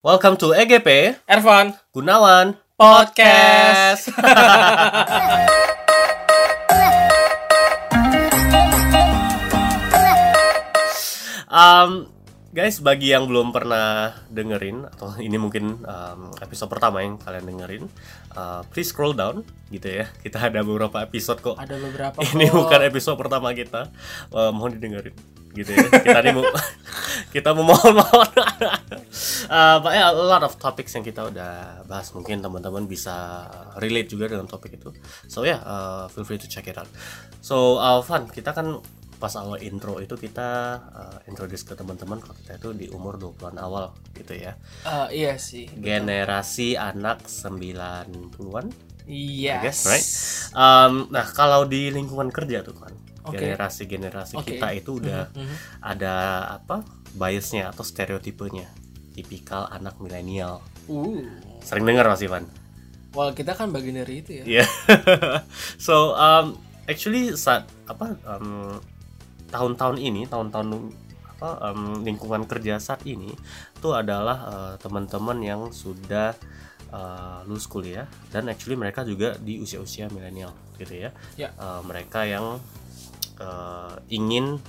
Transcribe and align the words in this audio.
Welcome 0.00 0.40
to 0.40 0.56
EGP 0.56 1.20
Ervan 1.28 1.76
Gunawan 1.92 2.56
Podcast. 2.72 4.08
Um, 11.50 12.06
guys, 12.54 12.78
bagi 12.78 13.10
yang 13.10 13.26
belum 13.26 13.50
pernah 13.50 14.14
dengerin 14.30 14.86
atau 14.86 15.18
ini 15.18 15.34
mungkin 15.34 15.82
um, 15.82 16.30
episode 16.38 16.70
pertama 16.70 17.02
yang 17.02 17.18
kalian 17.18 17.42
dengerin, 17.42 17.84
uh, 18.38 18.62
please 18.70 18.94
scroll 18.94 19.10
down 19.10 19.42
gitu 19.74 19.90
ya. 19.90 20.06
Kita 20.22 20.38
ada 20.38 20.62
beberapa 20.62 21.02
episode 21.02 21.42
kok. 21.42 21.58
Ada 21.58 21.74
beberapa 21.74 22.22
Ini 22.22 22.48
kok. 22.48 22.54
bukan 22.54 22.80
episode 22.86 23.18
pertama 23.18 23.50
kita. 23.50 23.90
Uh, 24.30 24.54
mohon 24.54 24.78
didengerin 24.78 25.12
gitu 25.54 25.70
ya. 25.74 25.86
Kita 25.90 26.18
nih 26.22 26.32
mau 26.34 26.44
kita 27.34 27.50
memohon-mohon. 27.54 28.30
uh, 29.50 29.76
but 29.82 29.92
yeah, 29.94 30.10
a 30.10 30.16
lot 30.16 30.42
of 30.42 30.56
topics 30.56 30.94
yang 30.94 31.04
kita 31.06 31.26
udah 31.30 31.84
bahas 31.86 32.10
mungkin 32.14 32.42
teman-teman 32.42 32.86
bisa 32.86 33.46
relate 33.78 34.10
juga 34.10 34.30
dengan 34.30 34.46
topik 34.46 34.78
itu. 34.78 34.90
So 35.26 35.42
yeah, 35.42 35.62
uh, 35.62 36.06
feel 36.10 36.26
free 36.26 36.40
to 36.40 36.48
check 36.48 36.66
it 36.70 36.78
out. 36.78 36.90
So 37.42 37.78
uh, 37.78 38.02
fun, 38.02 38.30
kita 38.30 38.54
kan 38.54 38.82
pas 39.20 39.36
awal 39.36 39.60
intro 39.60 40.00
itu 40.00 40.16
kita 40.16 40.80
uh, 40.80 41.18
introduce 41.28 41.68
ke 41.68 41.76
teman-teman 41.76 42.24
kalau 42.24 42.32
kita 42.40 42.56
itu 42.56 42.68
di 42.72 42.86
umur 42.88 43.20
20-an 43.20 43.60
awal 43.60 43.92
gitu 44.16 44.32
ya. 44.32 44.56
Eh, 44.88 45.28
iya 45.28 45.36
sih. 45.36 45.68
Generasi 45.76 46.80
anak 46.80 47.28
90-an 47.28 48.90
Iya. 49.10 49.58
Guess, 49.66 49.80
right? 49.90 50.06
Um, 50.54 51.10
nah 51.10 51.26
kalau 51.26 51.66
di 51.66 51.90
lingkungan 51.90 52.30
kerja 52.30 52.62
tuh 52.62 52.78
kan 52.78 52.94
Oke. 53.24 53.36
generasi-generasi 53.38 54.34
Oke. 54.40 54.56
kita 54.56 54.72
itu 54.72 54.96
udah 54.96 55.28
Mhm. 55.32 55.56
ada 55.82 56.14
apa 56.56 56.82
biasnya 57.12 57.68
atau 57.68 57.84
stereotipenya 57.84 58.68
tipikal 59.12 59.66
anak 59.68 59.98
milenial 59.98 60.62
Uh. 60.86 61.22
sering 61.60 61.84
dengar 61.84 62.06
mas 62.06 62.22
Ivan 62.22 62.46
Well, 63.10 63.34
kita 63.34 63.58
kan 63.58 63.74
bagian 63.74 63.98
dari 63.98 64.22
itu 64.22 64.38
ya. 64.38 64.44
Iya. 64.46 64.66
so 65.86 66.14
um, 66.14 66.54
actually 66.86 67.34
saat 67.34 67.66
apa 67.90 68.14
um, 68.22 68.78
tahun-tahun 69.50 69.98
ini 69.98 70.30
tahun-tahun 70.30 70.94
apa 71.34 71.74
um, 71.74 72.06
lingkungan 72.06 72.46
kerja 72.46 72.78
saat 72.78 73.02
ini 73.02 73.34
itu 73.74 73.88
adalah 73.90 74.38
uh, 74.46 74.74
teman-teman 74.78 75.42
yang 75.42 75.60
sudah 75.74 76.38
uh, 76.94 77.42
lulus 77.50 77.66
kuliah 77.66 78.06
dan 78.30 78.46
actually 78.46 78.78
mereka 78.78 79.02
juga 79.02 79.34
di 79.42 79.58
usia-usia 79.58 80.06
milenial 80.14 80.54
gitu 80.78 80.94
ya. 80.94 81.10
Ya. 81.34 81.50
Uh, 81.58 81.82
mereka 81.82 82.22
yang 82.22 82.62
uh, 83.40 83.96
ingin 84.12 84.60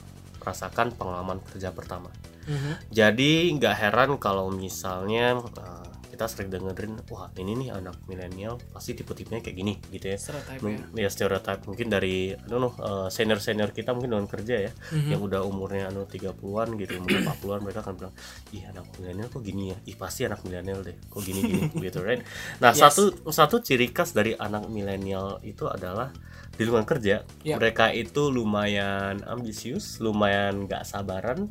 merasakan 0.41 0.95
pengalaman 0.95 1.43
kerja 1.45 1.69
pertama. 1.75 2.09
Mhm. 2.49 2.89
Jadi 2.89 3.53
nggak 3.53 3.75
heran 3.77 4.11
kalau 4.17 4.49
misalnya 4.49 5.37
uh, 5.37 5.90
kita 6.11 6.27
sering 6.27 6.47
dengerin, 6.47 6.99
wah 7.07 7.31
ini 7.33 7.55
nih 7.55 7.69
anak 7.71 7.95
milenial 8.05 8.59
pasti 8.69 8.91
tipe-tipenya 8.91 9.39
kayak 9.39 9.55
gini 9.55 9.73
gitu 9.87 10.05
ya. 10.05 10.17
Stereotype 10.19 10.59
ya. 10.61 10.77
Ya 10.97 11.09
stereotype 11.09 11.61
mungkin 11.63 11.87
dari 11.87 12.15
I 12.31 12.45
don't 12.45 12.59
know 12.61 12.73
senior 13.07 13.39
senior 13.39 13.71
kita 13.71 13.91
mungkin 13.91 14.11
dengan 14.11 14.27
kerja 14.27 14.55
ya 14.61 14.71
Mhm. 14.91 15.09
yang 15.09 15.21
udah 15.21 15.41
umurnya 15.41 15.87
anu 15.87 16.03
30-an 16.03 16.75
gitu 16.75 16.99
umur 16.99 17.09
40-an 17.23 17.59
mereka 17.61 17.79
akan 17.81 17.93
bilang 17.95 18.13
ih 18.51 18.63
anak 18.65 18.85
milenial 18.93 19.27
kok 19.27 19.41
gini 19.41 19.63
ya 19.71 19.77
ih 19.83 19.95
pasti 19.95 20.21
anak 20.23 20.43
milenial 20.43 20.79
deh 20.81 20.99
kok 21.01 21.21
gini 21.21 21.39
gini 21.41 21.61
gitu 21.85 21.99
right 21.99 22.21
nah 22.57 22.69
Yes. 22.69 22.83
satu 22.83 23.03
satu 23.25 23.55
ciri 23.59 23.89
khas 23.89 24.11
dari 24.11 24.35
anak 24.35 24.67
milenial 24.67 25.39
itu 25.41 25.65
adalah 25.65 26.11
di 26.51 26.61
lingkungan 26.61 26.83
kerja 26.85 27.23
Ya. 27.41 27.55
mereka 27.55 27.89
itu 27.89 28.27
lumayan 28.27 29.23
ambisius 29.23 29.97
lumayan 29.97 30.67
gak 30.67 30.83
sabaran 30.83 31.47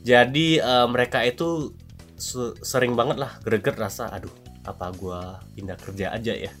jadi 0.00 0.48
eh, 0.60 0.86
mereka 0.86 1.22
itu 1.22 1.74
sering 2.62 2.98
banget 2.98 3.16
lah 3.22 3.38
greget 3.46 3.78
rasa 3.78 4.10
aduh 4.10 4.32
apa 4.66 4.90
gua 4.98 5.40
pindah 5.54 5.78
kerja 5.78 6.12
aja 6.12 6.34
ya 6.34 6.52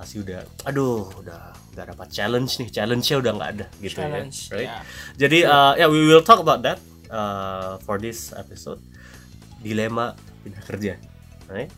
pasti 0.00 0.16
udah 0.20 0.40
aduh 0.64 1.12
udah 1.20 1.52
nggak 1.76 1.86
dapat 1.92 2.08
challenge 2.08 2.56
nih 2.56 2.72
challenge-nya 2.72 3.16
udah 3.20 3.32
nggak 3.36 3.50
ada 3.52 3.66
gitu 3.84 4.00
Challenge. 4.00 4.32
ya 4.32 4.54
right 4.56 4.70
ya. 4.72 4.80
jadi 5.20 5.38
uh, 5.44 5.72
ya 5.76 5.86
we 5.92 6.08
will 6.08 6.24
talk 6.24 6.40
about 6.40 6.64
that 6.64 6.80
uh, 7.12 7.76
for 7.84 8.00
this 8.00 8.32
episode 8.32 8.80
dilema 9.60 10.16
pindah 10.40 10.64
kerja 10.64 10.96
right 11.52 11.68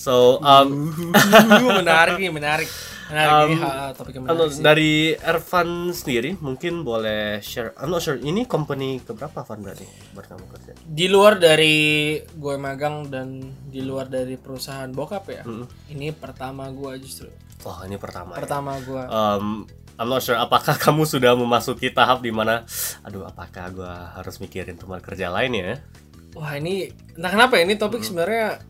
so 0.00 0.40
um, 0.40 0.88
menarik 1.84 2.16
nih, 2.16 2.32
menarik. 2.32 2.70
Menarik 3.10 3.32
Um, 3.34 3.50
ini 3.50 3.58
ha, 3.58 3.90
topik 3.90 4.14
yang 4.14 4.22
menarik 4.22 4.54
sih. 4.54 4.62
dari 4.62 4.94
Ervan 5.18 5.90
sendiri 5.90 6.38
mungkin 6.38 6.86
boleh 6.86 7.42
share 7.42 7.74
I'm 7.74 7.90
not 7.90 8.06
sure 8.06 8.14
ini 8.14 8.46
company 8.46 9.02
keberapa 9.02 9.42
Van 9.42 9.58
berarti 9.58 9.82
buat 10.14 10.30
kamu 10.30 10.46
kerja 10.46 10.78
Di 10.86 11.10
luar 11.10 11.42
dari 11.42 12.14
gue 12.22 12.54
magang 12.54 13.10
dan 13.10 13.42
di 13.66 13.82
luar 13.82 14.06
dari 14.06 14.38
perusahaan 14.38 14.86
bokap 14.94 15.26
ya. 15.26 15.42
Mm-mm. 15.42 15.90
Ini 15.90 16.14
pertama 16.14 16.70
gue 16.70 17.02
justru. 17.02 17.26
wah 17.66 17.82
ini 17.82 17.98
pertama 17.98 18.38
ya. 18.38 18.46
Pertama 18.46 18.78
gue. 18.78 19.02
um, 19.10 19.66
I'm 19.98 20.06
not 20.06 20.22
sure 20.22 20.38
apakah 20.38 20.78
kamu 20.86 21.02
sudah 21.02 21.34
memasuki 21.34 21.90
tahap 21.90 22.22
di 22.22 22.30
mana 22.30 22.62
aduh 23.02 23.26
apakah 23.26 23.74
gua 23.74 24.14
harus 24.16 24.38
mikirin 24.38 24.78
tempat 24.78 25.02
kerja 25.02 25.28
lain 25.28 25.50
ya 25.52 25.82
Wah 26.30 26.54
ini 26.54 26.86
entah 27.18 27.26
kenapa 27.34 27.58
ya, 27.58 27.66
ini 27.66 27.74
topik 27.74 28.06
sebenarnya 28.06 28.62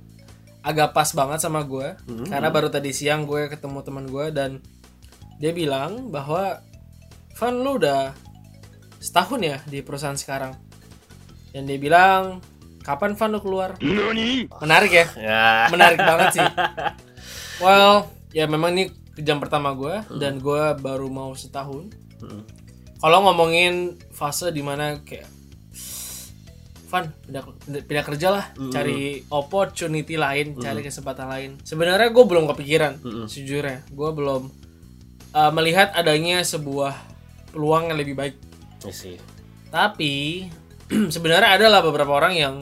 agak 0.60 0.92
pas 0.92 1.08
banget 1.16 1.40
sama 1.40 1.64
gue. 1.64 1.96
Karena 2.28 2.48
baru 2.52 2.68
tadi 2.68 2.92
siang 2.92 3.24
gue 3.24 3.48
ketemu 3.48 3.80
teman 3.80 4.06
gue 4.08 4.26
dan 4.32 4.50
dia 5.40 5.52
bilang 5.56 6.12
bahwa 6.12 6.60
Van 7.40 7.56
lu 7.56 7.80
udah 7.80 8.12
setahun 9.00 9.40
ya 9.40 9.56
di 9.64 9.80
perusahaan 9.80 10.16
sekarang? 10.16 10.52
Dan 11.56 11.64
dia 11.64 11.80
bilang 11.80 12.44
kapan 12.84 13.16
Van 13.16 13.32
lu 13.32 13.40
keluar? 13.40 13.80
Menarik 14.60 14.92
ya? 14.92 15.06
Ya. 15.16 15.48
Menarik 15.72 15.98
banget 16.00 16.26
sih. 16.36 16.46
Well 17.64 18.08
ya 18.32 18.48
memang 18.48 18.72
ini 18.72 18.88
jam 19.20 19.36
pertama 19.36 19.76
gue 19.76 20.00
dan 20.16 20.40
gue 20.40 20.64
baru 20.80 21.08
mau 21.12 21.32
setahun. 21.36 21.92
Mm. 22.20 22.44
kalau 23.00 23.24
ngomongin 23.24 23.96
fase 24.12 24.52
di 24.52 24.60
mana 24.60 25.00
kayak 25.00 25.24
Van 26.90 27.06
pindah, 27.22 27.42
pindah 27.86 28.04
kerja 28.04 28.28
lah 28.34 28.44
cari 28.74 29.22
opportunity 29.30 30.18
lain 30.18 30.58
cari 30.58 30.82
kesempatan 30.82 31.26
lain. 31.30 31.50
Sebenarnya 31.62 32.10
gue 32.10 32.24
belum 32.26 32.50
kepikiran 32.50 32.98
sejujurnya. 33.30 33.86
Gue 33.94 34.10
belum 34.10 34.50
uh, 35.34 35.52
melihat 35.54 35.94
adanya 35.94 36.42
sebuah 36.42 36.94
peluang 37.54 37.90
yang 37.90 37.98
lebih 37.98 38.14
baik. 38.18 38.34
Tapi 39.70 40.46
sebenarnya 41.14 41.58
ada 41.58 41.66
lah 41.70 41.80
beberapa 41.82 42.10
orang 42.10 42.34
yang 42.34 42.54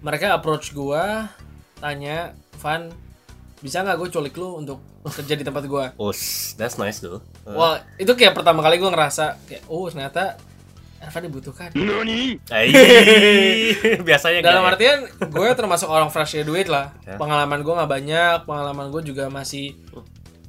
mereka 0.00 0.32
approach 0.32 0.72
gua 0.72 1.28
tanya 1.80 2.32
Van 2.60 2.88
bisa 3.60 3.84
nggak 3.84 4.00
gue 4.00 4.08
culik 4.08 4.34
lu 4.40 4.56
untuk 4.56 4.80
kerja 5.16 5.36
di 5.36 5.44
tempat 5.44 5.64
gua? 5.68 5.92
Oh, 6.00 6.12
that's 6.56 6.80
nice 6.80 7.04
though. 7.04 7.20
Uh, 7.44 7.56
Wah 7.56 7.76
itu 8.00 8.12
kayak 8.16 8.32
pertama 8.32 8.64
kali 8.64 8.80
gua 8.80 8.92
ngerasa 8.92 9.36
kayak 9.44 9.68
oh 9.68 9.88
ternyata 9.92 10.40
Evan 11.00 11.22
dibutuhkan. 11.32 11.72
Ai, 12.52 12.68
biasanya 14.08 14.44
dalam 14.44 14.60
enggak 14.60 14.68
ya? 14.68 14.72
artian 14.76 14.98
gue 15.32 15.48
termasuk 15.56 15.88
orang 15.88 16.12
fresh 16.12 16.36
graduate 16.36 16.68
lah. 16.68 16.92
Ya. 17.08 17.16
pengalaman 17.16 17.64
gue 17.64 17.72
nggak 17.72 17.90
banyak 17.90 18.36
pengalaman 18.44 18.86
gue 18.92 19.02
juga 19.08 19.32
masih 19.32 19.80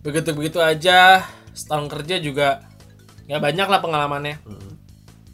begitu 0.03 0.35
begitu 0.35 0.59
aja. 0.59 1.23
Setahun 1.55 1.87
kerja 1.87 2.19
juga 2.19 2.67
nggak 3.31 3.41
banyak 3.41 3.67
lah 3.67 3.79
pengalamannya. 3.79 4.37
Mm. 4.43 4.71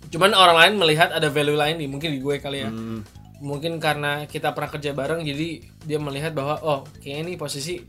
cuman 0.07 0.31
orang 0.39 0.55
lain 0.55 0.73
melihat 0.79 1.11
ada 1.11 1.27
value 1.27 1.59
lain 1.59 1.83
di 1.83 1.87
mungkin 1.89 2.15
di 2.15 2.23
gue 2.23 2.39
kali 2.39 2.63
ya. 2.63 2.71
Hmm, 2.71 3.03
mungkin 3.43 3.75
karena 3.75 4.23
kita 4.23 4.55
pernah 4.55 4.71
kerja 4.71 4.95
bareng 4.95 5.19
jadi 5.19 5.59
dia 5.83 5.99
melihat 5.99 6.31
bahwa 6.31 6.63
oh 6.63 6.87
kayaknya 7.03 7.27
ini 7.27 7.33
posisi 7.35 7.83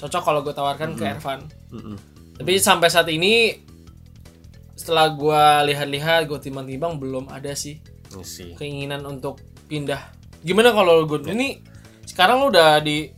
cocok 0.00 0.22
kalau 0.24 0.40
gue 0.40 0.56
tawarkan 0.56 0.96
ke 0.96 1.04
Ervan. 1.04 1.44
Mm, 1.68 1.82
mm. 1.92 1.96
tapi 2.40 2.56
sampai 2.56 2.88
saat 2.88 3.10
ini 3.12 3.52
setelah 4.88 5.12
gue 5.12 5.42
lihat-lihat 5.68 6.24
gue 6.24 6.40
timbang-timbang 6.40 6.96
belum 6.96 7.28
ada 7.28 7.52
sih 7.52 7.76
I 8.08 8.24
see. 8.24 8.56
keinginan 8.56 9.04
untuk 9.04 9.36
pindah 9.68 10.00
gimana 10.40 10.72
kalau 10.72 11.04
gue 11.04 11.28
ini 11.28 11.60
sekarang 12.08 12.40
lu 12.40 12.48
udah 12.48 12.80
di 12.80 13.12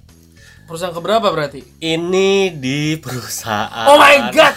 perusahaan 0.66 0.90
keberapa 0.90 1.30
berarti 1.30 1.62
Ini 1.78 2.58
di 2.58 2.98
perusahaan. 2.98 3.86
oh 3.86 4.02
my 4.02 4.34
god 4.34 4.54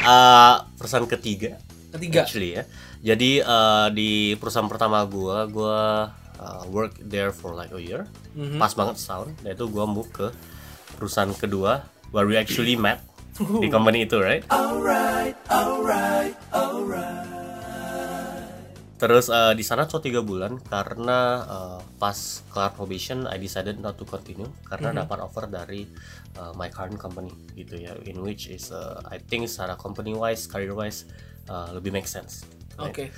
Uh, 0.00 0.64
perusahaan 0.80 1.04
ketiga 1.04 1.60
ketiga 1.92 2.24
actually 2.24 2.56
ya. 2.56 2.64
Jadi 3.04 3.44
uh, 3.44 3.92
di 3.92 4.32
perusahaan 4.40 4.64
pertama 4.64 5.04
gua, 5.04 5.44
gua 5.44 5.80
uh, 6.40 6.64
work 6.72 6.96
there 7.04 7.28
for 7.36 7.52
like 7.52 7.68
a 7.68 7.78
year. 7.78 8.08
Mhm. 8.32 8.56
Pas 8.56 8.72
banget 8.72 8.96
setahun. 8.96 9.36
Dan 9.44 9.52
itu 9.52 9.68
gua 9.68 9.84
move 9.84 10.08
ke 10.08 10.32
perusahaan 10.96 11.28
kedua 11.36 11.84
where 12.16 12.24
we 12.24 12.40
actually 12.40 12.80
met 12.80 13.04
di 13.38 13.68
company 13.70 14.08
itu, 14.08 14.18
right? 14.18 14.42
Terus 19.00 19.32
uh, 19.32 19.56
di 19.56 19.64
sana 19.64 19.88
cuma 19.88 20.04
tiga 20.04 20.20
bulan 20.20 20.60
karena 20.60 21.40
uh, 21.48 21.80
pas 21.96 22.44
kelar 22.52 22.76
probation 22.76 23.24
I 23.24 23.40
decided 23.40 23.80
not 23.80 23.96
to 23.96 24.04
continue 24.04 24.52
karena 24.68 24.92
dapat 24.92 25.24
offer 25.24 25.48
dari 25.48 25.88
uh, 26.36 26.52
my 26.52 26.68
current 26.68 27.00
company 27.00 27.32
gitu 27.56 27.80
ya 27.80 27.96
in 28.04 28.20
which 28.20 28.52
is 28.52 28.68
uh, 28.68 29.00
I 29.08 29.16
think 29.16 29.48
secara 29.48 29.80
company 29.80 30.12
wise 30.12 30.44
career 30.44 30.76
wise 30.76 31.08
uh, 31.48 31.72
lebih 31.72 31.96
make 31.96 32.04
sense. 32.04 32.44
oke 32.76 33.08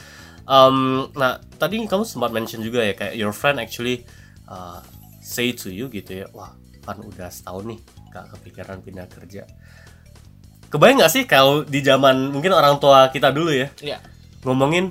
Um, 0.43 1.07
nah 1.15 1.39
tadi 1.39 1.79
kamu 1.87 2.03
sempat 2.03 2.35
mention 2.35 2.67
juga 2.67 2.83
ya 2.83 2.99
kayak 2.99 3.15
your 3.15 3.31
friend 3.31 3.63
actually 3.63 4.03
uh, 4.51 4.83
say 5.23 5.55
to 5.55 5.71
you 5.71 5.87
gitu 5.87 6.27
ya, 6.27 6.27
wah 6.35 6.51
kan 6.83 6.99
udah 6.99 7.31
setahun 7.31 7.71
nih 7.71 7.81
gak 8.11 8.27
kepikiran 8.35 8.83
pindah 8.83 9.07
kerja. 9.07 9.47
Kebayang 10.73 10.97
nggak 10.99 11.13
sih 11.13 11.23
kalau 11.25 11.63
di 11.63 11.81
zaman 11.81 12.33
mungkin 12.33 12.51
orang 12.51 12.81
tua 12.81 13.07
kita 13.07 13.29
dulu 13.29 13.53
ya 13.53 13.69
Iya. 13.79 13.99
ngomongin 14.43 14.89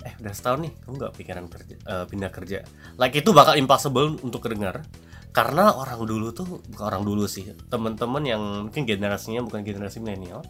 eh 0.00 0.14
udah 0.14 0.30
setahun 0.30 0.60
nih 0.60 0.72
kamu 0.78 0.94
nggak 0.94 1.12
pikiran 1.14 1.44
kerja 1.48 1.74
eh, 1.80 2.04
pindah 2.06 2.30
kerja 2.30 2.58
like 2.94 3.16
itu 3.16 3.32
bakal 3.32 3.56
impossible 3.56 4.14
untuk 4.20 4.38
kedengar 4.40 4.84
karena 5.32 5.68
orang 5.70 6.00
dulu 6.00 6.30
tuh 6.30 6.46
bukan 6.62 6.84
orang 6.86 7.02
dulu 7.02 7.24
sih 7.26 7.42
teman-teman 7.66 8.22
yang 8.22 8.42
mungkin 8.64 8.84
generasinya 8.84 9.42
bukan 9.42 9.60
generasi 9.60 9.98
milenial 9.98 10.46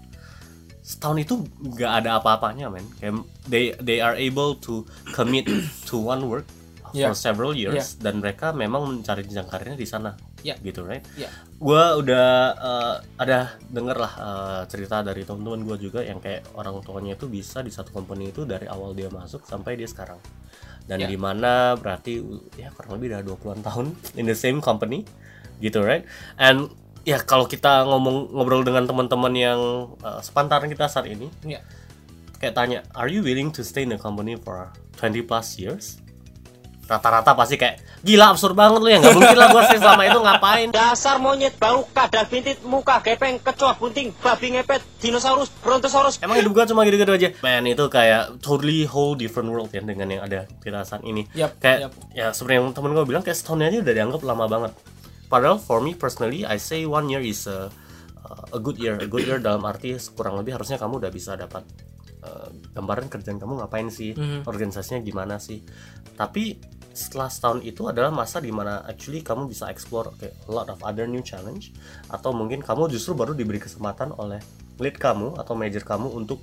setahun 0.78 1.18
itu 1.20 1.34
nggak 1.64 1.92
ada 1.96 2.20
apa-apanya 2.20 2.68
men 2.68 2.86
kayak 2.96 3.16
they 3.44 3.74
they 3.80 3.98
are 3.98 4.14
able 4.14 4.54
to 4.54 4.82
commit 5.10 5.46
to 5.84 5.96
one 5.96 6.22
work 6.22 6.46
Yeah. 6.94 7.10
for 7.10 7.18
several 7.18 7.52
years 7.52 7.98
dan 7.98 8.22
mereka 8.22 8.54
memang 8.54 8.86
mencari 8.88 9.20
jenjang 9.22 9.44
karirnya 9.46 9.74
di 9.74 9.84
sana 9.84 10.14
Yeah. 10.46 10.56
gitu 10.62 10.86
right 10.86 11.02
Iya. 11.18 11.26
gue 11.58 11.82
udah 11.98 12.28
eh, 12.54 12.94
ada 13.18 13.38
denger 13.66 13.96
lah 13.98 14.12
eh, 14.14 14.60
cerita 14.70 15.02
dari 15.02 15.26
teman-teman 15.26 15.66
gue 15.66 15.76
juga 15.82 16.00
yang 16.00 16.22
kayak 16.22 16.54
orang 16.54 16.78
tuanya 16.80 17.18
itu 17.18 17.26
bisa 17.26 17.60
di 17.60 17.74
satu 17.74 17.90
company 17.90 18.30
itu 18.30 18.46
dari 18.46 18.64
awal 18.66 18.94
dia 18.94 19.10
masuk 19.10 19.42
sampai 19.42 19.74
dia 19.74 19.90
sekarang 19.90 20.22
dan 20.86 21.02
Ya. 21.02 21.10
di 21.10 21.18
mana 21.18 21.74
berarti 21.74 22.22
ya 22.54 22.70
kurang 22.70 22.96
lebih 22.96 23.10
udah 23.10 23.22
20-an 23.26 23.60
tahun 23.60 23.86
in 24.20 24.24
the 24.24 24.38
same 24.38 24.62
company 24.62 25.02
gitu 25.58 25.82
right 25.82 26.06
and 26.38 26.70
ya 27.02 27.18
kalau 27.18 27.46
kita 27.46 27.82
ngomong 27.82 28.30
ngobrol 28.30 28.62
dengan 28.62 28.86
teman-teman 28.86 29.34
yang 29.34 29.60
eh, 29.98 30.20
sepantaran 30.22 30.70
kita 30.70 30.86
saat 30.86 31.10
ini 31.10 31.26
Iya. 31.42 31.58
kayak 32.36 32.54
tanya 32.54 32.78
are 32.92 33.08
you 33.08 33.18
willing 33.20 33.50
to 33.50 33.66
stay 33.66 33.82
in 33.82 33.90
the 33.90 33.98
company 33.98 34.36
for 34.36 34.70
20 34.96 35.26
plus 35.26 35.58
years 35.58 35.98
rata-rata 36.86 37.34
pasti 37.34 37.58
kayak 37.58 37.82
gila 38.00 38.30
absurd 38.30 38.54
banget 38.54 38.78
lu 38.78 38.86
ya 38.86 39.02
nggak 39.02 39.14
mungkin 39.14 39.34
lah 39.34 39.48
gue 39.50 39.62
stay 39.66 39.78
selama 39.82 40.02
itu 40.06 40.18
ngapain 40.22 40.68
Dasar 40.70 41.18
monyet 41.18 41.58
bau 41.58 41.82
kadal 41.90 42.24
bintit 42.24 42.62
muka 42.62 43.02
gepeng 43.02 43.42
kecoa 43.42 43.74
bunting 43.74 44.14
babi 44.16 44.54
ngepet 44.54 44.78
dinosaurus 45.02 45.50
brontosaurus 45.58 46.22
Emang 46.22 46.38
hidup 46.38 46.54
gua 46.54 46.62
cuma 46.64 46.86
gitu-gitu 46.86 47.10
aja. 47.10 47.28
Man 47.42 47.66
itu 47.66 47.82
kayak 47.86 48.38
totally 48.38 48.86
whole 48.86 49.12
different 49.12 49.50
world 49.50 49.68
ya 49.68 49.82
dengan 49.82 50.06
yang 50.08 50.22
ada 50.22 50.46
kita 50.62 50.82
saat 50.82 51.02
ini. 51.02 51.26
Yap, 51.34 51.58
kayak 51.58 51.78
yap. 51.82 51.92
ya 52.14 52.26
sebenarnya 52.30 52.58
yang 52.62 52.70
temen 52.70 52.90
gue 52.94 53.04
bilang 53.04 53.22
kayak 53.22 53.34
setahun 53.34 53.66
aja 53.66 53.78
udah 53.82 53.94
dianggap 53.94 54.20
lama 54.22 54.44
banget. 54.46 54.72
Padahal 55.26 55.58
for 55.58 55.82
me 55.82 55.92
personally 55.92 56.46
I 56.46 56.56
say 56.56 56.86
one 56.86 57.10
year 57.10 57.18
is 57.18 57.50
a, 57.50 57.66
a 58.54 58.58
good 58.58 58.78
year. 58.78 58.94
A 58.94 59.10
good 59.10 59.26
year 59.26 59.42
dalam 59.42 59.62
arti 59.62 59.98
kurang 60.14 60.38
lebih 60.38 60.54
harusnya 60.54 60.78
kamu 60.78 61.02
udah 61.02 61.10
bisa 61.10 61.34
dapat 61.34 61.66
uh, 62.22 62.46
gambaran 62.72 63.10
kerjaan 63.10 63.36
kamu 63.36 63.58
ngapain 63.58 63.90
sih, 63.90 64.14
Mhm. 64.14 64.46
organisasinya 64.46 65.02
gimana 65.02 65.36
sih. 65.36 65.66
Tapi 66.14 66.56
setelah 66.96 67.28
setahun 67.28 67.60
itu 67.62 67.86
adalah 67.86 68.08
masa 68.08 68.40
di 68.40 68.48
mana 68.48 68.80
actually 68.88 69.20
kamu 69.20 69.46
bisa 69.46 69.68
explore 69.68 70.10
okay, 70.16 70.32
a 70.32 70.50
lot 70.50 70.66
of 70.72 70.80
other 70.80 71.04
new 71.04 71.20
challenge 71.20 71.76
atau 72.08 72.32
mungkin 72.32 72.64
kamu 72.64 72.88
justru 72.88 73.12
baru 73.12 73.36
diberi 73.36 73.60
kesempatan 73.60 74.16
oleh 74.16 74.40
lead 74.80 74.96
kamu 74.96 75.36
atau 75.36 75.52
manager 75.52 75.84
kamu 75.84 76.08
untuk 76.10 76.40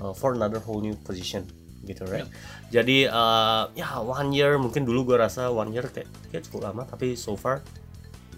uh, 0.00 0.14
for 0.14 0.32
another 0.32 0.62
whole 0.62 0.80
new 0.80 0.94
position 1.02 1.44
gitu 1.86 2.02
right? 2.08 2.26
Jadi 2.74 3.06
uh, 3.06 3.70
ya 3.78 4.02
one 4.02 4.34
year 4.34 4.58
mungkin 4.58 4.82
dulu 4.82 5.14
gue 5.14 5.16
rasa 5.22 5.50
one 5.54 5.70
year 5.70 5.86
kayak, 5.86 6.10
kayak 6.30 6.42
cukup 6.50 6.72
lama 6.72 6.82
tapi 6.82 7.14
so 7.14 7.38
far 7.38 7.62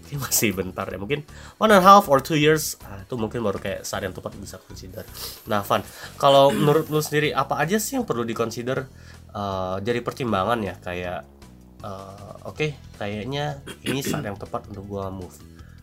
kayak 0.05 0.21
masih 0.25 0.53
bentar 0.53 0.85
ya 0.89 0.97
mungkin 0.97 1.25
one 1.61 1.69
and 1.73 1.81
a 1.81 1.85
half 1.85 2.09
or 2.09 2.21
two 2.21 2.37
years 2.37 2.77
ah, 2.85 3.01
itu 3.01 3.13
mungkin 3.17 3.45
baru 3.45 3.61
kayak 3.61 3.85
saat 3.85 4.05
yang 4.05 4.13
tepat 4.13 4.37
bisa 4.37 4.61
consider. 4.61 5.05
Nah 5.49 5.65
Van 5.65 5.81
kalau 6.21 6.53
menurut 6.53 6.89
lu 6.89 7.01
sendiri 7.01 7.33
apa 7.33 7.57
aja 7.57 7.77
sih 7.81 7.97
yang 7.97 8.05
perlu 8.05 8.25
dikonsider 8.25 8.85
uh, 9.33 9.77
jadi 9.81 10.01
pertimbangan 10.05 10.59
ya? 10.61 10.77
Kayak 10.77 11.38
uh, 11.83 12.47
oke 12.47 12.73
kayaknya 12.97 13.61
ini 13.85 13.99
saat 14.03 14.25
yang 14.25 14.39
tepat 14.39 14.67
untuk 14.71 14.85
gua 14.87 15.11
move 15.13 15.35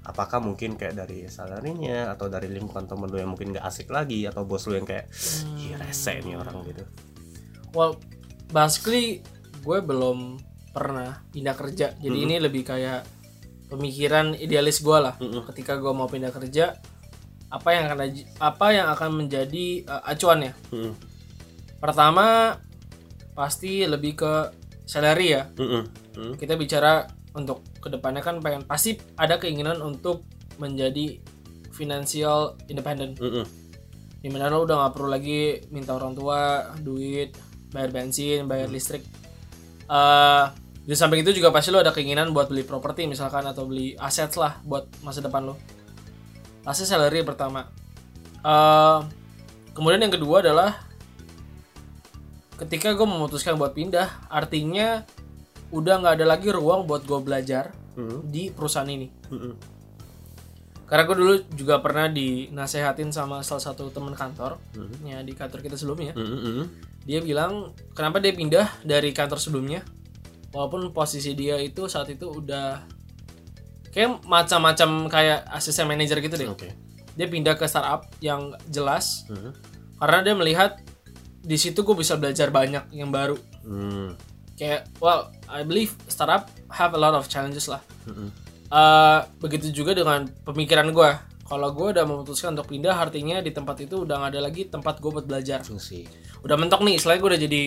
apakah 0.07 0.39
mungkin 0.39 0.79
kayak 0.79 0.95
dari 0.95 1.27
salarinya 1.27 2.15
atau 2.15 2.31
dari 2.31 2.47
lingkungan 2.47 2.87
temen 2.87 3.11
lu 3.11 3.19
yang 3.19 3.35
mungkin 3.35 3.51
gak 3.51 3.67
asik 3.67 3.91
lagi 3.91 4.23
atau 4.23 4.47
bos 4.47 4.63
lu 4.71 4.79
yang 4.79 4.87
kayak 4.87 5.11
ih 5.59 5.75
rese 5.75 6.23
nih 6.23 6.39
orang 6.39 6.63
gitu 6.63 6.87
Well, 7.77 8.01
basically 8.49 9.21
gue 9.61 9.79
belum 9.85 10.41
pernah 10.73 11.21
pindah 11.29 11.53
kerja. 11.53 11.93
Jadi 11.93 12.19
ini 12.25 12.41
lebih 12.41 12.65
kayak 12.65 13.05
pemikiran 13.69 14.33
idealis 14.33 14.81
gue 14.81 14.97
lah. 14.97 15.21
Ketika 15.53 15.77
gue 15.77 15.93
mau 15.93 16.09
pindah 16.09 16.33
kerja, 16.33 16.73
apa 17.53 17.69
yang 17.77 17.85
akan 17.93 17.99
apa 18.41 18.67
yang 18.73 18.89
akan 18.97 19.11
menjadi 19.13 19.85
uh, 19.93 20.09
acuannya? 20.09 20.57
Mm-mm. 20.73 20.93
Pertama 21.77 22.57
pasti 23.37 23.85
lebih 23.85 24.17
ke 24.17 24.35
salary 24.87 25.37
ya. 25.37 25.51
Mm-mm. 25.59 25.83
Mm. 26.17 26.33
Kita 26.39 26.55
bicara 26.57 27.05
untuk 27.37 27.61
ke 27.83 27.93
depannya 27.93 28.25
kan 28.25 28.41
pengen 28.41 28.65
pasti 28.65 28.97
ada 29.19 29.37
keinginan 29.37 29.83
untuk 29.85 30.25
menjadi 30.57 31.21
financial 31.75 32.57
independent. 32.71 33.21
Mm-mm. 33.21 33.45
di 34.17 34.33
mana 34.33 34.51
lo 34.51 34.67
udah 34.67 34.75
nggak 34.75 34.93
perlu 34.97 35.07
lagi 35.13 35.63
minta 35.71 35.95
orang 35.95 36.11
tua 36.11 36.73
duit 36.83 37.31
bayar 37.71 37.95
bensin 37.95 38.49
bayar 38.51 38.67
listrik 38.67 39.07
eh 39.87 40.45
di 40.83 40.95
samping 40.99 41.23
itu 41.23 41.31
juga 41.37 41.55
pasti 41.55 41.71
lo 41.71 41.79
ada 41.79 41.95
keinginan 41.95 42.35
buat 42.35 42.51
beli 42.51 42.67
properti 42.67 43.07
misalkan 43.07 43.47
atau 43.47 43.71
beli 43.71 43.95
aset 43.95 44.35
lah 44.35 44.59
buat 44.67 44.91
masa 45.07 45.23
depan 45.23 45.47
lo 45.47 45.55
pasti 46.67 46.83
salary 46.83 47.23
pertama 47.23 47.71
Eh 48.47 48.99
kemudian 49.75 50.07
yang 50.07 50.15
kedua 50.15 50.41
adalah 50.41 50.86
ketika 52.57 52.93
gue 52.93 53.05
memutuskan 53.05 53.55
buat 53.55 53.73
pindah 53.73 54.29
artinya 54.29 55.05
udah 55.69 55.95
nggak 55.99 56.15
ada 56.17 56.27
lagi 56.27 56.49
ruang 56.49 56.85
buat 56.85 57.03
gue 57.03 57.21
belajar 57.21 57.73
Mm. 57.97 58.29
di 58.29 58.53
perusahaan 58.53 58.85
ini 58.85 59.09
Mm-mm. 59.33 59.57
karena 60.85 61.03
gue 61.03 61.17
dulu 61.17 61.35
juga 61.57 61.81
pernah 61.81 62.07
dinasehatin 62.07 63.09
sama 63.09 63.41
salah 63.41 63.65
satu 63.65 63.89
teman 63.89 64.13
kantor 64.13 64.61
Mhm. 64.77 64.97
ya 65.03 65.19
di 65.21 65.33
kantor 65.33 65.61
kita 65.61 65.75
sebelumnya 65.75 66.13
Mm-mm. 66.13 66.69
dia 67.03 67.19
bilang 67.19 67.73
kenapa 67.93 68.21
dia 68.21 68.31
pindah 68.31 68.69
dari 68.85 69.11
kantor 69.11 69.41
sebelumnya 69.41 69.81
walaupun 70.53 70.93
posisi 70.93 71.33
dia 71.33 71.57
itu 71.57 71.89
saat 71.89 72.09
itu 72.09 72.29
udah 72.29 72.85
kayak 73.91 74.21
macam-macam 74.23 75.09
kayak 75.09 75.49
asisten 75.51 75.89
manajer 75.89 76.21
gitu 76.21 76.37
deh 76.37 76.53
Oke. 76.53 76.69
dia 77.13 77.27
pindah 77.27 77.57
ke 77.57 77.65
startup 77.65 78.05
yang 78.21 78.53
jelas 78.69 79.25
Mhm. 79.27 79.51
karena 79.97 80.19
dia 80.21 80.35
melihat 80.37 80.71
di 81.47 81.55
situ 81.55 81.81
gue 81.81 81.95
bisa 81.95 82.15
belajar 82.15 82.51
banyak 82.51 82.91
yang 82.91 83.09
baru 83.09 83.39
Mm. 83.63 84.19
kayak 84.55 84.91
well 84.99 85.27
I 85.47 85.63
believe 85.63 85.95
startup 86.07 86.47
have 86.69 86.91
a 86.91 86.99
lot 86.99 87.13
of 87.13 87.27
challenges 87.27 87.67
lah 87.67 87.79
Mm-mm. 88.05 88.31
Eh, 88.67 89.19
begitu 89.39 89.71
juga 89.73 89.91
dengan 89.93 90.27
pemikiran 90.43 90.91
gue 90.91 91.11
kalau 91.45 91.71
gue 91.71 91.91
udah 91.93 92.03
memutuskan 92.03 92.51
untuk 92.53 92.67
pindah 92.69 92.93
artinya 92.93 93.39
di 93.39 93.51
tempat 93.51 93.79
itu 93.81 94.03
udah 94.03 94.19
gak 94.21 94.31
ada 94.33 94.41
lagi 94.41 94.67
tempat 94.67 94.99
gue 94.99 95.07
buat 95.09 95.23
belajar 95.25 95.63
sih. 95.63 96.03
udah 96.41 96.57
mentok 96.57 96.83
nih 96.83 96.95
selain 96.97 97.19
gue 97.19 97.27
udah 97.29 97.39
jadi 97.41 97.63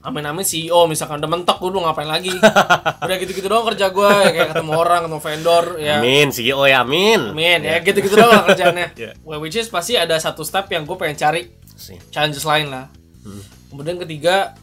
amin-amin 0.00 0.42
CEO 0.42 0.86
misalkan 0.86 1.18
udah 1.18 1.26
mentok 1.28 1.58
gue 1.60 1.70
ngapain 1.72 2.06
lagi 2.06 2.34
udah 3.04 3.16
gitu-gitu 3.16 3.46
doang 3.46 3.66
kerja 3.68 3.90
gue 3.90 4.10
ya, 4.10 4.30
kayak 4.32 4.48
ketemu 4.52 4.72
orang 4.72 5.00
ketemu 5.04 5.20
vendor 5.20 5.64
ya 5.76 5.94
Amin, 5.98 6.26
CEO 6.28 6.62
ya 6.64 6.82
amin. 6.82 7.20
amin 7.30 7.60
ya 7.60 7.78
gitu-gitu 7.78 8.14
doang 8.14 8.42
kerjaannya 8.44 8.86
Ya. 8.98 9.10
well, 9.22 9.38
which 9.38 9.54
is 9.54 9.66
pasti 9.66 9.94
ada 9.94 10.14
satu 10.16 10.42
step 10.42 10.66
yang 10.66 10.82
gue 10.82 10.94
pengen 10.94 11.14
cari 11.14 11.46
Sih. 11.78 11.96
challenges 12.10 12.42
lain 12.42 12.68
lah 12.68 12.90
Hmm. 13.18 13.42
kemudian 13.68 13.98
ketiga 13.98 14.54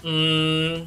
hmm, 0.00 0.86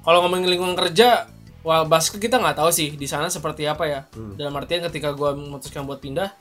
kalau 0.00 0.22
ngomongin 0.22 0.48
lingkungan 0.48 0.74
kerja 0.74 1.28
wah 1.60 1.82
basket 1.82 2.18
kita 2.18 2.36
nggak 2.36 2.56
tahu 2.56 2.70
sih 2.70 2.92
di 2.92 3.04
sana 3.04 3.28
seperti 3.28 3.64
apa 3.64 3.84
ya 3.84 4.00
Hmm. 4.10 4.34
dalam 4.34 4.52
artian 4.54 4.80
ketika 4.82 5.10
gue 5.10 5.30
memutuskan 5.34 5.84
buat 5.84 5.98
pindah 5.98 6.32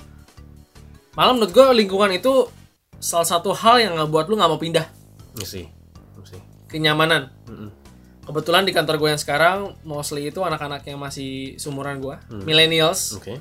malah 1.11 1.33
menurut 1.33 1.51
gue 1.51 1.65
lingkungan 1.75 2.11
itu 2.11 2.47
salah 2.97 3.25
satu 3.25 3.51
hal 3.51 3.79
yang 3.79 3.91
nggak 3.93 4.07
buat 4.07 4.25
lu 4.25 4.35
nggak 4.35 4.47
mau 4.47 4.57
pindah 4.57 4.87
sih. 5.39 5.67
Itu 6.13 6.21
sih. 6.25 6.41
kenyamanan 6.67 7.31
Mm-mm. 7.43 7.71
kebetulan 8.21 8.61
di 8.61 8.71
kantor 8.71 8.95
gue 8.97 9.09
yang 9.09 9.17
sekarang 9.17 9.57
mostly 9.81 10.27
itu 10.27 10.39
anak-anak 10.39 10.83
yang 10.83 10.99
masih 10.99 11.55
sumuran 11.55 11.97
gue 11.97 12.15
millennials 12.43 13.15
Oke. 13.15 13.39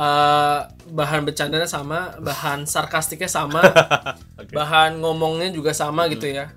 Eh, 0.00 0.60
bahan 0.96 1.28
bercandanya 1.28 1.68
sama 1.68 2.16
bahan 2.24 2.64
sarkastiknya 2.64 3.28
sama 3.28 3.60
Oke. 4.40 4.48
bahan 4.56 4.96
ngomongnya 4.96 5.52
juga 5.52 5.76
sama 5.76 6.08
gitu 6.08 6.24
ya. 6.24 6.48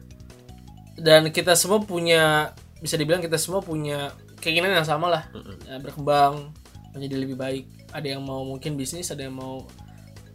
Dan 0.95 1.27
kita 1.27 1.51
semua 1.59 1.83
punya 1.83 2.55
bisa 2.79 2.95
dibilang 2.95 3.19
kita 3.19 3.35
semua 3.35 3.59
punya 3.59 4.15
keinginan 4.39 4.71
yang 4.71 4.87
sama 4.87 5.11
lah. 5.11 5.23
Ya, 5.67 5.75
berkembang 5.75 6.55
menjadi 6.95 7.19
lebih 7.19 7.35
baik. 7.35 7.67
Ada 7.91 8.15
yang 8.15 8.23
mau 8.23 8.47
mungkin 8.47 8.79
bisnis 8.79 9.11
ada 9.11 9.27
yang 9.27 9.35
mau 9.35 9.67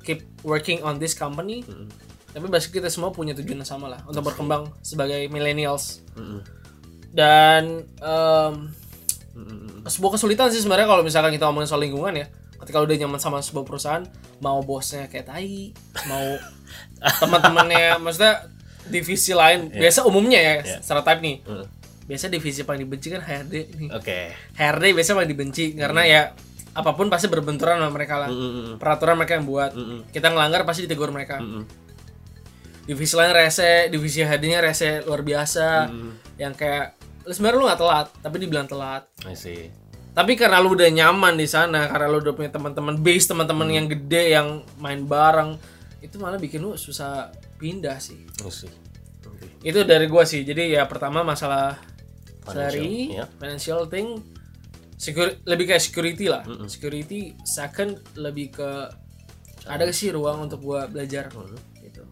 keep 0.04 0.28
working 0.44 0.84
on 0.84 1.00
this 1.00 1.16
company. 1.16 1.64
Tapi 2.28 2.44
pasti 2.52 2.76
kita 2.76 2.92
semua 2.92 3.08
punya 3.08 3.32
tujuan 3.32 3.64
yang 3.64 3.70
sama 3.72 3.88
lah 3.88 4.04
untuk 4.04 4.20
berkembang 4.20 4.68
sebagai 4.84 5.32
millennials. 5.32 6.04
Mm-mm. 6.12 6.44
dan 7.08 7.88
Mm-mm. 9.32 9.88
sebuah 9.88 10.20
kesulitan 10.20 10.52
sih 10.52 10.60
sebenarnya 10.60 10.84
kalau 10.92 11.00
misalkan 11.00 11.32
kita 11.32 11.48
ngomongin 11.48 11.72
soal 11.72 11.80
lingkungan 11.80 12.12
ya 12.12 12.28
ketika 12.68 12.78
udah 12.78 12.96
nyaman 12.98 13.16
sama 13.16 13.40
sebuah 13.40 13.64
perusahaan 13.64 14.04
mau 14.38 14.60
bosnya 14.60 15.08
kayak 15.08 15.25
tai 15.25 15.72
mau 16.04 16.37
teman-temannya 17.20 17.96
maksudnya 17.96 18.44
divisi 18.84 19.32
lain 19.32 19.72
biasa 19.72 20.04
umumnya 20.04 20.37
ya 20.37 20.54
Iya. 20.60 20.78
stereotype 20.78 21.20
nih 21.20 21.37
Mm. 21.42 21.64
biasa 22.04 22.25
divisi 22.28 22.60
paling 22.62 22.84
dibenci 22.84 23.08
kan 23.08 23.20
HRD 23.20 23.54
nih 23.75 23.88
Oke. 23.90 24.18
HRD 24.54 24.84
biasa 24.92 25.12
paling 25.14 25.30
dibenci 25.30 25.72
karena 25.72 26.04
ya 26.04 26.22
apa 26.70 26.92
pun 26.92 27.08
pasti 27.08 27.26
berbenturan 27.26 27.76
sama 27.78 27.88
mereka 27.90 28.16
lah 28.18 28.28
Mm-mm. 28.28 28.76
peraturan 28.76 29.16
mereka 29.16 29.32
yang 29.34 29.44
buat 29.44 29.72
Mm-mm. 29.72 30.08
kita 30.08 30.28
ngelanggar 30.28 30.62
pasti 30.62 30.84
ditegur 30.84 31.08
mereka 31.08 31.37
Mm-mm. 31.38 31.64
divisi 32.84 33.14
lain 33.14 33.32
rese 33.32 33.88
divisi 33.88 34.20
HRD-nya 34.20 34.60
rese 34.60 35.00
luar 35.02 35.20
biasa 35.20 35.88
yang 36.37 36.52
kayak 36.52 36.96
lu 37.25 37.32
sebenarnya 37.32 37.58
lu 37.58 37.64
nggak 37.66 37.76
telat 37.78 38.06
tapi 38.20 38.37
dibilang 38.38 38.64
telat 38.64 39.04
I 39.25 39.32
see. 39.32 39.68
Tapi 40.18 40.34
karena 40.34 40.58
lu 40.58 40.75
udah 40.75 40.90
nyaman 40.90 41.38
di 41.38 41.46
sana 41.46 41.87
karena 41.87 42.10
lu 42.10 42.18
udah 42.18 42.34
punya 42.34 42.50
teman-teman 42.50 42.98
base 42.98 43.30
teman-teman 43.30 43.70
yang 43.70 43.87
gede 43.87 44.34
yang 44.34 44.66
main 44.82 45.06
bareng 45.06 45.54
itu 46.02 46.18
malah 46.18 46.42
bikin 46.42 46.58
lu 46.58 46.75
susah 46.75 47.30
pindah 47.54 48.02
sih. 48.02 48.26
I 48.42 48.50
see. 48.50 48.66
Oke. 49.22 49.46
itu 49.62 49.78
dari 49.87 50.10
gua 50.10 50.26
sih. 50.26 50.42
Jadi 50.42 50.75
ya 50.75 50.90
pertama 50.90 51.22
masalah 51.22 51.78
Financial, 52.42 52.50
salary 52.50 53.14
ya. 53.14 53.25
financial 53.38 53.80
thing 53.87 54.18
security 54.98 55.38
lebih 55.46 55.64
kayak 55.70 55.82
security 55.87 56.26
lah. 56.26 56.42
Security 56.66 57.38
second 57.46 58.02
lebih 58.18 58.58
ke 58.58 58.70
ada 59.70 59.87
sih 59.94 60.10
ruang 60.10 60.50
untuk 60.50 60.66
gua 60.66 60.90
belajar? 60.90 61.30
Gitu. 61.78 62.02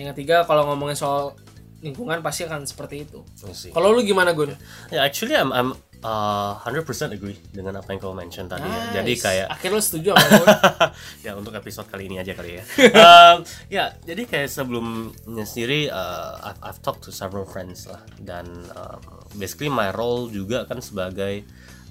Yang 0.00 0.16
ketiga 0.16 0.48
kalau 0.48 0.72
ngomongin 0.72 0.96
soal 0.96 1.36
lingkungan 1.84 2.24
pasti 2.24 2.48
akan 2.48 2.64
seperti 2.64 3.04
itu. 3.04 3.20
I 3.44 3.52
see. 3.52 3.68
kalau 3.76 3.92
lu 3.92 4.00
gimana 4.00 4.32
gun? 4.32 4.56
Ya, 4.88 5.04
actually 5.04 5.36
I'm 5.36 5.52
I'm 5.52 5.76
uh, 6.02 6.58
100% 6.66 7.14
agree 7.14 7.38
dengan 7.54 7.78
apa 7.78 7.94
yang 7.94 8.00
kau 8.02 8.14
mention 8.14 8.50
tadi 8.50 8.66
ya. 8.66 9.02
Jadi 9.02 9.12
Nice. 9.14 9.22
kayak 9.22 9.46
akhirnya 9.48 9.82
setuju 9.82 10.08
sama 10.18 10.44
ya 11.26 11.32
untuk 11.38 11.54
episode 11.54 11.88
kali 11.88 12.10
ini 12.10 12.18
aja 12.18 12.34
kali 12.34 12.58
ya. 12.58 12.64
Um, 12.92 13.36
ya, 13.70 13.84
jadi 14.02 14.22
kayak 14.26 14.48
sebelumnya 14.50 15.46
sendiri 15.46 15.88
uh, 15.88 16.52
I've, 16.52 16.60
I've 16.60 16.80
talked 16.82 17.06
to 17.06 17.14
several 17.14 17.46
friends 17.46 17.86
lah 17.86 18.02
dan 18.20 18.46
um, 18.74 19.00
basically 19.38 19.70
my 19.70 19.94
role 19.94 20.28
juga 20.28 20.66
kan 20.66 20.82
sebagai 20.82 21.46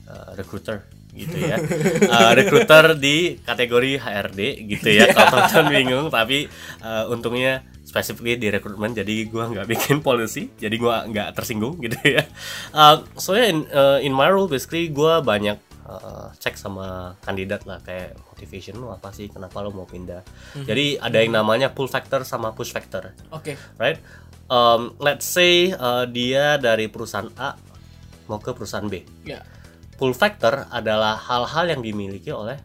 uh, 0.08 0.36
recruiter 0.36 0.86
gitu 1.12 1.36
ya. 1.36 1.60
Uh, 2.08 2.32
recruiter 2.40 2.96
di 2.96 3.40
kategori 3.44 4.00
HRD 4.00 4.42
gitu 4.68 4.90
ya. 4.92 5.12
Kalau 5.12 5.28
teman-teman 5.34 5.68
bingung 5.72 6.08
tapi 6.08 6.48
uh, 6.84 7.08
untungnya 7.12 7.64
specifically 7.82 8.38
di 8.38 8.48
rekrutmen 8.48 8.94
jadi 8.94 9.26
gua 9.28 9.50
nggak 9.50 9.68
bikin 9.68 9.98
policy 10.08 10.54
jadi 10.56 10.76
gua 10.78 11.04
nggak 11.10 11.34
tersinggung 11.36 11.82
gitu 11.82 11.98
ya. 12.06 12.24
Uh, 12.72 13.04
soalnya 13.18 13.46
in, 13.50 13.60
uh, 13.74 14.00
in 14.00 14.14
my 14.14 14.30
role 14.30 14.48
basically 14.48 14.88
gua 14.88 15.20
banyak 15.20 15.58
uh, 15.92 16.32
cek 16.40 16.56
sama 16.56 17.18
kandidat 17.20 17.68
lah 17.68 17.84
kayak 17.84 18.16
motivation 18.32 18.80
lu 18.80 18.90
apa 18.90 19.12
sih 19.12 19.28
kenapa 19.28 19.60
lo 19.60 19.76
mau 19.76 19.86
pindah. 19.86 20.24
Jadi 20.64 20.98
ada 20.98 21.18
yang 21.20 21.36
namanya 21.36 21.74
pull 21.74 21.92
factor 21.92 22.24
sama 22.24 22.56
push 22.56 22.72
factor. 22.72 23.12
Oke. 23.34 23.60
Right? 23.76 24.00
Um, 24.52 24.96
let's 25.00 25.28
say 25.28 25.72
uh, 25.72 26.04
dia 26.08 26.60
dari 26.60 26.92
perusahaan 26.92 27.32
A 27.40 27.56
mau 28.28 28.40
ke 28.40 28.52
perusahaan 28.56 28.88
B. 28.88 29.04
Ya. 29.28 29.44
Pull 30.00 30.16
factor 30.18 30.66
adalah 30.74 31.20
hal-hal 31.20 31.78
yang 31.78 31.82
dimiliki 31.86 32.34
oleh 32.34 32.58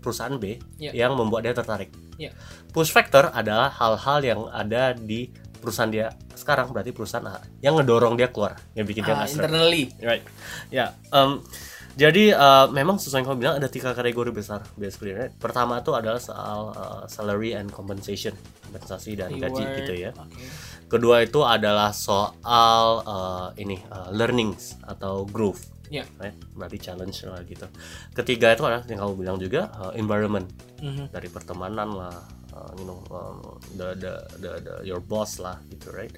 perusahaan 0.00 0.34
B 0.34 0.56
Ya. 0.76 0.90
yang 0.96 1.14
membuat 1.14 1.44
dia 1.44 1.52
tertarik 1.52 1.92
ya 2.16 2.32
push 2.70 2.88
factor 2.88 3.28
adalah 3.30 3.68
hal-hal 3.70 4.18
yang 4.20 4.40
ada 4.48 4.92
di 4.92 5.28
perusahaan 5.60 5.88
dia 5.88 6.08
sekarang 6.32 6.72
berarti 6.72 6.90
perusahaan 6.90 7.24
A 7.26 7.36
yang 7.60 7.76
ngedorong 7.76 8.16
dia 8.16 8.28
keluar 8.28 8.56
yang 8.72 8.84
bikin 8.84 9.04
dia 9.04 9.12
Ah, 9.12 9.16
nggak 9.18 9.28
serve. 9.28 9.44
internally 9.44 9.84
right 10.00 10.24
ya 10.68 10.96
um, 11.10 11.44
jadi 11.90 12.32
uh, 12.32 12.66
memang 12.70 12.96
sesuai 12.96 13.20
yang 13.20 13.26
kau 13.26 13.36
bilang 13.36 13.56
ada 13.56 13.68
tiga 13.68 13.92
kategori 13.92 14.30
besar 14.30 14.64
basically 14.74 15.12
right? 15.12 15.34
pertama 15.36 15.78
itu 15.78 15.92
adalah 15.92 16.16
soal 16.16 16.72
uh, 16.72 17.02
salary 17.06 17.52
and 17.52 17.68
compensation 17.68 18.32
kompensasi 18.64 19.14
dan 19.14 19.34
gaji 19.34 19.60
Reward. 19.60 19.78
gitu 19.78 19.92
ya 19.98 20.10
Oke. 20.14 20.40
kedua 20.88 21.20
itu 21.20 21.42
adalah 21.42 21.92
soal 21.92 22.80
uh, 23.04 23.48
ini 23.54 23.76
uh, 23.86 24.08
learnings 24.10 24.80
atau 24.82 25.26
growth 25.26 25.68
ya 25.90 26.06
right? 26.16 26.38
berarti 26.54 26.78
challenge 26.78 27.26
lah 27.26 27.42
gitu 27.42 27.66
ketiga 28.14 28.54
itu 28.54 28.62
adalah 28.62 28.86
yang 28.86 29.02
kamu 29.02 29.14
bilang 29.18 29.36
juga 29.36 29.68
uh, 29.76 29.92
environment 29.92 30.46
Mhm. 30.80 31.12
dari 31.12 31.28
pertemanan 31.28 31.92
lah 31.92 32.14
uh, 32.54 32.72
you 32.78 32.86
know 32.86 33.02
um, 33.12 33.42
the, 33.74 33.92
the 33.98 34.12
the 34.38 34.50
the 34.64 34.74
your 34.80 35.02
boss 35.02 35.36
lah 35.36 35.60
gitu 35.68 35.92
right 35.92 36.14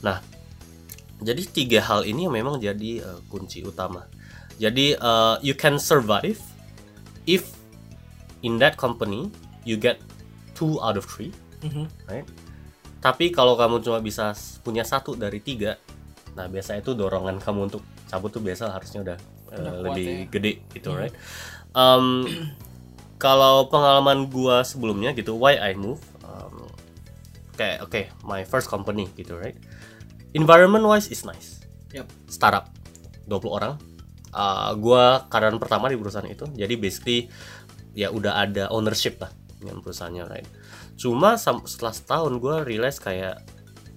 nah 0.00 0.22
jadi 1.18 1.42
tiga 1.44 1.82
hal 1.82 2.06
ini 2.06 2.24
yang 2.24 2.34
memang 2.34 2.56
jadi 2.56 3.02
uh, 3.02 3.20
kunci 3.26 3.60
utama 3.60 4.06
jadi 4.56 4.96
uh, 4.96 5.36
you 5.42 5.52
can 5.52 5.76
survive 5.76 6.38
if 7.26 7.52
in 8.40 8.56
that 8.56 8.78
company 8.78 9.28
you 9.66 9.74
get 9.74 9.98
two 10.54 10.78
out 10.78 10.94
of 10.94 11.04
three 11.04 11.34
Mhm. 11.58 11.90
right 12.06 12.24
tapi 12.98 13.28
kalau 13.28 13.54
kamu 13.54 13.82
cuma 13.82 13.98
bisa 13.98 14.30
punya 14.62 14.82
satu 14.82 15.18
dari 15.18 15.42
tiga 15.42 15.74
nah 16.32 16.46
biasa 16.46 16.78
itu 16.78 16.94
dorongan 16.94 17.42
kamu 17.42 17.66
untuk 17.66 17.82
cabut 18.08 18.32
tuh 18.32 18.40
biasa 18.40 18.72
harusnya 18.72 19.04
udah, 19.04 19.18
uh, 19.52 19.60
Udah 19.60 19.72
lebih 19.92 20.08
ya. 20.08 20.30
gede 20.32 20.52
gitu 20.72 20.96
right? 20.96 21.12
Um, 21.76 22.24
kalau 23.22 23.68
pengalaman 23.68 24.32
gua 24.32 24.64
sebelumnya 24.64 25.12
gitu 25.12 25.36
why 25.36 25.60
I 25.60 25.76
move 25.76 26.00
um, 26.24 26.64
kayak 27.58 27.84
oke 27.84 28.00
my 28.24 28.48
first 28.48 28.72
company 28.72 29.10
gitu 29.14 29.36
right? 29.36 29.54
Environment 30.32 30.84
wise 30.88 31.12
is 31.12 31.24
nice. 31.28 31.60
Yap. 31.88 32.04
startup 32.28 32.68
20 33.28 33.48
orang. 33.48 33.72
Uh, 34.28 34.76
gua 34.76 35.24
karyawan 35.32 35.56
pertama 35.56 35.88
di 35.88 35.96
perusahaan 35.96 36.28
itu 36.28 36.44
jadi 36.52 36.76
basically 36.76 37.32
ya 37.96 38.12
udah 38.12 38.44
ada 38.44 38.68
ownership 38.68 39.18
lah 39.20 39.32
dengan 39.58 39.80
perusahaannya 39.82 40.24
right? 40.28 40.48
Cuma 40.96 41.36
setelah 41.40 41.92
setahun 41.92 42.32
gua 42.38 42.62
realize 42.62 43.00
kayak 43.00 43.40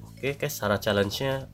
oke 0.07 0.39
kayak 0.39 0.49
secara 0.51 0.81
challenge-nya 0.81 1.45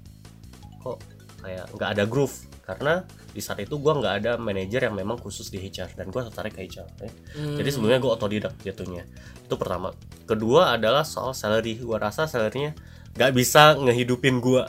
kok 0.80 1.04
kayak 1.44 1.68
nggak 1.76 1.90
ada 1.98 2.04
groove 2.08 2.47
karena 2.68 3.08
di 3.32 3.40
saat 3.40 3.64
itu 3.64 3.80
gua 3.80 3.96
nggak 3.96 4.14
ada 4.20 4.32
manajer 4.36 4.92
yang 4.92 4.96
memang 5.00 5.16
khusus 5.16 5.48
di 5.48 5.56
HR 5.64 5.96
dan 5.96 6.12
gua 6.12 6.28
tertarik 6.28 6.52
ke 6.52 6.68
HR 6.68 6.88
right? 7.00 7.16
Hmm. 7.32 7.56
jadi 7.56 7.70
sebelumnya 7.72 8.04
gua 8.04 8.20
otodidak 8.20 8.60
jatuhnya 8.60 9.08
itu 9.40 9.56
pertama 9.56 9.96
kedua 10.28 10.76
adalah 10.76 11.08
soal 11.08 11.32
salary 11.32 11.80
gua 11.80 12.04
rasa 12.04 12.28
salarynya 12.28 12.76
nggak 13.16 13.32
bisa 13.32 13.80
ngehidupin 13.80 14.44
gua 14.44 14.68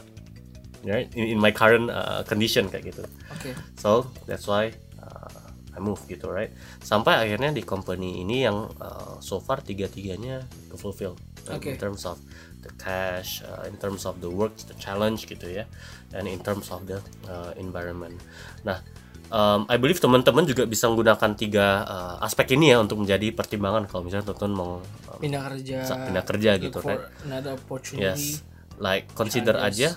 right? 0.87 1.11
in, 1.19 1.35
in 1.35 1.39
my 1.43 1.51
current 1.51 1.91
uh, 1.91 2.23
condition 2.23 2.71
kayak 2.71 2.95
gitu 2.95 3.03
oke 3.35 3.51
so 3.75 4.07
that's 4.31 4.47
why 4.47 4.71
uh, 5.03 5.51
I 5.75 5.83
move 5.83 5.99
gitu 6.07 6.31
right 6.31 6.55
sampai 6.79 7.19
akhirnya 7.19 7.51
di 7.51 7.67
company 7.67 8.23
ini 8.23 8.47
yang 8.47 8.71
uh, 8.79 9.19
so 9.19 9.43
far 9.43 9.59
tiga 9.59 9.91
tiganya 9.91 10.47
ke 10.71 10.79
fulfill 10.79 11.19
right? 11.51 11.59
Oke. 11.59 11.75
in 11.75 11.83
terms 11.83 12.07
of 12.07 12.23
the 12.69 12.77
cash 12.77 13.41
uh, 13.43 13.65
in 13.65 13.75
terms 13.81 14.05
of 14.05 14.21
the 14.21 14.29
work 14.29 14.53
the 14.69 14.77
challenge 14.77 15.25
gitu 15.25 15.49
ya 15.49 15.65
and 16.13 16.29
in 16.29 16.37
terms 16.45 16.69
of 16.69 16.85
the 16.85 17.01
uh, 17.27 17.57
environment 17.57 18.21
nah 18.63 18.85
um, 19.33 19.65
I 19.73 19.81
believe 19.81 19.99
teman-teman 19.99 20.45
juga 20.45 20.69
bisa 20.69 20.87
menggunakan 20.93 21.33
tiga 21.33 21.89
uh, 21.89 22.17
aspek 22.21 22.61
ini 22.61 22.77
ya 22.77 22.85
untuk 22.85 23.01
menjadi 23.01 23.33
pertimbangan 23.33 23.89
kalau 23.89 24.05
misalnya 24.05 24.29
teman-teman 24.31 24.53
mau 24.53 24.73
um, 24.85 25.19
pindah 25.19 25.43
kerja 25.49 25.79
pindah 26.13 26.25
kerja 26.29 26.51
gitu 26.61 26.79
for 26.85 27.01
right 27.01 27.09
another 27.25 27.57
opportunity 27.57 28.05
Yes, 28.05 28.45
like 28.77 29.11
consider 29.17 29.57
aja 29.59 29.97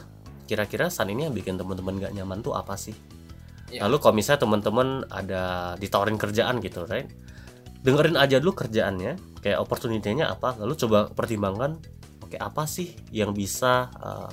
kira-kira 0.52 0.92
saat 0.92 1.08
ini 1.08 1.32
yang 1.32 1.32
bikin 1.32 1.56
teman-teman 1.56 1.96
gak 1.96 2.12
nyaman 2.12 2.44
tuh 2.44 2.52
apa 2.52 2.76
sih? 2.76 2.92
Ya. 3.72 3.88
Lalu 3.88 4.04
kalau 4.04 4.20
misalnya 4.20 4.44
teman-teman 4.44 5.08
ada 5.08 5.74
ditawarin 5.80 6.20
kerjaan 6.20 6.60
gitu, 6.60 6.84
right? 6.92 7.08
Dengerin 7.88 8.20
aja 8.20 8.44
dulu 8.44 8.52
kerjaannya, 8.60 9.16
kayak 9.40 9.58
opportunity-nya 9.64 10.28
apa, 10.28 10.60
lalu 10.60 10.76
coba 10.76 11.08
pertimbangkan, 11.16 11.80
oke 12.32 12.40
apa 12.40 12.64
sih 12.64 12.96
yang 13.12 13.36
bisa, 13.36 13.92
uh, 14.00 14.32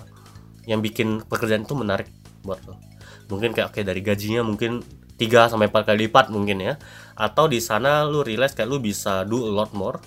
yang 0.71 0.79
bikin 0.79 1.27
pekerjaan 1.27 1.67
itu 1.67 1.75
menarik 1.75 2.07
buat 2.47 2.63
lo? 2.63 2.79
Mungkin 3.27 3.51
kayak 3.51 3.75
oke 3.75 3.83
dari 3.83 3.99
gajinya 3.99 4.47
mungkin 4.47 4.87
3 5.19 5.51
sampai 5.51 5.67
4 5.67 5.83
kali 5.83 6.07
lipat 6.07 6.31
mungkin 6.31 6.63
ya, 6.63 6.79
atau 7.19 7.51
di 7.51 7.59
sana 7.59 8.07
lu 8.07 8.23
realize 8.23 8.55
kayak 8.55 8.71
lu 8.71 8.79
bisa 8.79 9.27
do 9.27 9.43
a 9.43 9.51
lot 9.51 9.75
more, 9.75 9.99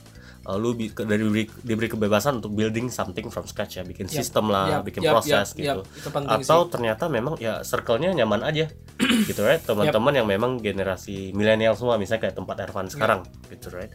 uh, 0.47 0.55
lu 0.55 0.71
bi- 0.71 0.95
dari 0.95 1.19
diberi, 1.19 1.43
diberi 1.67 1.91
kebebasan 1.91 2.39
untuk 2.39 2.55
building 2.55 2.87
something 2.87 3.27
from 3.27 3.43
scratch 3.43 3.75
ya. 3.75 3.83
Bikin 3.83 4.07
Yap, 4.07 4.15
sistem 4.15 4.47
lah 4.47 4.79
yap, 4.79 4.87
bikin 4.87 5.03
yap, 5.03 5.19
proses 5.19 5.51
yap, 5.59 5.83
gitu. 5.83 5.83
penting 6.15 6.31
atau 6.31 6.59
ternyata 6.71 7.11
memang 7.11 7.35
ya 7.43 7.59
circle-nya 7.59 8.15
nyaman 8.15 8.47
aja. 8.47 8.71
Gitu 9.27 9.41
right? 9.43 9.59
Teman-teman 9.59 10.13
yang 10.15 10.27
memang 10.29 10.63
generasi 10.63 11.35
milenial 11.35 11.75
semua 11.75 11.99
misalnya 11.99 12.29
kayak 12.29 12.35
tempat 12.39 12.55
Ervan 12.63 12.87
sekarang 12.87 13.25
gitu 13.49 13.73
right? 13.73 13.89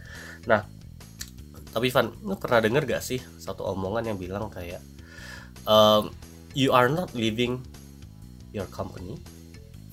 Nah 0.45 0.67
tapi 1.77 1.93
Van 1.93 2.09
lu 2.25 2.41
pernah 2.41 2.65
denger 2.65 2.89
gak 2.89 3.05
sih 3.05 3.21
satu 3.37 3.69
omongan 3.69 4.09
yang 4.09 4.17
bilang 4.17 4.49
kayak 4.49 4.81
um, 5.69 6.09
you 6.57 6.73
are 6.73 6.89
not 6.89 7.13
leaving 7.13 7.61
your 8.57 8.65
company 8.73 9.21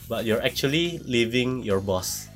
but 0.08 0.24
you're 0.24 0.40
actually 0.40 1.04
leaving 1.04 1.60
your 1.60 1.84
boss. 1.84 2.32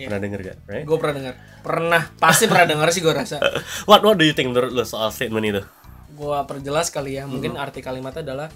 Iya. 0.00 0.08
pernah 0.08 0.20
denger 0.24 0.40
gak? 0.40 0.58
Right? 0.64 0.84
Gue 0.88 0.96
pernah 0.96 1.16
dengar 1.20 1.34
pernah. 1.60 2.02
Pasti 2.16 2.48
pernah 2.48 2.64
dengar 2.64 2.88
sih 2.88 3.04
gue 3.04 3.12
rasa. 3.12 3.36
What 3.88 4.00
what 4.00 4.16
do 4.16 4.24
you 4.24 4.32
think 4.32 4.48
menurut 4.56 4.72
lu 4.72 4.80
soal 4.88 5.12
statement 5.12 5.44
itu? 5.44 5.60
Gue 6.16 6.38
perjelas 6.48 6.88
kali 6.88 7.20
ya 7.20 7.28
mungkin 7.28 7.52
Mm-hmm. 7.52 7.64
arti 7.68 7.84
kalimatnya 7.84 8.24
adalah 8.24 8.48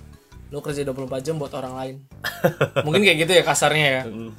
lu 0.49 0.65
kerja 0.65 0.89
24 0.89 1.21
jam 1.21 1.37
buat 1.37 1.53
orang 1.53 1.75
lain. 1.77 1.95
Mungkin 2.81 3.05
kayak 3.05 3.19
gitu 3.29 3.33
ya 3.37 3.43
kasarnya 3.45 3.87
ya. 4.01 4.03
Mm. 4.09 4.31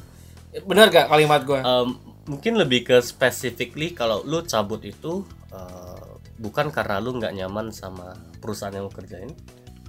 benar 0.72 0.88
gak 0.88 1.12
kalimat 1.12 1.44
gue 1.44 1.60
Um, 1.60 2.15
mungkin 2.26 2.58
lebih 2.58 2.82
ke 2.84 2.98
specifically 3.00 3.92
kalau 3.92 4.22
lu 4.22 4.42
cabut 4.42 4.82
itu 4.82 5.22
uh, 5.50 6.18
bukan 6.36 6.70
karena 6.70 6.98
lu 6.98 7.16
nggak 7.16 7.34
nyaman 7.34 7.70
sama 7.70 8.12
perusahaan 8.42 8.74
yang 8.74 8.86
lu 8.86 8.94
kerjain 8.94 9.30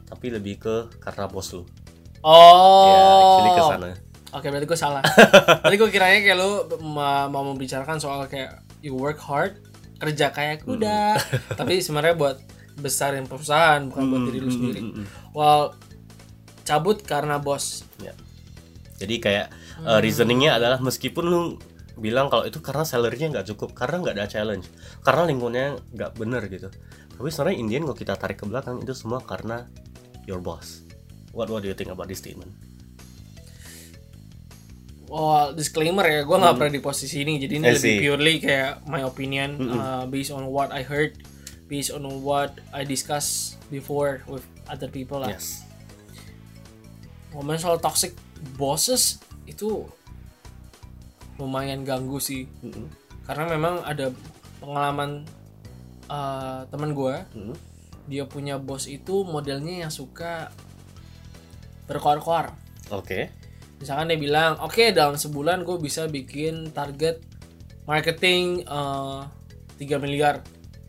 tapi 0.05 0.31
lebih 0.31 0.57
ke 0.57 0.75
karena 0.99 1.27
bos 1.27 1.51
lu 1.53 1.65
Oh. 2.21 2.87
ya 2.89 2.99
actually 2.99 3.53
ke 3.53 3.63
sana 3.65 3.89
Oke, 4.35 4.51
berarti 4.51 4.69
gue 4.69 4.77
salah. 4.77 5.01
Tadi 5.65 5.81
gue 5.81 5.89
kiranya 5.89 6.19
kayak 6.21 6.37
lu 6.37 6.51
ma- 6.85 7.25
mau 7.25 7.47
membicarakan 7.47 7.97
soal 7.97 8.27
kayak 8.27 8.59
you 8.85 8.93
work 8.93 9.17
hard, 9.17 9.65
kerja 9.97 10.29
kayak 10.29 10.61
kuda. 10.61 11.17
Tapi 11.63 11.81
sebenarnya 11.81 12.19
buat 12.19 12.37
besarin 12.77 13.25
perusahaan, 13.25 13.81
bukan 13.89 14.03
buat 14.05 14.23
diri 14.29 14.39
lu 14.43 14.51
sendiri. 14.51 14.81
Well, 15.33 15.73
cabut 16.65 17.01
karena 17.01 17.41
bos. 17.41 17.87
Ya. 17.97 18.13
Jadi 18.99 19.25
kayak 19.25 19.47
uh, 19.81 20.05
reasoningnya 20.05 20.61
adalah 20.61 20.85
meskipun 20.85 21.25
lu 21.25 21.41
bilang 21.97 22.29
kalau 22.29 22.45
itu 22.45 22.61
karena 22.61 22.85
salary-nya 22.85 23.33
nggak 23.33 23.47
cukup, 23.55 23.73
karena 23.73 24.05
nggak 24.05 24.15
ada 24.21 24.27
challenge, 24.29 24.69
karena 25.01 25.23
lingkungannya 25.29 25.69
nggak 25.97 26.11
bener 26.17 26.43
gitu. 26.53 26.69
Tapi 27.17 27.29
sebenarnya 27.33 27.57
Indian 27.57 27.83
kalau 27.89 27.99
kita 27.99 28.15
tarik 28.21 28.39
ke 28.41 28.47
belakang 28.47 28.85
itu 28.85 28.93
semua 28.93 29.25
karena 29.25 29.65
your 30.29 30.41
boss. 30.41 30.85
What 31.33 31.49
What 31.49 31.65
do 31.65 31.69
you 31.69 31.77
think 31.77 31.93
about 31.93 32.09
this 32.09 32.21
statement? 32.21 32.53
Oh, 35.07 35.55
disclaimer 35.55 36.03
ya, 36.03 36.27
gue 36.27 36.37
nggak 36.37 36.55
pernah 36.59 36.73
di 36.73 36.83
posisi 36.83 37.23
ini, 37.23 37.39
jadi 37.39 37.63
ini 37.63 37.67
lebih 37.79 37.95
purely 38.03 38.35
kayak 38.43 38.83
my 38.91 39.07
opinion, 39.07 39.55
uh, 39.71 40.03
based 40.11 40.35
on 40.35 40.51
what 40.51 40.75
I 40.75 40.83
heard, 40.83 41.15
based 41.71 41.95
on 41.95 42.03
what 42.27 42.59
I 42.75 42.83
discussed 42.83 43.63
before 43.71 44.27
with 44.27 44.43
other 44.67 44.91
people 44.91 45.23
lah. 45.23 45.31
Yes. 45.31 45.67
ngomongin 47.37 47.61
soal 47.61 47.77
toxic 47.77 48.17
bosses 48.57 49.21
itu 49.45 49.85
lumayan 51.37 51.85
ganggu 51.85 52.17
sih 52.21 52.49
Mm-mm. 52.65 52.89
karena 53.29 53.45
memang 53.49 53.85
ada 53.85 54.13
pengalaman 54.61 55.25
uh, 56.09 56.65
teman 56.73 56.97
gue 56.97 57.17
Mm-mm. 57.37 57.57
dia 58.09 58.25
punya 58.25 58.57
bos 58.57 58.89
itu 58.89 59.23
modelnya 59.27 59.87
yang 59.87 59.93
suka 59.93 60.51
berkoar-koar 61.87 62.53
Oke. 62.91 63.31
misalkan 63.79 64.11
dia 64.11 64.19
bilang 64.19 64.59
oke 64.63 64.91
dalam 64.97 65.15
sebulan 65.21 65.63
gue 65.63 65.77
bisa 65.79 66.09
bikin 66.09 66.73
target 66.73 67.21
marketing 67.87 68.65
uh, 68.67 69.29
3 69.79 70.03
miliar 70.03 70.43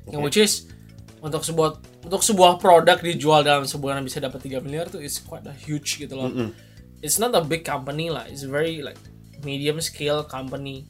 yang 0.09 0.23
which 0.23 0.39
is 0.39 0.71
untuk 1.19 1.43
sebuah 1.43 1.77
untuk 2.07 2.23
sebuah 2.23 2.61
produk 2.61 2.97
dijual 3.03 3.43
dalam 3.43 3.67
sebulan 3.67 3.99
bisa 4.05 4.23
dapat 4.23 4.39
3 4.47 4.63
miliar 4.63 4.87
tuh 4.87 5.03
is 5.03 5.19
quite 5.19 5.43
a 5.45 5.53
huge 5.53 5.99
gitu 5.99 6.15
loh 6.15 6.31
Mm-mm. 6.31 6.49
it's 7.03 7.19
not 7.19 7.35
a 7.35 7.43
big 7.43 7.67
company 7.67 8.07
lah 8.07 8.23
it's 8.31 8.47
very 8.47 8.79
like 8.79 8.97
medium 9.43 9.77
scale 9.81 10.25
company. 10.25 10.87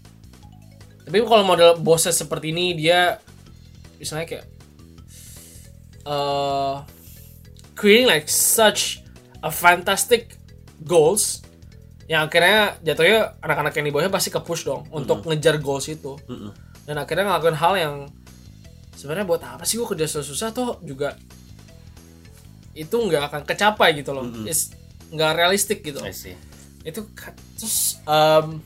Tapi 1.07 1.23
kalau 1.23 1.47
model 1.47 1.79
bosnya 1.79 2.11
seperti 2.11 2.51
ini 2.51 2.75
dia 2.75 3.19
misalnya 3.97 4.27
kayak 4.27 4.45
uh, 6.03 6.83
creating 7.73 8.07
like 8.07 8.27
such 8.27 9.01
a 9.39 9.51
fantastic 9.51 10.35
goals 10.83 11.41
yang 12.07 12.27
akhirnya 12.27 12.79
jatuhnya 12.83 13.35
anak-anak 13.43 13.75
yang 13.75 13.85
di 13.87 13.91
bawahnya 13.91 14.11
pasti 14.11 14.31
ke 14.31 14.39
push 14.39 14.63
dong 14.63 14.87
untuk 14.91 15.27
ngejar 15.27 15.59
goals 15.59 15.91
itu. 15.91 16.15
Mm-mm. 16.27 16.51
dan 16.87 16.95
akhirnya 17.03 17.27
ngelakuin 17.27 17.57
hal 17.59 17.73
yang 17.75 17.95
sebenarnya 18.95 19.27
buat 19.27 19.43
apa 19.43 19.67
sih 19.67 19.75
gue 19.75 19.87
kerja 19.91 20.07
susah-susah 20.07 20.49
toh 20.55 20.79
juga 20.87 21.19
itu 22.71 22.95
nggak 22.95 23.23
akan 23.27 23.41
kecapai 23.43 23.91
gitu 23.99 24.15
loh. 24.15 24.23
It's 24.47 24.71
nggak 25.11 25.31
realistik 25.35 25.83
gitu. 25.83 25.99
I 25.99 26.15
see. 26.15 26.37
Itu 26.87 27.03
terus 27.53 27.99
em, 28.01 28.63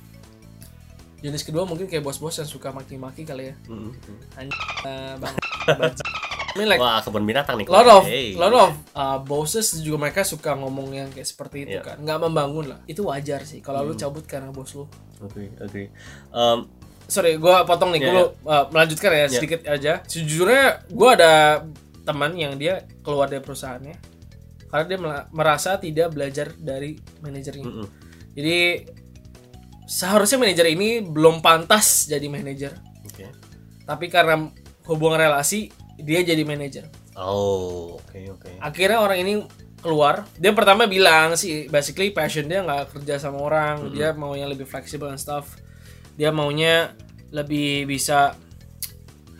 jenis 1.19 1.41
kedua 1.41 1.63
mungkin 1.63 1.85
kayak 1.85 2.01
bos-bos 2.01 2.33
yang 2.35 2.45
suka 2.45 2.69
maki-maki 2.69 3.21
kali 3.21 3.49
ya 3.49 3.55
Mm-mm. 3.65 3.93
Anj- 4.35 4.61
eh, 4.83 5.13
bang 5.17 5.35
I 6.51 6.55
mean 6.55 6.67
like 6.67 6.77
Wah 6.77 6.99
kebun 6.99 7.23
binatang 7.23 7.55
nih. 7.55 7.65
lot 7.65 7.87
of 7.87 8.03
Hey. 8.03 8.33
lot 8.33 8.51
of 8.51 8.69
uh, 8.91 9.17
bosses 9.17 9.71
juga 9.79 10.01
mereka 10.01 10.21
suka 10.21 10.51
ngomong 10.53 10.91
yang 10.91 11.09
kayak 11.09 11.23
seperti 11.23 11.57
itu 11.63 11.77
Iya. 11.77 11.83
kan 11.83 11.97
nggak 11.97 12.19
membangun 12.19 12.65
lah 12.67 12.79
itu 12.85 13.01
wajar 13.01 13.41
sih 13.41 13.57
kalau 13.59 13.81
lu 13.83 13.93
cabut 13.95 14.21
karena 14.23 14.49
bos 14.49 14.69
lu 14.71 14.85
Agree, 15.19 15.53
agree. 15.55 15.87
Um, 16.29 16.65
sorry 17.03 17.37
gue 17.37 17.55
potong 17.63 17.89
nih 17.91 18.01
Iya, 18.01 18.09
gue 18.11 18.23
melanjutkan 18.67 19.09
ya 19.11 19.25
sedikit 19.27 19.61
aja 19.63 20.01
sejujurnya 20.03 20.65
gue 20.87 21.09
ada 21.11 21.63
teman 22.01 22.33
yang 22.33 22.53
dia 22.55 22.73
keluar 22.99 23.25
dari 23.25 23.39
perusahaannya 23.39 23.95
karena 24.67 24.85
dia 24.87 24.97
merasa 25.29 25.77
tidak 25.77 26.09
belajar 26.09 26.49
dari 26.57 26.93
manajernya 27.21 27.63
mm-mm. 27.63 27.87
Jadi 28.31 28.87
seharusnya 29.85 30.39
manajer 30.39 30.71
ini 30.71 31.03
belum 31.03 31.43
pantas 31.43 32.07
jadi 32.07 32.27
manajer. 32.31 32.73
Oke. 33.07 33.27
tapi 33.83 34.07
karena 34.07 34.47
hubungan 34.87 35.19
relasi 35.19 35.67
dia 35.99 36.23
jadi 36.23 36.47
manajer. 36.47 36.87
Oh, 37.19 37.99
oke 37.99 38.19
oke. 38.39 38.49
akhirnya 38.63 39.03
orang 39.03 39.19
ini 39.19 39.33
keluar. 39.83 40.23
Dia 40.39 40.55
pertama 40.55 40.87
bilang 40.87 41.35
sih 41.35 41.67
basically 41.67 42.13
passion 42.15 42.47
dia 42.47 42.63
nggak 42.63 42.95
kerja 42.95 43.19
sama 43.19 43.41
orang. 43.41 43.91
Dia 43.91 44.15
mau 44.15 44.31
yang 44.37 44.47
lebih 44.47 44.63
fleksibel 44.63 45.11
and 45.11 45.19
stuff. 45.19 45.59
Dia 46.15 46.31
maunya 46.31 46.95
lebih 47.35 47.89
bisa 47.89 48.37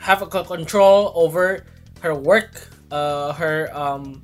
have 0.01 0.25
a 0.25 0.27
co- 0.27 0.43
control 0.47 1.13
over 1.13 1.63
her 2.01 2.17
work 2.17 2.67
uh, 2.89 3.32
her 3.38 3.69
um, 3.71 4.19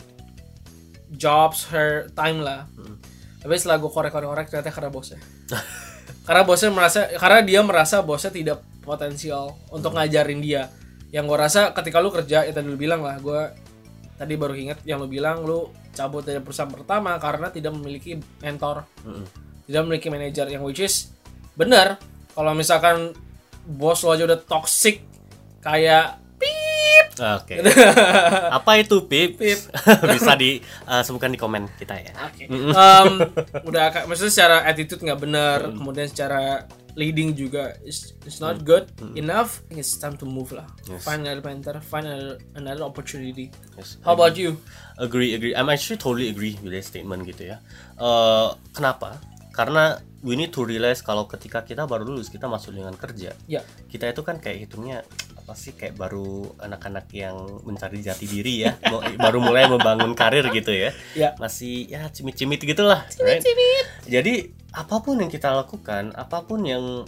jobs 1.15 1.69
her 1.69 2.09
time 2.17 2.41
lah 2.41 2.65
tapi 3.47 3.55
setelah 3.55 3.79
gue 3.79 3.87
korek-korek 3.87 4.51
ternyata 4.51 4.75
karena 4.75 4.91
bosnya. 4.91 5.19
Karena 6.27 6.43
bosnya 6.43 6.69
merasa 6.75 7.07
karena 7.15 7.39
dia 7.39 7.63
merasa 7.63 8.03
bosnya 8.03 8.31
tidak 8.35 8.59
potensial 8.83 9.55
untuk 9.71 9.95
ngajarin 9.95 10.43
dia. 10.43 10.67
Yang 11.15 11.31
gue 11.31 11.37
rasa 11.39 11.71
ketika 11.71 12.03
lu 12.03 12.11
kerja 12.11 12.43
ya 12.43 12.51
tadi 12.51 12.67
lu 12.67 12.75
bilang 12.75 12.99
lah 12.99 13.15
gue 13.23 13.55
tadi 14.19 14.35
baru 14.35 14.51
inget 14.51 14.83
yang 14.83 14.99
lu 14.99 15.07
bilang 15.07 15.47
lu 15.47 15.71
cabut 15.95 16.27
dari 16.27 16.43
perusahaan 16.43 16.67
pertama 16.67 17.15
karena 17.23 17.47
tidak 17.47 17.71
memiliki 17.71 18.19
mentor. 18.43 18.83
Mm-mm. 19.07 19.23
tidak 19.63 19.81
memiliki 19.87 20.07
manajer 20.11 20.47
yang 20.51 20.67
which 20.67 20.83
is 20.83 21.15
benar. 21.55 21.95
Kalau 22.35 22.51
misalkan 22.51 23.15
bos 23.63 24.03
lo 24.03 24.11
aja 24.11 24.27
udah 24.27 24.43
toxic 24.43 25.07
kayak 25.63 26.19
Oke. 27.17 27.59
Apa 28.57 28.71
itu 28.77 29.05
pip? 29.05 29.35
Pip. 29.35 29.59
Bisa 30.13 30.33
di 30.33 30.57
uh, 30.85 31.01
sebutkan 31.01 31.29
di 31.29 31.37
komen 31.37 31.65
kita 31.75 31.95
ya. 31.95 32.11
Oke. 32.25 32.45
Em, 32.47 33.09
udah 33.63 33.85
ka- 33.89 34.05
maksudnya 34.05 34.31
secara 34.31 34.55
attitude 34.63 35.01
nggak 35.01 35.19
benar, 35.19 35.57
Hmm. 35.63 35.75
kemudian 35.75 36.05
secara 36.05 36.65
leading 36.93 37.33
juga 37.33 37.77
is 37.81 38.17
it's 38.25 38.37
not 38.37 38.61
good 38.61 38.89
enough. 39.13 39.61
I 39.69 39.77
think 39.77 39.79
it's 39.81 39.93
time 39.95 40.17
to 40.17 40.25
move 40.25 40.49
lah. 40.49 40.65
Yes. 40.85 41.05
Find 41.05 41.21
another 41.21 41.45
mentor, 41.45 41.77
find 41.79 42.05
another, 42.05 42.37
another 42.53 42.83
opportunity. 42.83 43.53
Yes. 43.77 44.01
How 44.01 44.13
about 44.13 44.33
you? 44.33 44.57
Agree, 44.97 45.37
agree. 45.37 45.53
I'm 45.53 45.69
actually 45.69 45.97
totally 45.97 46.25
agree 46.27 46.57
with 46.57 46.73
that 46.73 46.81
statement 46.81 47.25
gitu 47.25 47.53
ya. 47.53 47.61
Eh, 47.95 48.47
kenapa? 48.73 49.21
Karena 49.53 50.01
we 50.25 50.33
need 50.33 50.49
to 50.49 50.65
realize 50.65 51.01
kalau 51.05 51.29
ketika 51.29 51.61
kita 51.61 51.85
baru 51.85 52.07
lulus 52.07 52.29
kita 52.33 52.49
masuk 52.49 52.73
dengan 52.73 52.93
kerja, 52.97 53.33
Ya, 53.45 53.61
kita 53.91 54.09
itu 54.09 54.21
kan 54.25 54.41
kayak 54.41 54.67
hitungnya 54.69 55.05
apa 55.37 55.53
sih 55.55 55.71
kayak 55.77 55.95
baru 55.95 56.51
anak-anak 56.59 57.07
yang 57.13 57.37
mencari 57.63 58.03
jati 58.03 58.25
diri 58.27 58.67
ya, 58.67 58.75
baru 59.23 59.39
mulai 59.39 59.69
membangun 59.69 60.11
karir 60.17 60.47
gitu 60.51 60.73
ya. 60.73 60.91
ya. 61.13 61.33
Masih 61.37 61.87
ya 61.87 62.09
cimit-cimit 62.09 62.61
gitulah. 62.63 63.05
right? 63.21 63.43
Jadi 64.07 64.51
apa 64.73 64.99
pun 65.01 65.17
yang 65.21 65.31
kita 65.31 65.53
lakukan, 65.55 66.11
apa 66.13 66.43
pun 66.43 66.61
yang 66.67 67.07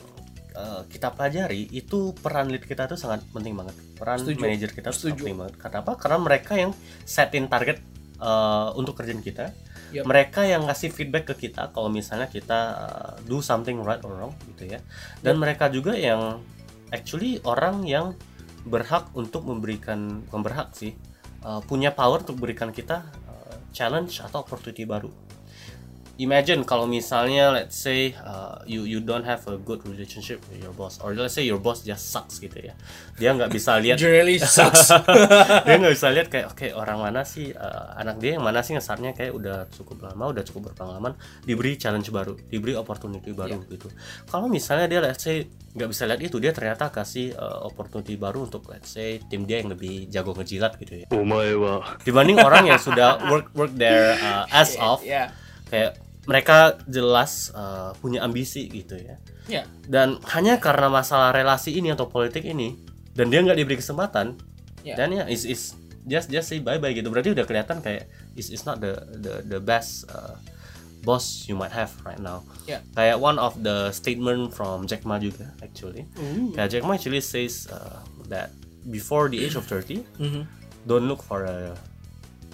uh, 0.55 0.81
kita 0.87 1.11
pelajari 1.13 1.67
itu 1.71 2.15
peran 2.17 2.49
lead 2.49 2.63
kita 2.63 2.87
itu 2.87 2.95
sangat 2.95 3.23
penting 3.31 3.53
banget. 3.55 3.75
Peran 3.97 4.19
Setuju. 4.23 4.39
manajer 4.39 4.69
kita 4.71 4.89
itu 4.89 4.97
sangat 4.97 5.15
Setuju. 5.15 5.21
penting 5.25 5.37
banget. 5.37 5.55
Kenapa? 5.59 5.91
Karena 5.99 6.17
mereka 6.21 6.53
yang 6.55 6.71
setin 7.03 7.45
target 7.51 7.77
uh, 8.19 8.71
untuk 8.75 8.95
kerjaan 8.99 9.23
kita. 9.23 9.51
Yep. 9.89 10.05
Mereka 10.05 10.41
yang 10.45 10.69
ngasih 10.69 10.93
feedback 10.93 11.33
ke 11.33 11.49
kita 11.49 11.73
kalau 11.73 11.89
misalnya 11.89 12.29
kita 12.29 12.59
uh, 12.77 13.13
do 13.25 13.41
something 13.41 13.81
right 13.81 14.01
or 14.05 14.13
wrong 14.13 14.33
gitu 14.53 14.69
ya. 14.69 14.79
Dan 15.25 15.41
mereka 15.41 15.69
juga 15.73 15.97
yang 15.97 16.41
actually 16.93 17.41
orang 17.45 17.85
yang 17.85 18.13
berhak 18.67 19.09
untuk 19.17 19.47
memberikan 19.47 20.21
bukan 20.29 20.41
berhak 20.45 20.69
sih 20.75 20.93
uh, 21.43 21.63
punya 21.63 21.95
power 21.95 22.21
untuk 22.21 22.37
berikan 22.43 22.69
kita 22.69 23.07
uh, 23.29 23.55
challenge 23.71 24.21
atau 24.21 24.43
opportunity 24.43 24.83
baru 24.83 25.09
imagine 26.19 26.67
kalau 26.67 26.83
misalnya 26.83 27.47
let's 27.55 27.79
say 27.79 28.11
uh, 28.19 28.59
you 28.67 28.83
you 28.83 28.99
don't 28.99 29.23
have 29.23 29.39
a 29.47 29.55
good 29.55 29.79
relationship 29.87 30.43
with 30.51 30.59
your 30.59 30.75
boss 30.75 30.99
or 30.99 31.15
let's 31.15 31.31
say 31.31 31.47
your 31.47 31.57
boss 31.57 31.79
just 31.87 32.11
sucks 32.11 32.43
gitu 32.43 32.59
ya 32.59 32.75
dia 33.15 33.31
nggak 33.31 33.47
bisa 33.47 33.79
lihat 33.79 33.95
generally 34.03 34.35
sucks 34.35 34.91
dia 35.65 35.75
nggak 35.79 35.95
bisa 35.95 36.11
lihat 36.11 36.27
kayak 36.27 36.51
oke 36.51 36.59
okay, 36.59 36.69
orang 36.75 36.99
mana 36.99 37.23
sih 37.23 37.55
uh, 37.55 37.95
anak 37.95 38.19
dia 38.19 38.35
yang 38.35 38.43
mana 38.43 38.59
sih 38.59 38.75
ngesarnya 38.75 39.15
kayak 39.15 39.31
udah 39.31 39.71
cukup 39.71 40.11
lama 40.11 40.35
udah 40.35 40.43
cukup 40.43 40.75
berpengalaman 40.75 41.15
diberi 41.47 41.79
challenge 41.79 42.11
baru 42.11 42.35
diberi 42.51 42.75
opportunity 42.75 43.31
baru 43.31 43.63
yeah. 43.63 43.71
gitu 43.71 43.87
kalau 44.27 44.51
misalnya 44.51 44.91
dia 44.91 44.99
let's 44.99 45.23
say 45.23 45.47
nggak 45.71 45.87
bisa 45.87 46.03
lihat 46.03 46.19
itu 46.19 46.35
dia 46.43 46.51
ternyata 46.51 46.91
kasih 46.91 47.31
uh, 47.39 47.63
opportunity 47.63 48.19
baru 48.19 48.43
untuk 48.43 48.67
let's 48.67 48.91
say 48.91 49.23
tim 49.31 49.47
dia 49.47 49.63
yang 49.63 49.71
lebih 49.71 50.11
jago 50.11 50.35
ngejilat 50.35 50.75
gitu 50.83 50.99
ya 50.99 51.07
Oh 51.15 51.23
my 51.23 51.47
god. 51.55 52.03
dibanding 52.03 52.43
orang 52.43 52.67
yang 52.67 52.79
sudah 52.81 53.23
work 53.31 53.55
work 53.55 53.71
their 53.79 54.19
uh, 54.19 54.43
ass 54.51 54.75
off 54.83 54.99
yeah. 55.07 55.31
kayak 55.71 56.08
mereka 56.29 56.57
jelas 56.85 57.49
uh, 57.51 57.91
punya 57.97 58.21
ambisi 58.21 58.69
gitu 58.69 58.93
ya 58.95 59.17
Ya. 59.49 59.65
dan 59.89 60.21
hanya 60.29 60.61
karena 60.61 60.93
masalah 60.93 61.33
relasi 61.33 61.73
ini 61.73 61.89
atau 61.89 62.05
politik 62.05 62.45
ini 62.45 62.77
dan 63.17 63.33
dia 63.33 63.41
nggak 63.41 63.57
diberi 63.57 63.81
kesempatan 63.81 64.37
Ya. 64.85 64.93
dan 64.93 65.09
ya 65.09 65.25
is 65.25 65.41
is 65.43 65.73
just 66.05 66.29
just 66.29 66.47
say 66.47 66.61
bye 66.61 66.77
bye 66.77 66.93
gitu 66.93 67.09
berarti 67.09 67.33
udah 67.33 67.43
kelihatan 67.43 67.81
kayak 67.81 68.05
is 68.37 68.47
is 68.47 68.61
not 68.63 68.77
the 68.77 68.93
the 69.17 69.33
the 69.43 69.59
best 69.59 70.05
uh, 70.07 70.37
boss 71.01 71.49
you 71.49 71.57
might 71.57 71.73
have 71.73 71.89
right 72.05 72.21
now 72.21 72.45
Ya. 72.69 72.85
kayak 72.93 73.17
one 73.17 73.35
of 73.35 73.57
the 73.59 73.89
statement 73.89 74.53
from 74.53 74.85
Jack 74.85 75.01
Ma 75.03 75.17
juga 75.17 75.49
actually 75.59 76.05
kayak 76.53 76.69
Jack 76.69 76.83
Ma 76.85 76.93
actually 76.93 77.19
says 77.19 77.65
uh, 77.67 78.05
that 78.29 78.53
before 78.87 79.27
the 79.27 79.41
age 79.41 79.57
of 79.57 79.65
30 79.65 80.05
Mhm. 80.21 80.45
don't 80.85 81.09
look 81.09 81.19
for 81.19 81.43
a 81.43 81.73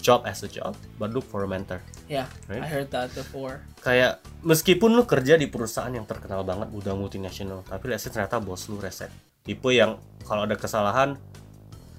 job 0.05 0.21
as 0.23 0.39
a 0.39 0.47
job 0.47 0.77
but 0.95 1.09
look 1.09 1.25
for 1.25 1.41
a 1.41 1.49
mentor 1.49 1.81
Ya, 2.05 2.29
Right. 2.45 2.61
I 2.61 2.69
heard 2.69 2.89
that 2.91 3.09
before. 3.11 3.65
kayak 3.79 4.21
meskipun 4.41 4.93
lu 4.93 5.03
kerja 5.03 5.33
di 5.33 5.45
perusahaan 5.45 5.89
yang 5.89 6.05
terkenal 6.05 6.41
banget 6.41 6.69
udah 6.69 6.93
multinasional 6.93 7.65
tapi 7.65 7.89
let's 7.89 8.05
say 8.05 8.13
ternyata 8.13 8.37
bos 8.37 8.65
lu 8.67 8.77
reset 8.77 9.09
tipe 9.41 9.65
yang 9.67 9.97
kalau 10.21 10.45
ada 10.45 10.53
kesalahan 10.55 11.17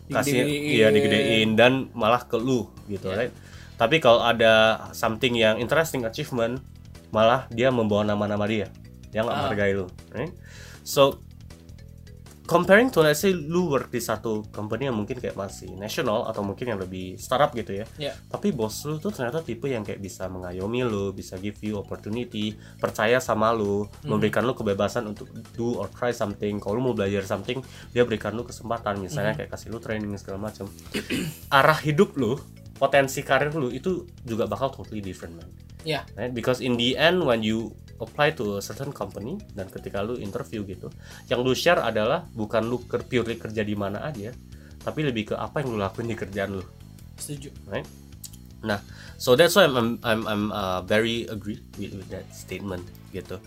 kasih 0.06 0.46
iya 0.46 0.88
digedein 0.88 1.54
dan 1.54 1.90
malah 1.92 2.22
ke 2.22 2.38
lu 2.38 2.70
gitu 2.86 3.10
Ya. 3.10 3.18
right 3.20 3.34
tapi 3.74 3.98
kalau 3.98 4.22
ada 4.22 4.54
something 4.92 5.34
yang 5.34 5.58
interesting 5.58 6.00
achievement 6.02 6.62
malah 7.10 7.50
dia 7.50 7.68
membawa 7.68 8.06
nama-nama 8.06 8.46
dia 8.46 8.70
dia 9.10 9.20
nggak 9.20 9.34
Ah. 9.34 9.40
menghargai 9.44 9.72
lu 9.74 9.86
right 10.10 10.30
so 10.80 11.18
comparing 12.46 12.88
to 12.94 13.02
let's 13.02 13.20
say 13.26 13.34
lu 13.34 13.68
work 13.68 13.90
di 13.90 13.98
satu 13.98 14.46
company 14.54 14.86
yang 14.86 14.96
mungkin 14.96 15.18
kayak 15.18 15.34
masih 15.34 15.74
national 15.74 16.30
atau 16.30 16.46
mungkin 16.46 16.72
yang 16.72 16.80
lebih 16.80 17.18
startup 17.18 17.52
gitu 17.52 17.82
ya. 17.82 17.86
Ya. 17.98 18.12
tapi 18.30 18.54
bos 18.54 18.86
lu 18.86 19.02
tuh 19.02 19.10
ternyata 19.10 19.42
tipe 19.42 19.66
yang 19.66 19.82
kayak 19.82 19.98
bisa 19.98 20.30
mengayomi 20.30 20.86
lu 20.86 21.10
bisa 21.10 21.36
give 21.36 21.58
you 21.60 21.76
opportunity 21.76 22.54
percaya 22.78 23.18
sama 23.18 23.50
lu 23.50 23.90
memberikan 24.06 24.46
lu 24.46 24.54
kebebasan 24.54 25.10
untuk 25.10 25.28
do 25.58 25.76
or 25.76 25.90
try 25.90 26.14
something. 26.14 26.62
Kalau 26.62 26.78
lu 26.78 26.82
mau 26.92 26.94
belajar 26.94 27.26
something 27.26 27.60
dia 27.90 28.06
berikan 28.06 28.32
lu 28.32 28.46
kesempatan. 28.46 29.02
Misalnya 29.02 29.34
kayak 29.34 29.50
kasih 29.50 29.74
lu 29.74 29.82
training 29.82 30.14
segala 30.16 30.48
macam. 30.48 30.70
Arah 31.58 31.78
hidup 31.82 32.14
lu 32.14 32.38
potensi 32.76 33.24
karir 33.24 33.52
lu 33.56 33.72
itu 33.72 34.04
juga 34.22 34.44
bakal 34.46 34.70
totally 34.70 35.02
different 35.02 35.40
man. 35.40 35.48
Ya. 35.86 36.02
right? 36.18 36.34
because 36.34 36.58
in 36.58 36.74
the 36.74 36.98
end 36.98 37.22
when 37.22 37.46
you 37.46 37.70
apply 38.00 38.32
to 38.36 38.58
a 38.58 38.62
certain 38.62 38.92
company 38.92 39.40
dan 39.56 39.68
ketika 39.68 40.04
lu 40.04 40.16
interview 40.20 40.64
gitu 40.64 40.92
yang 41.28 41.40
lu 41.40 41.56
share 41.56 41.80
adalah 41.80 42.24
bukan 42.32 42.64
lu 42.66 42.80
ker- 42.84 43.04
purely 43.04 43.36
kerja 43.40 43.62
di 43.64 43.74
mana 43.76 44.04
aja 44.04 44.32
tapi 44.82 45.02
lebih 45.02 45.32
ke 45.32 45.34
apa 45.34 45.64
yang 45.64 45.74
lu 45.74 45.78
lakuin 45.80 46.10
di 46.10 46.16
kerjaan 46.16 46.60
lu 46.60 46.64
Setuju. 47.16 47.48
right? 47.72 47.88
Nah, 48.64 48.80
so 49.16 49.36
that's 49.36 49.56
why 49.56 49.68
I'm 49.68 49.76
I'm 49.76 49.90
I'm, 50.04 50.22
I'm, 50.28 50.44
uh, 50.52 50.80
very 50.84 51.28
agree 51.28 51.60
with, 51.76 51.96
with 51.96 52.08
that 52.12 52.28
statement 52.32 52.84
gitu. 53.12 53.40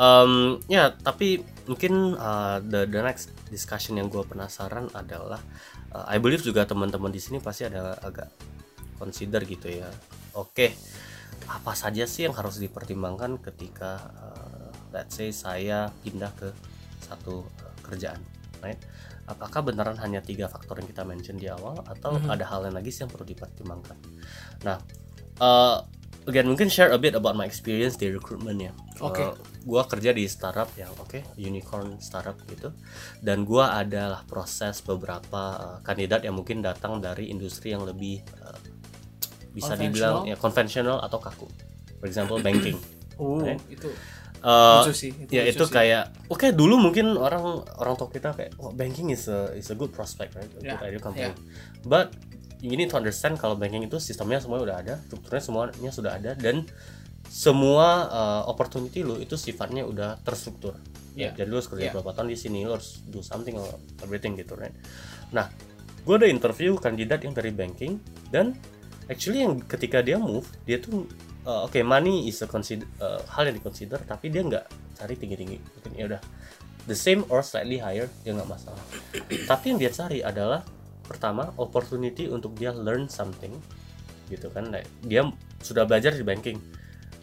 Um, 0.00 0.64
ya, 0.70 0.96
tapi 0.96 1.44
mungkin 1.68 2.16
uh, 2.16 2.60
the 2.64 2.88
the 2.88 3.00
next 3.04 3.32
discussion 3.52 4.00
yang 4.00 4.08
gue 4.08 4.24
penasaran 4.24 4.88
adalah, 4.96 5.40
uh, 5.92 6.06
I 6.08 6.16
believe 6.16 6.40
juga 6.40 6.64
teman-teman 6.64 7.12
di 7.12 7.20
sini 7.20 7.42
pasti 7.42 7.68
ada 7.68 7.96
agak 8.00 8.32
consider 8.96 9.44
gitu 9.44 9.68
ya. 9.68 9.88
Oke, 10.36 10.72
apa 11.48 11.72
saja 11.72 12.04
sih 12.04 12.28
yang 12.28 12.34
harus 12.36 12.58
dipertimbangkan 12.58 13.40
ketika 13.40 13.96
uh, 14.20 14.68
let's 14.92 15.16
say 15.16 15.30
saya 15.30 15.88
pindah 16.02 16.30
ke 16.36 16.50
satu 17.00 17.46
uh, 17.46 17.74
kerjaan, 17.86 18.20
right? 18.60 18.78
Apakah 19.30 19.62
beneran 19.62 19.94
hanya 20.02 20.18
tiga 20.18 20.50
faktor 20.50 20.82
yang 20.82 20.90
kita 20.90 21.06
mention 21.06 21.38
di 21.38 21.46
awal 21.46 21.78
atau 21.86 22.18
Mhm. 22.18 22.34
ada 22.34 22.44
hal 22.50 22.66
lain 22.66 22.74
lagi 22.74 22.90
sih 22.90 23.06
yang 23.06 23.10
perlu 23.14 23.22
dipertimbangkan? 23.22 23.94
Nah, 24.66 24.82
uh, 25.38 25.86
again 26.26 26.50
mungkin 26.50 26.66
share 26.66 26.90
a 26.90 26.98
bit 26.98 27.14
about 27.14 27.38
my 27.38 27.46
experience 27.46 27.94
di 27.94 28.10
recruitment 28.10 28.58
ya. 28.58 28.74
Oke. 28.98 29.22
Uh, 29.22 29.34
gua 29.62 29.86
kerja 29.86 30.10
di 30.10 30.24
startup 30.26 30.72
yang 30.74 30.90
oke 30.98 31.20
unicorn 31.38 32.00
startup 32.02 32.36
gitu, 32.48 32.74
dan 33.22 33.46
gua 33.46 33.78
adalah 33.78 34.26
proses 34.26 34.82
beberapa 34.82 35.42
uh, 35.56 35.78
kandidat 35.86 36.26
yang 36.26 36.34
mungkin 36.34 36.58
datang 36.64 36.98
dari 36.98 37.30
industri 37.30 37.70
yang 37.70 37.86
lebih 37.86 38.24
uh, 38.42 38.58
bisa 39.50 39.74
dibilang 39.74 40.22
Konvensional? 40.22 40.30
ya 40.30 40.36
konvensional 40.36 40.96
atau 41.00 41.18
kaku. 41.18 41.46
For 41.96 42.06
example 42.06 42.38
banking. 42.46 42.78
Oh, 43.14 43.40
Right. 43.40 43.60
itu 43.68 43.90
Uh, 44.40 44.80
lucu 44.80 44.96
sih. 44.96 45.12
Itu 45.12 45.28
ya 45.30 45.44
lucu 45.44 45.52
itu 45.52 45.64
sih. 45.64 45.74
kayak 45.74 46.04
oke 46.26 46.48
dulu 46.50 46.80
mungkin 46.80 47.12
orang 47.12 47.44
orang 47.76 47.92
tua 47.94 48.08
kita 48.08 48.32
kayak 48.32 48.56
oh, 48.56 48.72
banking 48.72 49.12
is 49.12 49.28
a 49.28 49.52
is 49.52 49.68
a 49.68 49.76
good 49.76 49.92
prospect 49.92 50.32
right 50.32 50.48
a 50.48 50.64
Ya, 50.64 50.74
good 50.74 50.88
idea 50.88 50.96
company 50.98 51.28
ya. 51.28 51.36
but 51.84 52.16
you 52.58 52.72
need 52.72 52.88
to 52.88 52.96
understand 52.96 53.36
kalau 53.36 53.52
banking 53.52 53.84
itu 53.84 53.96
sistemnya 53.98 54.40
semuanya 54.40 54.64
udah 54.64 54.76
ada 54.80 54.94
strukturnya 55.04 55.42
semuanya 55.42 55.90
sudah 55.90 56.12
ada 56.14 56.32
dan 56.32 56.64
semua 57.22 57.86
uh, 58.08 58.42
opportunity 58.46 59.02
lu 59.02 59.16
itu 59.16 59.36
sifatnya 59.36 59.84
udah 59.84 60.16
terstruktur 60.20 60.72
Ya. 61.12 61.34
jadi 61.34 61.44
lu 61.44 61.58
harus 61.58 61.68
kerja 61.68 61.84
Ya. 61.84 61.92
berapa 61.92 62.08
tahun 62.10 62.30
di 62.30 62.38
sini 62.38 62.62
lu 62.62 62.72
harus 62.72 63.02
do 63.04 63.20
something 63.20 63.52
or 63.54 63.68
everything 64.00 64.34
gitu 64.34 64.54
right 64.54 64.72
nah 65.28 65.52
gue 66.00 66.14
ada 66.16 66.24
interview 66.24 66.74
kandidat 66.76 67.20
yang 67.20 67.34
dari 67.34 67.50
banking 67.50 68.00
dan 68.28 68.56
actually 69.10 69.42
yang 69.42 69.58
ketika 69.66 69.98
dia 70.00 70.16
move 70.16 70.46
dia 70.62 70.78
tuh 70.78 71.04
uh, 71.44 71.66
oke 71.66 71.76
money 71.82 72.30
is 72.30 72.38
a 72.40 72.48
consider 72.48 72.86
uh, 73.02 73.18
hal 73.26 73.50
yang 73.50 73.58
diconsider 73.58 73.98
tapi 74.06 74.30
dia 74.30 74.46
nggak 74.46 74.64
cari 74.96 75.14
tinggi 75.18 75.36
tinggi 75.36 75.58
mungkin 75.58 75.92
ya 75.98 76.06
udah. 76.16 76.22
The 76.88 76.96
same 76.96 77.28
or 77.28 77.44
slightly 77.44 77.76
higher 77.76 78.08
dia 78.24 78.32
nggak 78.32 78.48
masalah. 78.48 78.80
Tapi 79.52 79.64
yang 79.68 79.78
dia 79.78 79.92
cari 79.92 80.24
adalah 80.24 80.64
pertama 81.04 81.52
opportunity 81.60 82.24
untuk 82.24 82.56
dia 82.56 82.72
learn 82.72 83.04
something 83.06 83.52
gitu 84.32 84.48
kan. 84.48 84.72
Like, 84.72 84.88
dia 85.04 85.28
sudah 85.60 85.84
belajar 85.84 86.16
di 86.16 86.24
banking 86.24 86.56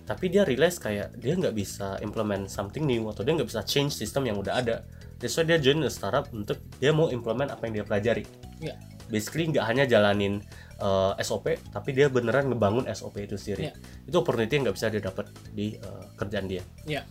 tapi 0.07 0.31
dia 0.31 0.47
realize 0.47 0.79
kayak 0.79 1.19
dia 1.19 1.35
nggak 1.35 1.51
bisa 1.51 1.99
implement 1.99 2.47
something 2.47 2.87
new 2.87 3.11
atau 3.11 3.27
dia 3.27 3.35
nggak 3.35 3.49
bisa 3.51 3.59
change 3.67 3.91
sistem 3.91 4.23
yang 4.23 4.39
udah 4.39 4.55
ada. 4.55 4.87
That's 5.19 5.35
why 5.35 5.43
dia 5.43 5.59
join 5.59 5.83
startup 5.91 6.31
untuk 6.31 6.63
dia 6.79 6.95
mau 6.95 7.11
implement 7.11 7.51
apa 7.51 7.67
yang 7.67 7.83
dia 7.83 7.85
pelajari. 7.85 8.23
Ya. 8.63 8.79
basically 9.07 9.47
nggak 9.47 9.63
hanya 9.63 9.87
jalanin 9.87 10.43
uh, 10.79 11.13
SOP 11.19 11.57
tapi 11.69 11.91
dia 11.91 12.07
beneran 12.07 12.47
ngebangun 12.47 12.85
SOP 12.89 13.19
itu 13.19 13.35
sendiri 13.35 13.69
Ya. 13.69 13.73
itu 14.03 14.15
opportunity 14.15 14.53
yang 14.53 14.63
nggak 14.65 14.75
bisa 14.75 14.87
dia 14.87 15.01
dapat 15.01 15.25
di 15.51 15.77
uh, 15.77 16.05
kerjaan 16.15 16.45
dia 16.45 16.63
Ya. 16.83 17.03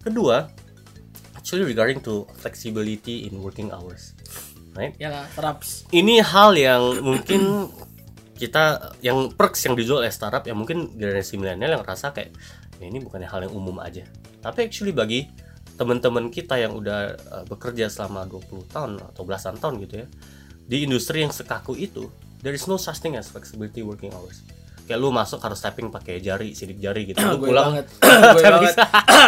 kedua 0.00 0.48
actually 1.34 1.64
regarding 1.64 1.98
to 1.98 2.24
flexibility 2.34 3.26
in 3.26 3.38
working 3.38 3.68
hours 3.68 4.12
right 4.72 4.96
Ya 4.96 5.28
perhaps. 5.32 5.84
ini 5.90 6.18
hal 6.18 6.54
yang 6.54 6.82
mungkin 7.00 7.68
kita 8.34 8.90
yang 8.98 9.30
perks 9.30 9.62
yang 9.62 9.78
dijual 9.78 10.02
oleh 10.02 10.10
startup 10.10 10.42
yang 10.42 10.58
mungkin 10.58 10.90
generasi 10.92 11.38
milenial 11.38 11.70
yang 11.72 11.84
rasa 11.84 12.10
kayak 12.10 12.34
ya 12.76 12.90
ini 12.90 12.98
bukannya 12.98 13.30
hal 13.30 13.46
yang 13.46 13.54
umum 13.54 13.78
aja 13.78 14.02
tapi 14.42 14.66
actually 14.66 14.90
bagi 14.90 15.30
teman-teman 15.74 16.30
kita 16.30 16.58
yang 16.58 16.74
udah 16.74 17.14
uh, 17.30 17.44
bekerja 17.46 17.86
selama 17.86 18.26
20 18.26 18.66
tahun 18.70 18.90
atau 19.00 19.22
belasan 19.22 19.58
tahun 19.58 19.78
gitu 19.82 19.94
ya 20.02 20.06
di 20.64 20.82
industri 20.82 21.22
yang 21.22 21.30
sekaku 21.30 21.78
itu 21.78 22.10
there 22.44 22.52
is 22.52 22.64
no 22.64 22.76
such 22.76 23.00
thing 23.00 23.16
as 23.16 23.26
flexibility 23.26 23.80
working 23.80 24.12
hours 24.12 24.44
kayak 24.84 25.00
lu 25.00 25.08
masuk 25.08 25.40
harus 25.40 25.56
typing 25.58 25.88
pakai 25.88 26.20
jari 26.20 26.52
sidik 26.52 26.76
jari 26.76 27.08
gitu 27.08 27.16
lu 27.18 27.40
gue 27.40 27.48
pulang 27.48 27.72
banget. 27.72 27.86
gue 27.96 28.12
Nggak 28.36 28.52
banget. 28.52 28.74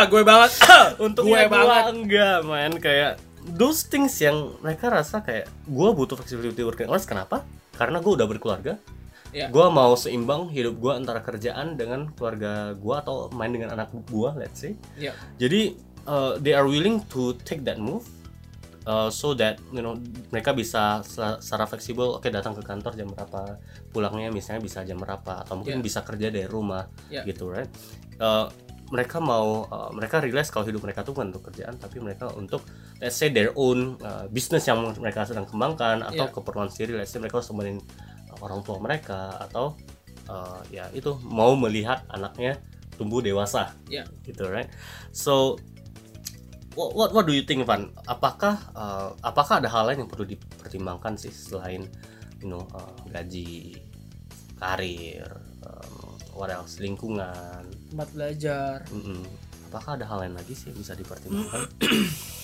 gue 0.06 0.22
banget. 0.22 0.50
untuk 1.06 1.22
gue 1.24 1.32
gue 1.32 1.48
banget. 1.48 1.84
enggak 1.90 2.36
man 2.44 2.72
kayak 2.76 3.12
those 3.48 3.80
things 3.82 4.12
yang 4.18 4.52
mereka 4.60 4.92
rasa 4.92 5.24
kayak 5.24 5.48
gue 5.64 5.88
butuh 5.90 6.12
flexibility 6.14 6.60
working 6.60 6.86
hours 6.86 7.02
kenapa 7.02 7.40
karena 7.72 7.98
gue 7.98 8.12
udah 8.12 8.28
berkeluarga 8.28 8.76
Ya. 9.30 9.48
gue 9.48 9.66
mau 9.68 9.92
seimbang 9.94 10.48
hidup 10.48 10.76
gue 10.76 10.92
antara 10.92 11.20
kerjaan 11.20 11.76
dengan 11.76 12.08
keluarga 12.10 12.72
gue 12.72 12.94
atau 12.96 13.28
main 13.30 13.48
dengan 13.48 13.68
anak 13.70 13.92
gue 14.06 14.30
let's 14.34 14.60
say 14.60 14.72
Ya. 14.96 15.12
jadi 15.36 15.76
uh, 16.04 16.36
they 16.36 16.52
are 16.52 16.64
willing 16.64 17.04
to 17.06 17.36
take 17.42 17.60
that 17.62 17.76
move 17.76 18.06
uh, 18.86 19.10
so 19.10 19.34
that 19.34 19.58
you 19.68 19.82
know 19.82 19.98
mereka 20.30 20.50
bisa 20.50 21.02
se- 21.02 21.38
secara 21.42 21.66
fleksibel 21.66 22.16
oke 22.16 22.26
datang 22.26 22.54
ke 22.54 22.62
kantor 22.62 22.94
jam 22.94 23.06
berapa 23.06 23.58
pulangnya 23.90 24.30
misalnya 24.30 24.62
bisa 24.62 24.80
jam 24.82 24.96
berapa 24.96 25.42
atau 25.42 25.58
mungkin 25.58 25.78
Ya. 25.78 25.84
bisa 25.84 26.00
kerja 26.00 26.30
dari 26.30 26.46
rumah 26.46 26.86
Ya. 27.10 27.22
gitu 27.22 27.50
right 27.50 27.68
Uh, 28.16 28.48
mereka 28.88 29.20
mau 29.20 29.68
uh, 29.68 29.92
mereka 29.92 30.24
realize 30.24 30.48
kalau 30.48 30.64
hidup 30.64 30.80
mereka 30.80 31.04
tuh 31.04 31.12
bukan 31.12 31.28
untuk 31.28 31.52
kerjaan 31.52 31.76
tapi 31.76 32.00
mereka 32.00 32.32
untuk 32.32 32.64
let's 32.96 33.12
say 33.12 33.28
their 33.28 33.52
own 33.52 34.00
uh, 34.00 34.24
business 34.30 34.64
yang 34.64 34.80
mereka 34.96 35.28
sedang 35.28 35.44
kembangkan 35.44 36.00
atau 36.00 36.24
Ya. 36.24 36.32
keperluan 36.32 36.72
sendiri 36.72 36.96
let's 36.96 37.12
say 37.12 37.20
mereka 37.20 37.44
harus 37.44 37.52
temenin 37.52 37.76
orang 38.40 38.64
tua 38.64 38.80
mereka 38.80 39.36
atau 39.42 39.76
uh, 40.32 40.64
ya 40.72 40.88
itu 40.96 41.12
mau 41.20 41.52
melihat 41.52 42.08
anaknya 42.08 42.56
tumbuh 42.96 43.20
dewasa 43.20 43.76
Ya. 43.84 44.08
gitu 44.24 44.48
right 44.48 44.72
so 45.12 45.60
what 46.76 46.92
what, 46.94 47.10
what 47.16 47.24
do 47.24 47.32
you 47.32 47.42
think 47.42 47.64
Van 47.64 47.88
apakah 48.06 48.60
uh, 48.76 49.10
apakah 49.24 49.58
ada 49.64 49.68
hal 49.72 49.88
lain 49.88 50.04
yang 50.04 50.10
perlu 50.12 50.28
dipertimbangkan 50.28 51.16
sih 51.16 51.32
selain 51.32 51.88
you 52.38 52.46
know 52.52 52.62
uh, 52.76 52.94
gaji 53.08 53.80
karir 54.60 55.24
um, 55.64 56.14
what 56.36 56.52
else 56.52 56.76
lingkungan 56.78 57.64
Tempat 57.90 58.08
belajar. 58.12 58.84
Mm-mm. 58.92 59.24
apakah 59.72 59.96
ada 59.96 60.04
hal 60.04 60.22
lain 60.22 60.36
lagi 60.36 60.52
sih 60.52 60.68
yang 60.70 60.78
bisa 60.78 60.92
dipertimbangkan 60.92 61.64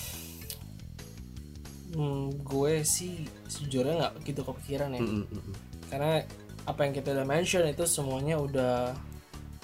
Hmm, 1.93 2.33
gue 2.41 2.81
sih 2.81 3.21
sejujurnya 3.45 3.93
nggak 4.01 4.13
gitu 4.25 4.41
kepikiran 4.41 4.97
ya. 4.97 5.01
Mm-mm, 5.05 5.29
mm-mm. 5.29 5.55
Karena 5.93 6.25
apa 6.65 6.79
yang 6.89 6.93
kita 6.97 7.13
udah 7.13 7.27
mention 7.27 7.69
itu 7.69 7.85
semuanya 7.85 8.41
udah 8.41 8.97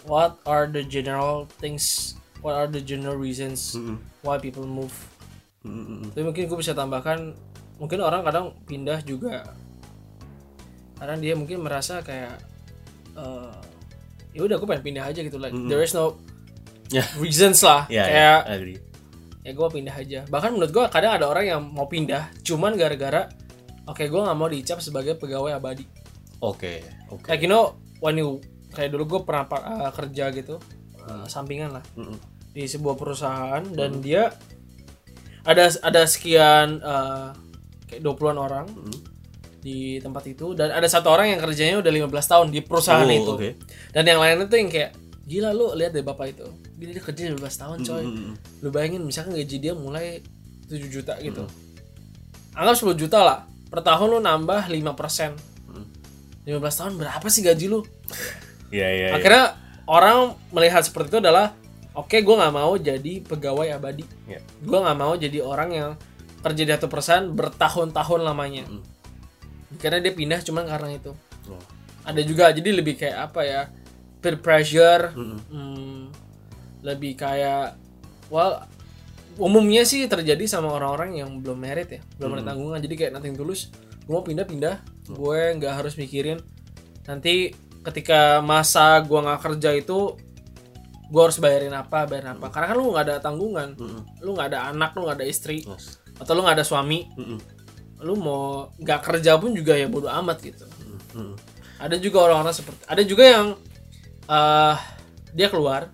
what 0.06 0.38
are 0.46 0.70
the 0.70 0.86
general 0.86 1.50
things, 1.58 2.14
what 2.40 2.56
are 2.56 2.68
the 2.68 2.80
general 2.80 3.16
reasons 3.16 3.74
Mm-mm. 3.74 3.98
why 4.22 4.38
people 4.38 4.64
move. 4.64 4.92
Mm-mm, 5.62 5.84
mm-mm. 5.86 6.10
Tapi 6.12 6.24
mungkin 6.24 6.44
gue 6.48 6.58
bisa 6.58 6.72
tambahkan, 6.72 7.36
mungkin 7.76 8.00
orang 8.00 8.24
kadang 8.24 8.56
pindah 8.64 9.04
juga 9.04 9.44
karena 10.96 11.16
dia 11.16 11.32
mungkin 11.32 11.64
merasa 11.64 12.04
kayak 12.04 12.36
eh 13.16 13.52
ya 14.30 14.46
udah 14.46 14.60
gue 14.60 14.68
pengen 14.68 14.84
pindah 14.86 15.06
aja 15.08 15.20
gitu 15.20 15.36
like 15.36 15.56
Mm-mm. 15.56 15.68
there 15.68 15.80
is 15.80 15.92
no 15.92 16.20
Ya. 16.90 17.06
reasons 17.24 17.62
lah 17.62 17.86
Ya, 17.86 18.04
kayak 18.04 18.18
ya, 18.18 18.34
agree. 18.50 18.78
ya 19.46 19.52
gue 19.54 19.68
pindah 19.70 19.96
aja 19.96 20.20
bahkan 20.28 20.52
menurut 20.52 20.74
gue 20.74 20.84
kadang 20.90 21.16
ada 21.16 21.26
orang 21.26 21.46
yang 21.48 21.62
mau 21.64 21.86
pindah 21.86 22.28
cuman 22.42 22.74
gara-gara 22.76 23.30
oke 23.86 24.02
gue 24.02 24.22
nggak 24.22 24.38
mau 24.38 24.50
dicap 24.50 24.82
sebagai 24.82 25.16
pegawai 25.16 25.56
abadi 25.56 25.86
Oke, 26.40 26.80
oke. 27.12 27.28
like 27.28 27.44
you 27.44 27.48
know 27.48 27.76
when 28.00 28.16
you 28.16 28.40
kayak 28.72 28.90
dulu 28.90 29.06
gue 29.06 29.20
pernah 29.24 29.44
uh, 29.46 29.92
kerja 29.92 30.32
gitu 30.32 30.56
uh, 31.04 31.24
sampingan 31.26 31.78
lah 31.80 31.84
Mm-mm. 31.94 32.18
Di 32.50 32.66
sebuah 32.66 32.96
perusahaan 32.96 33.62
dan 33.70 34.00
dia 34.00 34.34
ada 35.42 35.70
ada 35.80 36.02
sekian 36.04 36.80
uh, 36.80 37.32
kayak 37.86 38.02
20-an 38.02 38.38
orang 38.38 38.68
Mm. 38.70 38.98
di 39.60 39.78
tempat 39.98 40.24
itu 40.26 40.54
dan 40.54 40.72
ada 40.72 40.86
satu 40.86 41.10
orang 41.10 41.30
yang 41.30 41.40
kerjanya 41.40 41.78
udah 41.78 41.92
15 41.92 42.08
tahun 42.26 42.48
di 42.48 42.60
perusahaan 42.62 43.04
Oh, 43.04 43.12
itu 43.12 43.32
oke. 43.34 43.50
dan 43.92 44.04
yang 44.04 44.18
lainnya 44.18 44.46
tuh 44.46 44.56
yang 44.56 44.68
kayak 44.68 44.96
gila 45.26 45.52
lu 45.52 45.74
lihat 45.74 45.92
deh 45.92 46.02
bapak 46.02 46.32
itu 46.32 46.48
gila 46.76 46.92
dia 46.92 47.04
kerja 47.04 47.22
15 47.30 47.38
tahun 47.38 47.78
coy 47.82 48.04
Mm-mm. 48.04 48.32
lu 48.60 48.68
bayangin 48.70 49.04
misalkan 49.04 49.36
gaji 49.36 49.58
dia 49.60 49.74
mulai 49.74 50.24
7 50.66 50.80
juta 50.86 51.14
gitu 51.20 51.44
anggap 52.52 52.76
10 52.78 52.96
juta 52.96 53.20
lah 53.20 53.40
per 53.68 53.82
tahun 53.82 54.08
lu 54.10 54.20
nambah 54.20 54.72
5% 54.72 54.80
15 56.46 56.50
tahun 56.74 56.94
berapa 56.96 57.28
sih 57.28 57.44
gaji 57.44 57.66
lu 57.68 57.80
Iya, 58.70 58.86
iya. 58.88 59.06
iya. 59.06 59.08
akhirnya 59.14 59.46
orang 59.86 60.18
melihat 60.50 60.82
seperti 60.82 61.10
itu 61.12 61.20
adalah 61.20 61.52
oke 62.00 62.16
gue 62.16 62.36
nggak 62.40 62.56
mau 62.56 62.74
jadi 62.80 63.14
pegawai 63.24 63.68
abadi. 63.76 64.04
Iya. 64.26 64.40
gue 64.42 64.80
nggak 64.80 64.98
mau 64.98 65.14
jadi 65.20 65.40
orang 65.44 65.70
yang 65.76 65.92
kerja 66.40 66.62
di 66.64 66.72
satu 66.72 66.88
perusahaan 66.88 67.28
bertahun-tahun 67.28 68.22
lamanya. 68.24 68.64
Mm. 68.68 68.84
karena 69.78 70.02
dia 70.02 70.14
pindah 70.16 70.42
cuman 70.42 70.66
karena 70.66 70.90
itu. 70.98 71.14
Oh. 71.50 71.62
ada 72.06 72.22
juga 72.26 72.50
jadi 72.50 72.70
lebih 72.74 72.98
kayak 72.98 73.18
apa 73.30 73.42
ya 73.46 73.62
peer 74.24 74.42
pressure. 74.42 75.14
Mm-mm. 75.14 75.40
hmm, 75.52 76.02
lebih 76.82 77.20
kayak 77.20 77.76
well 78.32 78.64
umumnya 79.40 79.88
sih 79.88 80.04
terjadi 80.10 80.44
sama 80.50 80.74
orang-orang 80.76 81.16
yang 81.24 81.30
belum 81.40 81.60
merit 81.60 81.90
ya 82.00 82.02
belum 82.18 82.40
ada 82.40 82.54
tanggungan. 82.54 82.80
Jadi 82.82 82.96
kayak 82.96 83.12
nothing 83.16 83.36
tulus 83.38 83.72
gue 84.04 84.14
mau 84.14 84.26
pindah-pindah. 84.26 84.82
Gue 85.12 85.54
nggak 85.60 85.74
harus 85.84 85.96
mikirin. 85.96 86.42
Nanti 87.06 87.54
ketika 87.86 88.44
masa 88.44 89.00
gue 89.06 89.20
nggak 89.20 89.42
kerja 89.42 89.70
itu 89.78 90.18
gue 91.10 91.22
harus 91.22 91.38
bayarin 91.38 91.74
apa 91.74 92.06
bayarin 92.06 92.34
apa 92.34 92.48
karena 92.48 92.66
kan 92.68 92.76
lu 92.76 92.86
nggak 92.88 93.04
ada 93.04 93.16
tanggungan 93.18 93.70
Mm-mm. 93.74 94.02
lu 94.22 94.30
nggak 94.32 94.48
ada 94.50 94.60
anak 94.70 94.94
lu 94.94 95.04
nggak 95.04 95.18
ada 95.18 95.26
istri 95.26 95.62
Yes. 95.62 95.98
atau 96.16 96.34
lu 96.34 96.42
nggak 96.42 96.56
ada 96.56 96.64
suami 96.64 97.10
Mm-mm. 97.12 97.40
lu 98.00 98.14
mau 98.16 98.70
nggak 98.76 99.00
kerja 99.04 99.36
pun 99.36 99.52
juga 99.52 99.74
ya 99.74 99.86
bodo 99.86 100.06
amat 100.08 100.38
gitu 100.40 100.66
Mm-mm. 101.12 101.34
ada 101.78 101.96
juga 101.96 102.24
orang-orang 102.24 102.54
seperti 102.54 102.82
ada 102.86 103.02
juga 103.02 103.24
yang 103.26 103.48
eh 104.26 104.76
dia 105.32 105.48
keluar 105.48 105.90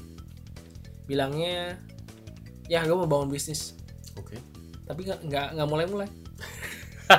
bilangnya 1.06 1.80
ya 2.66 2.82
gue 2.82 2.94
mau 2.94 3.06
bangun 3.06 3.30
bisnis 3.30 3.72
Oke. 4.16 4.36
tapi 4.84 5.06
nggak 5.06 5.20
nggak 5.54 5.68
mulai-mulai 5.68 6.10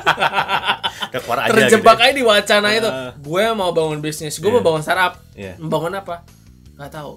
Udah 1.07 1.21
keluar 1.23 1.39
aja 1.41 1.51
terjebak 1.53 1.97
gitu. 1.97 2.05
aja 2.05 2.13
di 2.13 2.25
wacana 2.25 2.69
itu 2.73 2.89
Ah. 2.89 3.13
gue 3.15 3.45
mau 3.53 3.71
bangun 3.71 4.01
bisnis 4.01 4.37
gue 4.37 4.51
mau 4.51 4.59
Iya. 4.59 4.67
bangun 4.67 4.83
startup 4.83 5.15
Iya. 5.33 5.53
membangun 5.57 5.95
apa 5.95 6.17
nggak 6.75 6.93
tahu 6.93 7.13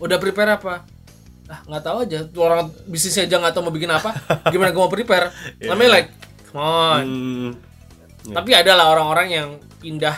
udah 0.00 0.18
prepare 0.20 0.56
apa? 0.58 0.84
Ah 1.50 1.60
nggak 1.68 1.82
tahu 1.84 1.96
aja. 2.04 2.18
Orang 2.38 2.72
bisnisnya 2.88 3.28
aja 3.28 3.36
nggak 3.38 3.52
tahu 3.54 3.68
mau 3.68 3.74
bikin 3.74 3.92
apa. 3.92 4.10
Gimana 4.52 4.72
gue 4.72 4.82
mau 4.82 4.92
prepare? 4.92 5.30
Namanya 5.60 5.90
like. 6.00 6.10
Come 6.50 6.60
on. 6.60 7.04
Hmm. 7.04 7.50
Iya. 8.22 8.34
tapi 8.38 8.50
ada 8.54 8.78
lah 8.78 8.94
orang-orang 8.94 9.28
yang 9.34 9.48
pindah 9.82 10.14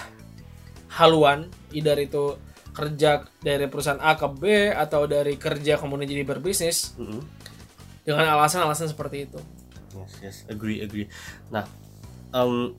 haluan 0.93 1.49
either 1.73 1.97
itu 1.97 2.37
kerja 2.77 3.25
dari 3.41 3.65
perusahaan 3.71 4.03
A 4.03 4.13
ke 4.19 4.29
B 4.29 4.69
atau 4.69 5.09
dari 5.09 5.41
kerja 5.41 5.81
kemudian 5.81 6.11
jadi 6.11 6.27
berbisnis 6.27 6.93
Mm-mm. 7.01 7.23
dengan 8.05 8.29
alasan-alasan 8.37 8.93
seperti 8.93 9.31
itu. 9.31 9.41
Yes, 9.95 10.13
yes, 10.21 10.37
agree, 10.51 10.83
agree. 10.83 11.07
Nah, 11.49 11.65
em, 12.35 12.75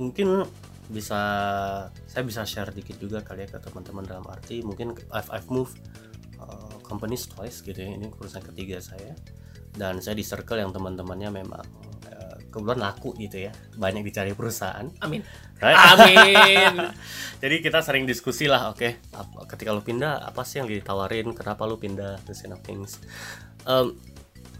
mungkin 0.00 0.48
bisa 0.90 1.20
saya 1.88 2.22
bisa 2.26 2.42
share 2.44 2.72
dikit 2.74 2.98
juga 2.98 3.22
kali 3.22 3.46
ya 3.46 3.48
ke 3.54 3.58
teman-teman 3.62 4.04
dalam 4.04 4.26
arti 4.28 4.60
mungkin 4.60 4.92
I've, 5.12 5.30
I've 5.32 5.48
moved 5.48 5.80
companies 6.84 7.26
twice 7.26 7.64
gitu 7.64 7.80
ya. 7.80 7.96
Ini 7.96 8.12
perusahaan 8.12 8.44
ketiga 8.44 8.78
saya. 8.78 9.16
Dan 9.74 9.98
saya 9.98 10.14
di 10.14 10.22
circle 10.22 10.62
yang 10.62 10.70
teman-temannya 10.70 11.34
memang 11.34 11.66
uh, 12.06 12.36
kebetulan 12.52 12.78
laku 12.78 13.16
gitu 13.18 13.48
ya. 13.48 13.52
Banyak 13.74 14.06
dicari 14.06 14.36
perusahaan. 14.36 14.86
Amin. 15.02 15.24
Right? 15.58 15.74
amin. 15.74 16.74
Jadi 17.42 17.56
kita 17.64 17.82
sering 17.82 18.06
diskusi 18.06 18.46
lah 18.46 18.70
oke. 18.70 19.10
Apa- 19.16 19.48
ketika 19.50 19.74
lu 19.74 19.82
pindah 19.82 20.22
apa 20.22 20.44
sih 20.46 20.62
yang 20.62 20.68
ditawarin? 20.70 21.34
Kenapa 21.34 21.66
lu 21.66 21.80
pindah? 21.80 22.22
This 22.28 22.44
kind 22.44 22.54
of 22.54 22.62
things. 22.62 23.02
Um, 23.66 23.98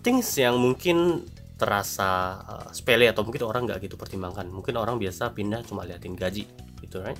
things 0.02 0.26
yang 0.34 0.58
mungkin 0.58 1.28
terasa 1.54 2.42
uh, 2.42 2.68
sepele 2.74 3.06
atau 3.06 3.22
mungkin 3.22 3.46
orang 3.46 3.70
nggak 3.70 3.86
gitu 3.86 3.94
pertimbangkan. 3.94 4.50
Mungkin 4.50 4.74
orang 4.74 4.98
biasa 4.98 5.30
pindah 5.30 5.62
cuma 5.62 5.86
liatin 5.86 6.18
gaji 6.18 6.50
gitu 6.82 7.00
right? 7.00 7.18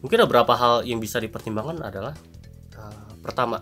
Mungkin 0.00 0.16
ada 0.16 0.26
beberapa 0.26 0.56
hal 0.56 0.88
yang 0.88 0.98
bisa 0.98 1.20
dipertimbangkan 1.20 1.76
adalah 1.84 2.14
uh, 2.78 3.10
pertama 3.20 3.60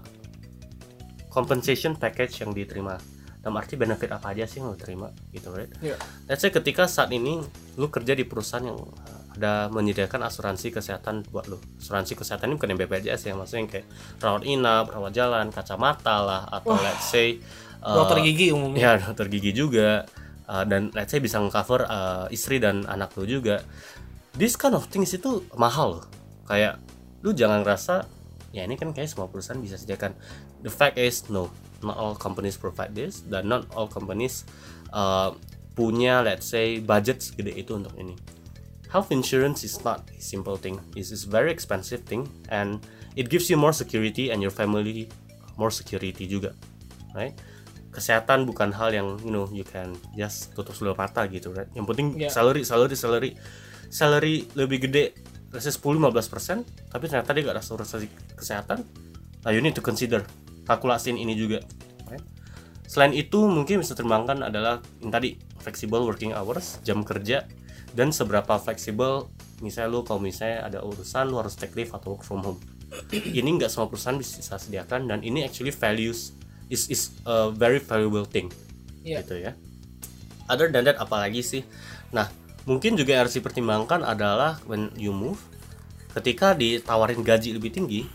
compensation 1.39 1.95
package 1.95 2.43
yang 2.43 2.51
diterima 2.51 2.99
dalam 3.39 3.55
arti 3.55 3.79
benefit 3.79 4.11
apa 4.11 4.35
aja 4.35 4.51
sih 4.51 4.59
yang 4.59 4.75
lo 4.75 4.77
terima 4.77 5.15
gitu 5.31 5.55
right 5.55 5.71
Iya. 5.79 5.95
Let's 6.27 6.43
say 6.43 6.51
ketika 6.51 6.91
saat 6.91 7.15
ini 7.15 7.39
lu 7.79 7.87
kerja 7.87 8.19
di 8.19 8.27
perusahaan 8.27 8.67
yang 8.67 8.83
uh, 8.83 9.19
ada 9.39 9.71
menyediakan 9.71 10.27
asuransi 10.27 10.75
kesehatan 10.75 11.23
buat 11.31 11.47
lu. 11.47 11.63
Asuransi 11.79 12.19
kesehatan 12.19 12.51
ini 12.51 12.55
bukan 12.59 12.75
yang 12.75 12.81
BPJS 12.83 13.31
ya, 13.31 13.39
maksudnya 13.39 13.61
yang 13.63 13.71
kayak 13.71 13.87
rawat 14.19 14.43
inap, 14.43 14.85
rawat 14.91 15.13
jalan, 15.15 15.47
kacamata 15.55 16.17
lah, 16.19 16.43
atau 16.51 16.75
let's 16.75 17.07
say 17.07 17.39
uh, 17.79 18.03
dokter 18.03 18.19
gigi 18.27 18.51
umumnya 18.51 18.99
ya 18.99 19.07
dokter 19.07 19.31
gigi 19.31 19.55
juga, 19.55 20.11
uh, 20.51 20.67
dan 20.67 20.91
let's 20.91 21.15
say 21.15 21.23
bisa 21.23 21.39
nge-cover 21.39 21.87
uh, 21.87 22.27
istri 22.35 22.59
dan 22.59 22.83
anak 22.91 23.15
lu 23.15 23.31
juga. 23.31 23.63
This 24.35 24.59
kind 24.59 24.75
of 24.75 24.91
things 24.91 25.15
itu 25.15 25.47
mahal 25.55 26.03
loh. 26.03 26.07
Kayak 26.51 26.83
lu 27.23 27.31
jangan 27.31 27.63
ngerasa 27.63 28.11
ya 28.51 28.67
ini 28.67 28.75
kan 28.75 28.91
kayak 28.91 29.07
semua 29.07 29.31
perusahaan 29.31 29.63
bisa 29.63 29.79
sediakan. 29.79 30.19
The 30.63 30.73
fact 30.73 30.99
is 30.99 31.31
no, 31.31 31.51
not 31.83 31.97
all 31.97 32.15
companies 32.19 32.59
provide 32.59 32.95
this 32.95 33.23
dan 33.23 33.47
not 33.47 33.71
all 33.75 33.87
companies 33.87 34.43
uh, 34.91 35.35
punya 35.79 36.27
let's 36.27 36.51
say 36.51 36.83
budget 36.83 37.23
segede 37.23 37.55
itu 37.55 37.79
untuk 37.79 37.95
ini. 37.95 38.19
Health 38.89 39.13
insurance 39.13 39.63
is 39.63 39.79
not 39.85 40.03
a 40.11 40.19
simple 40.19 40.57
thing. 40.57 40.81
It's 40.97 41.13
a 41.13 41.21
very 41.29 41.53
expensive 41.53 42.03
thing 42.09 42.27
and 42.49 42.83
it 43.15 43.29
gives 43.29 43.47
you 43.53 43.61
more 43.61 43.77
security 43.77 44.33
and 44.33 44.41
your 44.41 44.51
family 44.51 45.07
more 45.61 45.71
security 45.71 46.25
juga. 46.27 46.57
Right? 47.13 47.37
Kesehatan 47.93 48.49
bukan 48.49 48.73
hal 48.75 48.91
yang 48.95 49.21
you 49.23 49.31
know 49.31 49.47
you 49.53 49.63
can 49.63 49.95
just 50.17 50.55
tutup 50.57 50.73
sebelah 50.73 50.97
mata 50.97 51.27
gitu, 51.31 51.51
right? 51.53 51.69
Yang 51.75 51.87
penting 51.95 52.07
Yeah. 52.17 52.33
salary, 52.33 52.63
salary, 52.63 52.97
salary. 52.97 53.31
Salary 53.89 54.45
lebih 54.53 54.85
gede, 54.85 55.17
let's 55.49 55.65
say 55.65 55.73
10-15%, 55.73 56.93
tapi 56.93 57.09
ternyata 57.09 57.33
dia 57.33 57.43
gak 57.49 57.57
ada 57.57 57.63
asuransi 57.65 58.09
kesehatan. 58.37 58.85
Nah, 59.41 59.51
you 59.51 59.65
need 59.65 59.73
to 59.73 59.81
consider 59.81 60.29
kalkulasiin 60.69 61.17
ini 61.17 61.33
juga. 61.33 61.65
right? 62.07 62.21
Selain 62.85 63.17
itu 63.17 63.49
mungkin 63.49 63.81
bisa 63.81 63.97
tertimbangkan 63.97 64.45
adalah 64.45 64.85
yang 65.01 65.09
tadi 65.09 65.41
flexible 65.59 66.05
working 66.05 66.37
hours, 66.37 66.79
jam 66.85 67.01
kerja 67.03 67.49
dan 67.97 68.13
seberapa 68.13 68.61
fleksibel 68.61 69.27
misalnya 69.59 69.91
lu 69.91 70.01
kalau 70.07 70.23
misalnya 70.23 70.69
ada 70.71 70.79
urusan 70.85 71.33
lu 71.33 71.41
harus 71.43 71.59
take 71.59 71.75
leave 71.75 71.91
atau 71.91 72.15
work 72.15 72.23
from 72.23 72.45
home. 72.45 72.61
ini 73.13 73.61
nggak 73.61 73.69
semua 73.69 73.85
perusahaan 73.93 74.17
bisa 74.17 74.41
sediakan 74.57 75.13
dan 75.13 75.21
ini 75.21 75.45
actually 75.45 75.69
values 75.75 76.33
is 76.73 76.89
is 76.89 77.13
a 77.29 77.53
very 77.53 77.77
valuable 77.81 78.25
thing 78.25 78.49
Iya. 79.05 79.21
gitu 79.25 79.37
ya. 79.41 79.53
Other 80.49 80.73
than 80.73 80.89
that 80.89 80.97
apalagi 80.97 81.45
sih? 81.45 81.65
Nah, 82.13 82.33
mungkin 82.65 82.97
juga 82.97 83.13
yang 83.17 83.29
harus 83.29 83.37
dipertimbangkan 83.37 84.01
adalah 84.05 84.57
when 84.65 84.89
you 84.97 85.13
move 85.13 85.37
ketika 86.17 86.57
ditawarin 86.57 87.21
gaji 87.21 87.53
lebih 87.53 87.69
tinggi 87.73 88.09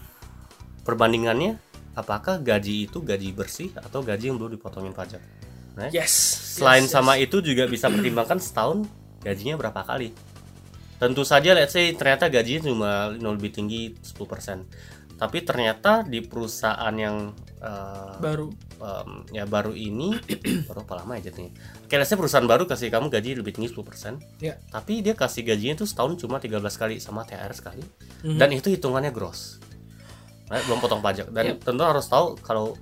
perbandingannya 0.83 1.61
apakah 1.93 2.41
gaji 2.41 2.89
itu 2.89 2.99
gaji 3.01 3.29
bersih 3.33 3.69
atau 3.77 4.01
gaji 4.01 4.33
yang 4.33 4.37
belum 4.41 4.57
dipotongin 4.57 4.93
pajak. 4.93 5.21
Right? 5.73 5.89
yes 5.89 6.13
Selain 6.57 6.85
Yes, 6.85 6.89
yes. 6.89 6.93
sama 6.93 7.17
itu 7.17 7.41
juga 7.41 7.65
bisa 7.65 7.89
pertimbangkan 7.89 8.37
setahun 8.37 8.85
gajinya 9.25 9.57
berapa 9.57 9.81
kali. 9.81 10.13
Tentu 11.01 11.25
saja 11.25 11.57
let's 11.57 11.73
say 11.73 11.91
ternyata 11.97 12.29
gajinya 12.29 12.69
cuma 12.69 12.91
lebih 13.11 13.49
tinggi 13.49 13.97
10%. 13.97 15.17
Tapi 15.17 15.37
ternyata 15.45 16.05
di 16.05 16.21
perusahaan 16.21 16.93
yang 16.93 17.33
eh, 17.61 18.13
baru 18.21 18.49
em, 18.81 19.09
ya 19.33 19.45
baru 19.49 19.73
ini 19.73 20.13
baru 20.69 20.79
apa 20.85 20.93
lama 21.03 21.17
ya 21.19 21.31
jadinya. 21.31 21.51
Oke, 21.85 21.95
let's 21.97 22.09
say 22.11 22.17
perusahaan 22.17 22.45
baru 22.45 22.69
kasih 22.69 22.93
kamu 22.93 23.09
gaji 23.09 23.29
lebih 23.39 23.51
tinggi 23.57 23.73
10%. 23.73 24.43
ya 24.45 24.55
Tapi 24.69 25.01
dia 25.01 25.17
kasih 25.17 25.41
gajinya 25.43 25.81
itu 25.81 25.85
setahun 25.89 26.21
cuma 26.21 26.37
13 26.37 26.59
kali 26.61 26.95
sama 27.01 27.25
THR 27.25 27.53
sekali. 27.55 27.83
Mhm. 28.23 28.37
Dan 28.39 28.49
itu 28.53 28.69
hitungannya 28.69 29.09
gross. 29.09 29.59
Right? 30.51 30.63
Belum 30.67 30.79
potong 30.79 30.99
pajak. 30.99 31.31
Dan 31.31 31.59
tentu 31.59 31.83
harus 31.83 32.07
tahu 32.07 32.35
kalau 32.39 32.75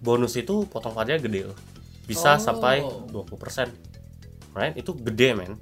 bonus 0.00 0.36
itu 0.36 0.68
potong 0.68 0.92
pajaknya 0.92 1.20
gede 1.22 1.40
loh. 1.52 1.58
Bisa 2.04 2.36
Oh. 2.36 2.42
sampai 2.42 2.84
20%. 3.08 3.70
Right? 4.52 4.74
Itu 4.76 4.96
gede, 4.96 5.36
men. 5.36 5.56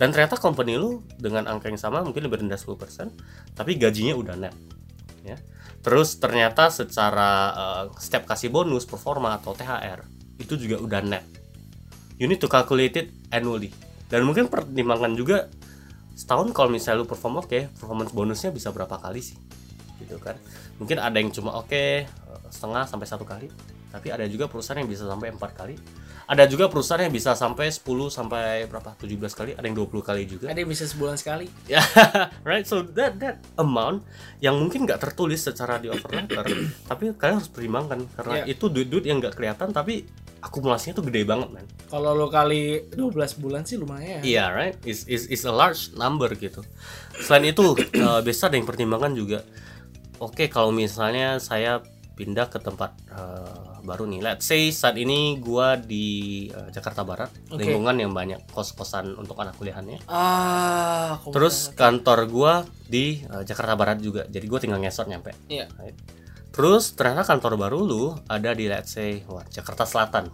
dan 0.00 0.16
ternyata 0.16 0.40
company 0.40 0.80
lu 0.80 1.04
dengan 1.20 1.44
angka 1.44 1.68
yang 1.68 1.76
sama 1.76 2.00
mungkin 2.00 2.24
lebih 2.24 2.40
rendah 2.40 2.56
10% 2.56 3.12
tapi 3.52 3.76
gajinya 3.76 4.16
udah 4.16 4.32
net 4.32 4.56
ya 5.20 5.36
terus 5.84 6.16
ternyata 6.16 6.72
secara 6.72 7.30
uh, 7.52 7.84
setiap 8.00 8.24
kasih 8.24 8.48
bonus 8.48 8.88
performa 8.88 9.36
atau 9.36 9.52
THR 9.52 10.00
itu 10.40 10.56
juga 10.56 10.80
udah 10.80 11.04
net 11.04 11.24
you 12.16 12.24
need 12.24 12.40
to 12.40 12.48
calculate 12.48 12.96
it 12.96 13.12
annually 13.28 13.76
dan 14.08 14.24
mungkin 14.24 14.48
pertimbangkan 14.48 15.12
juga 15.12 15.52
setahun 16.16 16.48
kalau 16.56 16.72
misalnya 16.72 17.04
lu 17.04 17.06
perform 17.08 17.44
oke 17.44 17.68
performance 17.76 18.16
bonusnya 18.16 18.56
bisa 18.56 18.72
berapa 18.72 18.96
kali 18.96 19.20
sih 19.20 19.36
gitu 20.00 20.16
kan 20.16 20.34
mungkin 20.76 20.96
ada 20.96 21.14
yang 21.14 21.28
cuma 21.30 21.54
oke 21.54 21.72
eh, 21.72 22.06
setengah 22.48 22.84
sampai 22.84 23.06
satu 23.06 23.22
kali 23.22 23.52
tapi 23.90 24.08
ada 24.08 24.22
juga 24.24 24.46
perusahaan 24.46 24.78
yang 24.78 24.86
bisa 24.86 25.04
sampai 25.04 25.28
empat 25.28 25.52
kali 25.52 25.74
ada 26.30 26.46
juga 26.46 26.70
perusahaan 26.70 27.02
yang 27.02 27.10
bisa 27.10 27.34
sampai 27.34 27.66
10 27.66 27.82
sampai 28.06 28.62
berapa 28.70 28.94
17 28.94 29.18
kali 29.34 29.50
ada 29.50 29.66
yang 29.66 29.74
20 29.74 29.90
kali 29.98 30.22
juga 30.24 30.46
Ada 30.46 30.62
yang 30.62 30.70
bisa 30.70 30.86
sebulan 30.86 31.18
sekali. 31.18 31.50
ya 31.66 31.82
right 32.46 32.62
so 32.62 32.86
that 32.86 33.18
that 33.18 33.42
amount 33.58 34.06
yang 34.38 34.54
mungkin 34.54 34.86
nggak 34.86 35.02
tertulis 35.02 35.42
secara 35.42 35.82
di 35.82 35.90
offer 35.90 36.06
letter 36.06 36.46
tapi 36.86 37.10
kalian 37.18 37.42
harus 37.42 37.50
pertimbangkan 37.50 38.06
karena 38.14 38.34
Yeah. 38.40 38.54
itu 38.54 38.70
duit-duit 38.70 39.10
yang 39.10 39.18
nggak 39.18 39.34
kelihatan 39.34 39.74
tapi 39.74 40.06
akumulasinya 40.38 40.96
tuh 40.96 41.10
gede 41.10 41.26
banget 41.26 41.50
man 41.50 41.66
Kalau 41.90 42.14
lo 42.14 42.30
kali 42.30 42.86
12 42.94 43.10
bulan 43.42 43.66
sih 43.66 43.74
lumayan. 43.74 44.22
Iya, 44.22 44.54
right. 44.54 44.78
Is 44.86 45.10
is 45.10 45.26
is 45.26 45.42
a 45.42 45.50
large 45.50 45.90
number 45.92 46.30
gitu. 46.32 46.62
Selain 47.18 47.50
itu, 47.50 47.74
eh, 47.98 48.20
biasa 48.22 48.46
ada 48.46 48.54
yang 48.54 48.64
pertimbangan 48.64 49.10
juga. 49.12 49.42
Oke, 50.20 50.52
kalau 50.52 50.68
misalnya 50.68 51.40
saya 51.40 51.80
pindah 52.12 52.52
ke 52.52 52.60
tempat 52.60 52.92
eh, 53.08 53.80
baru 53.80 54.04
nih. 54.04 54.20
Let's 54.20 54.44
say 54.44 54.68
saat 54.68 55.00
ini 55.00 55.40
gua 55.40 55.80
di 55.80 56.44
eh, 56.52 56.68
Jakarta 56.68 57.00
Barat, 57.00 57.32
Oke. 57.48 57.64
lingkungan 57.64 57.96
yang 57.96 58.12
banyak 58.12 58.44
kos-kosan 58.52 59.16
untuk 59.16 59.40
anak 59.40 59.56
kuliahannya. 59.56 60.04
Ah, 60.04 61.16
Terus 61.24 61.72
kantor 61.72 62.28
gua 62.28 62.52
di 62.84 63.24
eh, 63.24 63.42
Jakarta 63.48 63.72
Barat 63.80 64.04
juga. 64.04 64.28
Jadi 64.28 64.44
gua 64.44 64.60
tinggal 64.60 64.84
ngesot 64.84 65.08
nyampe. 65.08 65.32
Iya. 65.48 65.72
Right. 65.80 65.96
Terus 66.52 66.92
ternyata 66.92 67.24
kantor 67.24 67.56
baru 67.56 67.78
lu 67.80 68.12
ada 68.28 68.52
di 68.52 68.68
let's 68.68 68.92
say 68.92 69.24
wah, 69.24 69.46
Jakarta 69.48 69.88
Selatan. 69.88 70.28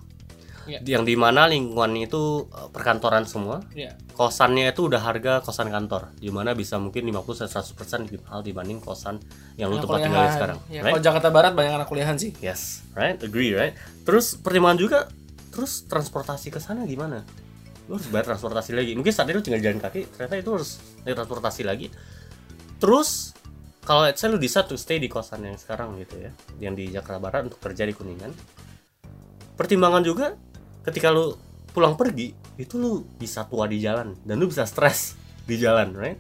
Iya. 0.66 0.78
Yang 0.84 1.02
di 1.04 1.14
mana 1.14 1.46
lingkungannya 1.46 2.04
itu 2.04 2.22
eh, 2.44 2.68
perkantoran 2.68 3.22
semua 3.22 3.62
Iya. 3.70 3.94
kosannya 4.12 4.68
itu 4.68 4.84
udah 4.84 4.98
harga 4.98 5.40
kosan 5.40 5.66
kantor 5.66 6.10
di 6.14 6.28
mana 6.28 6.52
bisa 6.52 6.76
mungkin 6.76 7.04
50 7.04 7.46
sampai 7.46 7.62
100% 8.02 8.04
lebih 8.04 8.20
mahal 8.22 8.40
dibanding 8.40 8.78
kosan 8.78 9.22
yang 9.54 9.68
lu 9.68 9.78
tempat 9.78 10.02
tinggal 10.02 10.20
kuliahan. 10.20 10.34
sekarang 10.34 10.58
Ya, 10.66 10.80
right 10.80 10.92
Kalau 10.92 11.04
Jakarta 11.04 11.28
Barat 11.30 11.52
banyak 11.52 11.72
anak 11.74 11.86
kuliahan 11.86 12.16
sih. 12.16 12.34
yes 12.38 12.82
right 12.92 13.16
agree 13.18 13.50
right 13.50 13.72
terus 14.02 14.34
pertimbangan 14.34 14.76
juga 14.76 14.98
terus 15.48 15.84
transportasi 15.84 16.48
ke 16.48 16.58
sana 16.58 16.82
gimana 16.82 17.22
lu 17.86 17.94
harus 17.94 18.08
bayar 18.08 18.26
transportasi 18.28 18.74
lagi 18.74 18.92
mungkin 18.92 19.08
saat 19.08 19.28
lu 19.28 19.38
tinggal 19.38 19.62
jalan 19.62 19.78
kaki 19.78 20.10
ternyata 20.10 20.34
itu 20.36 20.50
harus 20.50 20.70
naik 21.02 21.14
transportasi 21.14 21.62
lagi 21.62 21.86
terus 22.76 23.30
kalau 23.80 24.02
let's 24.02 24.18
say 24.18 24.26
lu 24.26 24.36
decide 24.36 24.66
to 24.66 24.74
stay 24.74 24.96
di 24.96 25.06
kosan 25.06 25.40
yang 25.40 25.54
sekarang 25.54 25.94
gitu 25.96 26.18
ya 26.18 26.34
yang 26.58 26.74
di 26.74 26.90
Jakarta 26.90 27.16
Barat 27.18 27.46
untuk 27.46 27.56
kerja 27.58 27.82
di 27.82 27.92
Kuningan 27.92 28.34
pertimbangan 29.54 30.02
juga 30.02 30.34
ketika 30.86 31.10
lu 31.10 31.34
pulang 31.74 31.98
pergi 31.98 32.32
itu 32.56 32.80
lu 32.80 33.04
bisa 33.20 33.44
tua 33.44 33.68
di 33.68 33.82
jalan 33.82 34.16
dan 34.24 34.40
lu 34.40 34.48
bisa 34.48 34.64
stres 34.64 35.18
di 35.44 35.58
jalan 35.58 35.92
right? 35.92 36.16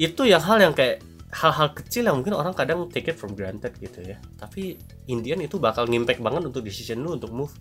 Itu 0.00 0.24
yang 0.24 0.42
hal 0.42 0.58
yang 0.58 0.74
kayak 0.74 1.04
hal-hal 1.32 1.72
kecil 1.72 2.08
yang 2.08 2.20
mungkin 2.20 2.34
orang 2.34 2.52
kadang 2.52 2.88
take 2.90 3.12
it 3.12 3.16
from 3.16 3.36
granted 3.36 3.72
gitu 3.78 4.02
ya. 4.02 4.18
Tapi 4.40 4.80
Indian 5.06 5.40
itu 5.44 5.60
bakal 5.60 5.86
ngimpact 5.86 6.20
banget 6.20 6.42
untuk 6.48 6.64
decision 6.64 7.04
lu 7.04 7.14
untuk 7.14 7.30
move 7.30 7.52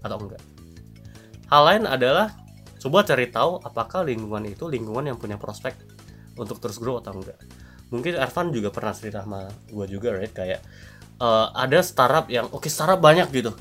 atau 0.00 0.16
enggak. 0.16 0.40
Hal 1.50 1.62
lain 1.66 1.84
adalah 1.84 2.32
coba 2.80 3.04
cari 3.04 3.28
tahu 3.28 3.60
apakah 3.60 4.06
lingkungan 4.06 4.48
itu 4.48 4.64
lingkungan 4.70 5.12
yang 5.12 5.18
punya 5.20 5.36
prospek 5.36 5.76
untuk 6.38 6.62
terus 6.62 6.80
grow 6.80 7.02
atau 7.02 7.18
enggak. 7.18 7.36
Mungkin 7.90 8.16
Ervan 8.16 8.54
juga 8.54 8.70
pernah 8.70 8.94
cerita 8.94 9.26
sama 9.26 9.50
gue 9.68 9.86
juga 9.90 10.14
right? 10.14 10.32
Kayak 10.32 10.62
eh, 11.20 11.46
ada 11.54 11.78
startup 11.84 12.26
yang 12.32 12.48
oke 12.48 12.66
startup 12.70 13.02
banyak 13.02 13.28
gitu 13.34 13.52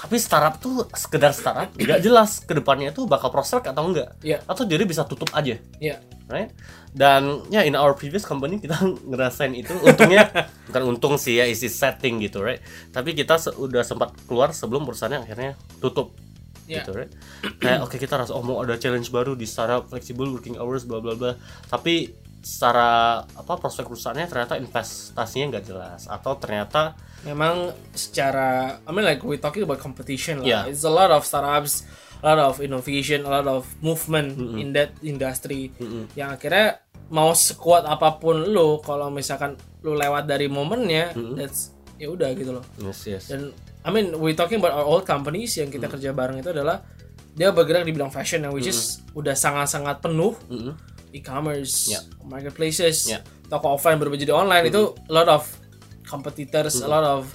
tapi 0.00 0.16
startup 0.16 0.56
tuh 0.56 0.88
sekedar 0.90 1.30
startup 1.30 1.68
nggak 1.76 2.00
jelas 2.00 2.40
ke 2.40 2.56
depannya 2.56 2.88
itu 2.88 3.04
bakal 3.04 3.28
prospek 3.28 3.68
atau 3.68 3.84
enggak 3.84 4.16
Iya. 4.20 4.40
atau 4.44 4.64
jadi 4.64 4.82
bisa 4.82 5.04
tutup 5.04 5.28
aja 5.30 5.60
Iya. 5.76 6.00
right? 6.26 6.50
Dan 6.90 7.46
ya 7.50 7.62
in 7.62 7.76
our 7.76 7.92
previous 7.92 8.24
company 8.24 8.56
kita 8.56 8.74
ngerasain 9.10 9.52
itu 9.52 9.70
untungnya 9.76 10.24
bukan 10.66 10.82
untung 10.88 11.14
sih 11.14 11.36
ya 11.36 11.44
isi 11.44 11.68
setting 11.68 12.18
gitu, 12.18 12.40
right? 12.40 12.58
Tapi 12.88 13.12
kita 13.12 13.36
udah 13.54 13.82
sempat 13.82 14.10
keluar 14.24 14.50
sebelum 14.50 14.82
perusahaannya 14.82 15.20
akhirnya 15.20 15.52
tutup 15.78 16.16
Iya. 16.64 16.86
gitu, 16.86 16.94
right? 16.94 17.10
Kayak 17.58 17.82
oke 17.82 17.98
kita 17.98 18.14
rasa 18.14 18.30
oh 18.32 18.42
mau 18.42 18.62
ada 18.62 18.74
challenge 18.74 19.10
baru 19.10 19.34
di 19.34 19.42
startup 19.42 19.86
flexible 19.86 20.30
working 20.30 20.54
hours 20.54 20.86
bla 20.86 20.98
bla 20.98 21.12
bla. 21.12 21.34
Tapi 21.66 22.14
secara 22.40 23.20
apa 23.22 23.52
prospek 23.56 23.84
perusahaannya 23.84 24.26
ternyata 24.26 24.54
investasinya 24.56 25.56
nggak 25.56 25.64
jelas 25.64 26.08
atau 26.08 26.36
ternyata 26.36 26.96
Memang 27.20 27.76
secara 27.92 28.80
I 28.80 28.90
mean 28.96 29.04
like 29.04 29.20
we 29.20 29.36
talking 29.36 29.60
about 29.60 29.76
competition 29.76 30.40
lah. 30.40 30.48
Yeah. 30.48 30.62
It's 30.64 30.82
a 30.82 30.92
lot 30.92 31.12
of 31.12 31.20
startups, 31.22 31.84
a 32.24 32.32
lot 32.32 32.40
of 32.40 32.64
innovation, 32.64 33.28
a 33.28 33.30
lot 33.30 33.44
of 33.44 33.68
movement 33.84 34.40
in 34.56 34.72
that 34.72 34.96
industry 35.04 35.68
yang 36.16 36.32
akhirnya 36.32 36.80
mau 37.12 37.36
sekuat 37.36 37.84
apa 37.84 38.16
pun 38.16 38.48
lu 38.48 38.80
kalau 38.80 39.12
misalkan 39.12 39.60
lu 39.84 39.92
lewat 39.92 40.24
dari 40.24 40.48
momennya 40.48 41.12
that's 41.36 41.76
ya 42.00 42.08
udah 42.08 42.32
gitu 42.32 42.56
loh. 42.56 42.64
yes 42.80 43.04
yes 43.04 43.28
Dan 43.28 43.52
I 43.84 43.92
mean 43.92 44.16
we 44.16 44.32
talking 44.32 44.56
about 44.56 44.72
our 44.72 44.88
old 44.88 45.04
companies 45.04 45.52
yang 45.60 45.68
kita 45.68 45.92
kerja 45.92 46.16
bareng 46.16 46.40
itu 46.40 46.48
adalah 46.48 46.80
dia 47.30 47.52
bergerak 47.52 47.84
di 47.84 47.92
bidang 47.92 48.08
fashion 48.08 48.42
yang 48.42 48.52
which 48.52 48.66
is 48.66 49.04
udah 49.12 49.36
sangat-sangat 49.36 50.00
penuh 50.00 50.32
Mm-mm. 50.48 50.72
E-commerce, 51.12 51.90
Yeah. 51.90 52.02
marketplaces, 52.22 53.08
Yeah. 53.08 53.22
toko 53.46 53.74
offline 53.74 53.98
berubah 53.98 54.16
jadi 54.16 54.32
online 54.32 54.70
itu 54.70 54.94
a 54.96 55.12
lot 55.12 55.26
of 55.26 55.42
competitors, 56.04 56.78
a 56.80 56.88
lot 56.88 57.02
of 57.02 57.30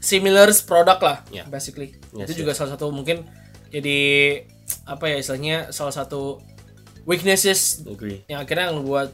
similar 0.00 0.48
produk 0.64 0.98
lah, 1.00 1.18
Yeah. 1.32 1.48
basically. 1.48 1.96
Yes, 2.12 2.28
itu 2.28 2.44
juga 2.44 2.52
salah 2.52 2.76
satu 2.76 2.92
mungkin 2.92 3.24
jadi 3.68 3.98
apa 4.88 5.10
ya 5.10 5.16
istilahnya 5.18 5.72
salah 5.72 5.92
satu 5.92 6.40
weaknesses 7.04 7.84
agree 7.84 8.24
yang 8.30 8.40
akhirnya 8.40 8.72
membuat 8.72 9.12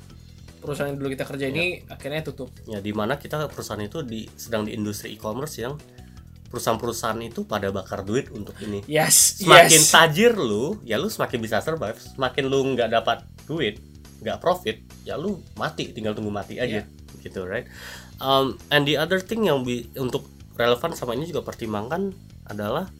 perusahaan 0.61 0.93
yang 0.93 0.99
dulu 1.01 1.11
kita 1.11 1.25
kerja 1.27 1.47
ini 1.49 1.83
akhirnya 1.89 2.21
tutup. 2.23 2.53
ya 2.69 2.79
di 2.79 2.93
mana 2.93 3.17
kita 3.17 3.49
perusahaan 3.49 3.81
itu 3.81 4.05
di 4.05 4.29
sedang 4.37 4.69
di 4.69 4.77
industri 4.77 5.17
e-commerce 5.17 5.59
yang 5.59 5.75
perusahaan-perusahaan 6.51 7.21
itu 7.23 7.47
pada 7.47 7.71
bakar 7.71 8.03
duit 8.03 8.29
untuk 8.31 8.53
ini. 8.61 8.83
Yes, 8.85 9.39
semakin 9.39 9.81
yes. 9.81 9.89
tajir 9.89 10.35
lu 10.35 10.77
ya 10.83 10.99
lu 10.99 11.07
semakin 11.07 11.39
bisa 11.39 11.63
survive. 11.63 11.95
Semakin 11.97 12.45
lu 12.45 12.75
nggak 12.75 12.91
dapat 12.93 13.23
duit 13.47 13.79
nggak 14.21 14.37
profit 14.37 14.85
ya 15.01 15.17
lu 15.17 15.41
mati 15.57 15.91
tinggal 15.91 16.13
tunggu 16.13 16.29
mati 16.29 16.59
aja. 16.59 16.83
Gitu 17.23 17.41
right? 17.43 17.65
Um, 18.19 18.59
and 18.69 18.85
the 18.85 18.95
other 18.95 19.17
thing 19.17 19.47
yang 19.47 19.63
bi- 19.63 19.89
untuk 19.97 20.29
relevan 20.55 20.93
sama 20.93 21.15
ini 21.15 21.25
juga 21.25 21.41
pertimbangkan 21.41 22.13
adalah 22.45 22.91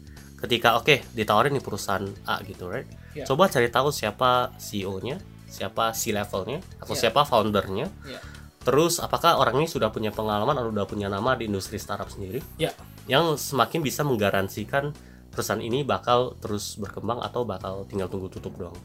ketika 0.41 0.73
oke 0.73 1.05
ditawarin 1.13 1.53
nih 1.53 1.61
perusahaan 1.61 2.01
A 2.25 2.41
gitu 2.41 2.65
right? 2.65 2.89
Ya. 3.13 3.27
coba 3.27 3.45
cari 3.45 3.67
tahu 3.67 3.91
siapa 3.91 4.55
CEO-nya 4.57 5.19
siapa 5.45 5.91
C 5.91 6.09
levelnya 6.09 6.63
atau 6.79 6.95
Ya. 6.95 6.99
siapa 7.05 7.21
foundernya. 7.21 7.91
Ya. 8.07 8.17
terus 8.61 8.97
apakah 8.97 9.35
orang 9.35 9.57
ini 9.57 9.65
sudah 9.65 9.89
punya 9.89 10.09
pengalaman 10.09 10.53
atau 10.53 10.69
sudah 10.69 10.85
punya 10.85 11.09
nama 11.09 11.33
di 11.33 11.49
industri 11.49 11.75
startup 11.75 12.07
sendiri? 12.07 12.39
Ya, 12.55 12.69
yang 13.09 13.37
semakin 13.37 13.81
bisa 13.81 14.05
menggaransikan 14.05 14.93
perusahaan 15.31 15.63
ini 15.63 15.87
bakal 15.87 16.35
terus 16.43 16.75
berkembang 16.75 17.23
atau 17.23 17.47
bakal 17.47 17.87
tinggal 17.87 18.11
tunggu 18.11 18.27
tutup 18.27 18.53
doang. 18.59 18.77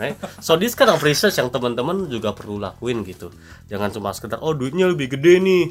Right? 0.00 0.16
So 0.40 0.56
this 0.56 0.72
kind 0.72 0.88
of 0.88 1.02
research 1.04 1.36
yang 1.36 1.52
teman-teman 1.52 2.08
juga 2.08 2.32
perlu 2.32 2.56
lakuin 2.56 3.04
gitu. 3.04 3.28
Jangan 3.68 3.92
cuma 3.92 4.14
sekedar 4.16 4.40
oh 4.40 4.56
duitnya 4.56 4.88
lebih 4.88 5.12
gede 5.12 5.42
nih. 5.42 5.64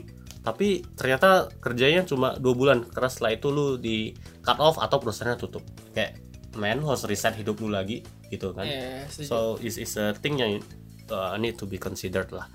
Tapi 0.45 0.85
ternyata 0.93 1.49
kerjanya 1.57 2.05
cuma 2.05 2.37
dua 2.37 2.53
bulan 2.53 2.85
karena 2.85 3.09
setelah 3.09 3.31
itu 3.33 3.47
lu 3.49 3.81
di 3.81 4.13
cut 4.45 4.61
off 4.61 4.77
atau 4.77 5.01
perusahaannya 5.01 5.39
tutup. 5.39 5.65
Kayak 5.97 6.21
man 6.53 6.83
harus 6.85 7.09
reset 7.09 7.33
hidup 7.39 7.57
lu 7.57 7.73
lagi 7.73 8.05
gitu 8.29 8.53
kan. 8.53 8.69
ya, 8.69 9.07
setuju. 9.09 9.25
So 9.25 9.37
is 9.65 9.81
is 9.81 9.97
a 9.97 10.13
thing 10.13 10.37
yang 10.37 10.61
uh, 11.09 11.33
need 11.41 11.57
to 11.57 11.65
be 11.65 11.81
considered 11.81 12.29
lah. 12.29 12.45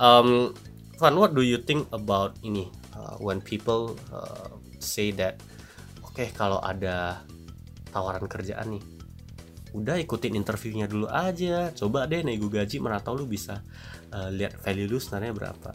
Um, 0.00 0.56
Van, 1.00 1.16
what 1.16 1.32
do 1.32 1.40
you 1.40 1.60
think 1.60 1.88
about 1.96 2.36
ini 2.44 2.68
uh, 2.92 3.16
when 3.20 3.40
people 3.40 3.96
uh, 4.12 4.52
say 4.82 5.14
that 5.14 5.38
oke 6.02 6.24
kalau 6.34 6.58
ada 6.60 7.22
tawaran 7.90 8.26
kerjaan 8.30 8.78
nih, 8.78 8.82
udah 9.74 9.98
ikutin 9.98 10.34
interviewnya 10.38 10.86
dulu 10.86 11.06
aja, 11.10 11.74
coba 11.74 12.06
deh 12.06 12.22
nego 12.22 12.50
gaji 12.50 12.78
mana 12.78 13.02
lu 13.12 13.26
bisa 13.26 13.62
uh, 14.14 14.30
lihat 14.30 14.58
value 14.62 14.88
lu 14.90 14.98
sebenarnya 14.98 15.34
berapa. 15.34 15.70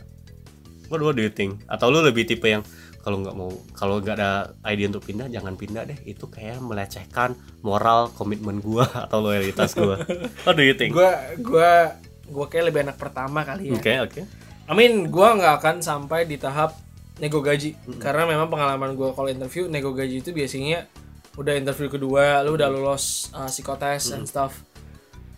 What, 0.87 1.01
what 1.01 1.15
do 1.17 1.23
you 1.25 1.33
think? 1.33 1.65
Atau 1.65 1.89
lu 1.89 2.03
lebih 2.03 2.29
tipe 2.29 2.45
yang 2.45 2.63
kalau 3.05 3.21
nggak 3.21 3.35
mau 3.37 3.53
kalau 3.77 4.01
nggak 4.01 4.17
ada 4.17 4.49
ide 4.73 4.89
untuk 4.89 5.05
pindah 5.05 5.29
jangan 5.29 5.53
pindah 5.53 5.85
deh 5.85 5.99
itu 6.09 6.25
kayak 6.25 6.57
melecehkan 6.57 7.37
moral 7.61 8.09
komitmen 8.17 8.57
gua 8.57 8.89
atau 9.05 9.21
loyalitas 9.21 9.77
gua. 9.77 10.01
What 10.41 10.57
do 10.57 10.65
you 10.65 10.73
think? 10.73 10.93
gua 10.93 11.37
gua 11.37 11.93
gua 12.25 12.45
kayak 12.49 12.73
lebih 12.73 12.89
anak 12.89 12.97
pertama 12.97 13.45
kali 13.45 13.69
ya. 13.69 13.77
Oke 13.77 13.93
oke. 14.01 14.21
I 14.65 14.73
mean, 14.73 15.13
gua 15.13 15.37
nggak 15.37 15.53
akan 15.61 15.75
sampai 15.85 16.25
di 16.25 16.41
tahap 16.41 16.73
nego 17.17 17.39
gaji. 17.39 17.75
Karena 17.97 18.27
memang 18.27 18.47
pengalaman 18.47 18.93
gua 18.93 19.11
kalau 19.11 19.27
interview 19.27 19.67
nego 19.67 19.91
gaji 19.91 20.19
itu 20.19 20.31
biasanya 20.31 20.87
udah 21.35 21.53
interview 21.55 21.87
kedua, 21.87 22.43
lu 22.43 22.55
udah 22.55 22.67
lulus 22.67 23.27
uh, 23.31 23.47
psikotes 23.47 24.11
and 24.11 24.23
stuff. 24.23 24.63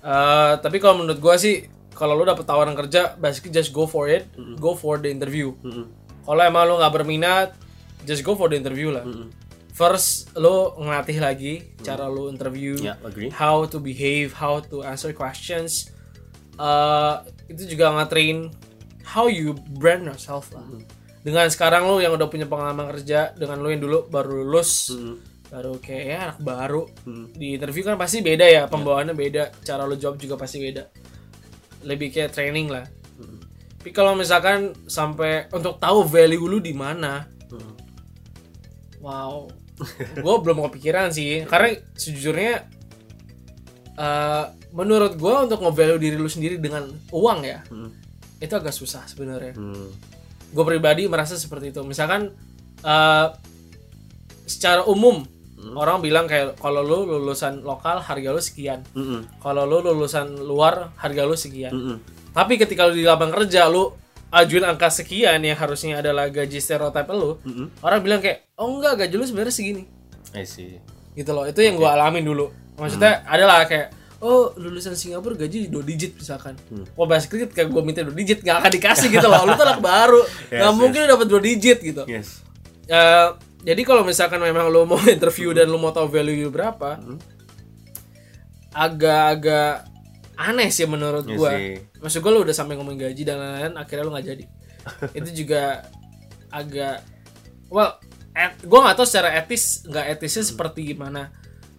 Eh, 0.01 0.53
tapi 0.61 0.77
kalau 0.77 1.01
menurut 1.01 1.17
gua 1.17 1.35
sih 1.35 1.65
kalau 1.91 2.13
lu 2.13 2.21
dapet 2.21 2.45
tawaran 2.45 2.77
kerja 2.77 3.17
basically 3.17 3.49
just 3.49 3.73
go 3.73 3.89
for 3.89 4.05
it. 4.05 4.29
Go 4.57 4.77
for 4.77 5.01
the 5.01 5.09
interview. 5.09 5.53
Mm-mm. 5.61 5.89
kalau 6.21 6.43
emang 6.43 6.67
lu 6.67 6.75
nggak 6.77 6.93
berminat 6.93 7.49
just 8.03 8.21
go 8.21 8.35
for 8.35 8.45
the 8.47 8.57
interview 8.59 8.93
lah. 8.93 9.01
First 9.73 10.33
lu 10.33 10.73
ngelatih 10.77 11.17
lagi 11.17 11.53
cara 11.81 12.09
lu 12.09 12.29
interview 12.29 12.73
Ya, 12.77 12.97
agree. 13.01 13.29
how 13.29 13.65
to 13.65 13.77
behave 13.77 14.33
how 14.33 14.57
to 14.61 14.81
answer 14.81 15.13
questions. 15.13 15.89
Eh, 16.57 17.13
itu 17.47 17.77
juga 17.77 17.93
nge-train 17.93 18.49
how 19.07 19.29
you 19.29 19.53
brand 19.77 20.05
yourself 20.05 20.49
lah 20.53 20.65
dengan 21.27 21.51
sekarang 21.51 21.91
lu 21.91 21.99
yang 21.99 22.15
udah 22.15 22.31
punya 22.31 22.47
pengalaman 22.47 22.87
kerja 22.95 23.35
dengan 23.35 23.59
lu 23.59 23.67
yang 23.67 23.83
dulu 23.83 24.07
baru 24.07 24.47
lulus 24.47 24.95
baru 25.51 25.75
kayak 25.75 26.03
ya 26.07 26.17
anak 26.31 26.39
baru 26.39 26.87
di 27.35 27.59
interview 27.59 27.83
kan 27.83 27.99
pasti 27.99 28.23
beda 28.23 28.47
ya 28.47 28.63
pembawaannya 28.71 29.11
beda 29.11 29.43
cara 29.59 29.83
lu 29.83 29.99
jawab 29.99 30.15
juga 30.23 30.39
pasti 30.39 30.63
beda. 30.63 30.87
Lebih 31.83 32.15
kayak 32.15 32.31
training 32.31 32.71
lah. 32.71 32.87
Tapi 33.75 33.91
kalau 33.91 34.15
misalkan 34.15 34.71
sampai 34.87 35.51
untuk 35.51 35.83
tahu 35.83 36.07
value 36.07 36.47
lu 36.47 36.63
di 36.63 36.71
mana 36.71 37.27
wow. 39.03 39.51
Gue 40.15 40.35
belum 40.47 40.63
kepikiran 40.71 41.11
sih 41.11 41.43
karena 41.43 41.75
sejujurnya 41.91 42.55
eh, 43.99 44.45
menurut 44.71 45.19
gue 45.19 45.35
untuk 45.43 45.59
nge-value 45.59 45.99
diri 45.99 46.15
lu 46.15 46.31
sendiri 46.31 46.55
dengan 46.55 46.87
uang 47.11 47.39
ya 47.43 47.67
itu 48.39 48.53
agak 48.55 48.71
susah 48.71 49.03
sebenarnya. 49.11 49.59
Hmm. 49.59 49.91
Gue 50.47 50.63
pribadi 50.63 51.05
merasa 51.05 51.35
seperti 51.35 51.71
itu 51.71 51.81
misalkan 51.83 52.31
eh, 52.81 53.27
secara 54.47 54.87
umum 54.87 55.23
orang 55.75 55.99
bilang 55.99 56.25
kayak 56.25 56.55
kalau 56.55 56.79
lu 56.79 57.03
lulusan 57.03 57.59
lokal 57.61 57.99
harga 57.99 58.29
lu 58.31 58.39
sekian 58.39 58.85
Mm-mm. 58.95 59.41
kalau 59.43 59.67
lu 59.67 59.83
lulusan 59.83 60.39
luar 60.39 60.95
harga 60.95 61.27
lu 61.27 61.35
sekian 61.35 61.73
Mm-mm. 61.75 61.97
tapi 62.31 62.55
ketika 62.55 62.87
lu 62.87 62.95
di 62.95 63.03
lapangan 63.03 63.43
kerja 63.43 63.67
lu 63.67 63.91
ajuin 64.31 64.63
angka 64.63 64.87
sekian 64.87 65.39
yang 65.43 65.57
harusnya 65.57 65.99
adalah 65.99 66.31
gaji 66.31 66.63
stereotip 66.63 67.09
lu 67.11 67.35
Mm-mm. 67.43 67.83
orang 67.83 67.99
bilang 67.99 68.19
kayak 68.23 68.47
oh 68.55 68.79
enggak 68.79 68.95
gaji 69.05 69.15
lu 69.19 69.25
sebenarnya 69.27 69.55
segini 69.55 69.83
I 70.31 70.47
see. 70.47 70.79
gitu 71.17 71.31
loh 71.35 71.43
itu 71.43 71.59
yang 71.59 71.75
gue 71.75 71.89
alamin 71.89 72.23
dulu 72.23 72.47
maksudnya 72.77 73.25
adalah 73.27 73.65
kayak 73.67 73.91
oh 74.17 74.53
lulusan 74.57 74.97
Singapura 74.97 75.37
gaji 75.37 75.69
dua 75.69 75.85
digit 75.85 76.17
misalkan. 76.17 76.57
Oh 76.97 77.05
basically 77.05 77.45
ketika 77.45 77.69
gue 77.69 77.81
minta 77.85 78.01
dua 78.01 78.15
digit 78.17 78.41
nggak 78.41 78.57
akan 78.65 78.71
dikasih 78.73 79.07
gitu 79.13 79.27
loh. 79.29 79.45
Lu 79.45 79.53
tuh 79.53 79.65
anak 79.65 79.81
baru 79.81 80.21
nggak 80.49 80.71
Yes, 80.73 80.79
mungkin 80.79 80.99
dapat 81.05 81.27
dua 81.29 81.41
digit 81.41 81.79
gitu. 81.81 82.03
Yes. 82.09 82.41
Eh, 82.87 83.29
jadi 83.61 83.81
kalau 83.83 84.01
misalkan 84.01 84.39
memang 84.39 84.69
lu 84.69 84.87
mau 84.87 84.97
interview 85.11 85.53
dan 85.53 85.67
lu 85.67 85.77
mau 85.77 85.91
tahu 85.91 86.07
value 86.09 86.47
lu 86.47 86.49
berapa 86.49 86.97
agak-agak 88.71 89.89
aneh 90.37 90.69
sih 90.69 90.85
menurut 90.85 91.25
Iya 91.25 91.37
gua. 91.37 91.51
sih. 91.57 91.73
maksud 91.97 92.19
gua 92.21 92.31
lu 92.37 92.41
udah 92.45 92.53
sampai 92.53 92.77
ngomongin 92.77 93.09
gaji 93.09 93.21
dan 93.25 93.41
lain-lain 93.41 93.73
akhirnya 93.73 94.03
lu 94.05 94.11
nggak 94.13 94.27
jadi. 94.27 94.43
Itu 95.17 95.29
juga 95.33 95.83
agak 96.47 97.01
well 97.67 97.97
et, 98.31 98.53
gua 98.63 98.87
nggak 98.87 98.97
tahu 99.01 99.07
secara 99.09 99.29
etis 99.35 99.83
nggak 99.83 100.05
etisnya 100.15 100.43
seperti 100.45 100.93
gimana 100.93 101.33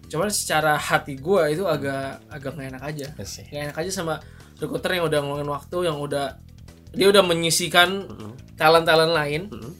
cuman 0.09 0.29
secara 0.33 0.73
hati 0.75 1.15
gua 1.21 1.47
itu 1.47 1.63
agak 1.69 2.25
agak 2.27 2.51
nggak 2.57 2.69
enak 2.75 2.83
aja. 2.83 3.07
See. 3.23 3.45
nggak 3.47 3.63
enak 3.71 3.77
aja 3.77 3.91
sama 3.93 4.17
recruiter 4.59 4.91
yang 4.97 5.05
udah 5.07 5.19
ngomongin 5.23 5.49
waktu 5.49 5.77
yang 5.87 5.97
udah 6.01 6.35
dia 6.91 7.07
udah 7.13 7.23
menyisikan 7.23 8.09
talent 8.57 8.85
talent 8.89 9.13
lain. 9.13 9.41
Mm-mm. 9.53 9.73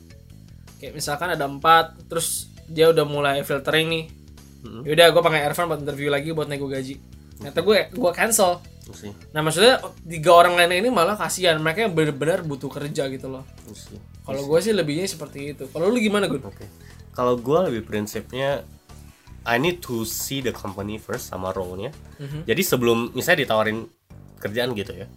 kayak 0.79 0.95
misalkan 0.95 1.35
ada 1.35 1.43
empat 1.43 2.07
terus 2.07 2.47
dia 2.69 2.87
udah 2.93 3.03
mulai 3.03 3.41
filtering 3.41 3.89
nih. 3.89 4.05
Mm-mm. 4.63 4.83
yaudah 4.85 5.11
gue 5.11 5.23
pakai 5.23 5.41
Ervan 5.49 5.65
buat 5.67 5.81
interview 5.81 6.13
lagi 6.13 6.29
buat 6.31 6.47
nego 6.47 6.69
gaji. 6.69 6.95
Ternyata 7.41 7.59
gue 7.65 7.77
gue 7.91 8.11
cancel. 8.13 8.61
See. 8.89 9.13
nah 9.29 9.45
maksudnya 9.45 9.77
tiga 10.01 10.33
orang 10.33 10.57
lainnya 10.57 10.81
ini 10.81 10.89
malah 10.89 11.13
kasihan. 11.13 11.61
Mereka 11.61 11.85
yang 11.85 11.93
benar-benar 11.93 12.41
butuh 12.41 12.73
kerja 12.73 13.05
gitu 13.05 13.29
loh. 13.29 13.45
Kalau 14.25 14.41
gue 14.49 14.59
sih 14.65 14.73
lebihnya 14.73 15.05
seperti 15.05 15.53
itu. 15.53 15.69
Kalau 15.69 15.93
lu 15.93 16.01
gimana 16.01 16.25
gun? 16.25 16.41
Oke. 16.41 16.65
Kalau 17.13 17.37
gue 17.37 17.59
lebih 17.69 17.85
prinsipnya 17.85 18.65
I 19.47 19.55
need 19.59 19.79
to 19.87 20.03
see 20.03 20.43
the 20.43 20.51
company 20.51 20.99
first 20.99 21.31
sama 21.31 21.55
role-nya. 21.55 21.91
Jadi 22.43 22.61
sebelum 22.63 23.15
misalnya 23.15 23.47
ditawarin 23.47 23.87
kerjaan 24.39 24.71
gitu 24.75 24.95
ya. 24.95 25.07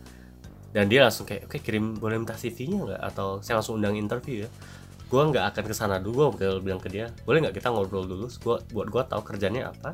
Dan 0.73 0.89
dia 0.89 1.05
langsung 1.05 1.29
kayak 1.29 1.53
oke 1.53 1.61
kirim 1.61 2.01
boleh 2.01 2.17
minta 2.17 2.33
CV-nya 2.33 2.79
nggak 2.81 3.01
atau 3.13 3.45
saya 3.45 3.61
langsung 3.61 3.77
undang 3.77 3.93
interview 3.93 4.47
ya. 4.47 4.51
Gue 5.13 5.21
nggak 5.21 5.53
akan 5.53 5.65
ke 5.69 5.75
sana 5.77 6.01
dulu, 6.01 6.33
gue 6.33 6.41
bakal 6.41 6.65
bilang 6.65 6.81
ke 6.81 6.89
dia, 6.89 7.13
boleh 7.29 7.45
nggak 7.45 7.61
kita 7.61 7.69
ngobrol 7.69 8.09
dulu, 8.09 8.33
gua, 8.41 8.57
buat 8.73 8.89
gue 8.89 9.03
tahu 9.13 9.21
kerjanya 9.21 9.69
apa, 9.69 9.93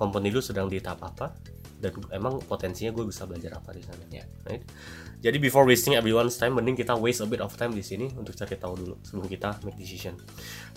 company 0.00 0.32
lu 0.32 0.40
sedang 0.40 0.72
di 0.72 0.80
tahap 0.80 1.04
apa, 1.04 1.36
dan 1.76 1.92
emang 2.08 2.40
potensinya 2.40 2.88
gue 2.96 3.04
bisa 3.04 3.28
belajar 3.28 3.60
apa 3.60 3.76
di 3.76 3.84
sana. 3.84 4.00
Ya. 4.08 4.24
Right? 4.48 4.64
Jadi 5.20 5.36
before 5.36 5.68
wasting 5.68 6.00
everyone's 6.00 6.40
time, 6.40 6.56
mending 6.56 6.72
kita 6.72 6.96
waste 6.96 7.20
a 7.20 7.28
bit 7.28 7.44
of 7.44 7.52
time 7.52 7.76
di 7.76 7.84
sini 7.84 8.08
untuk 8.16 8.32
cari 8.32 8.56
tahu 8.56 8.74
dulu 8.80 8.94
sebelum 9.04 9.28
kita 9.28 9.60
make 9.60 9.76
decision. 9.76 10.16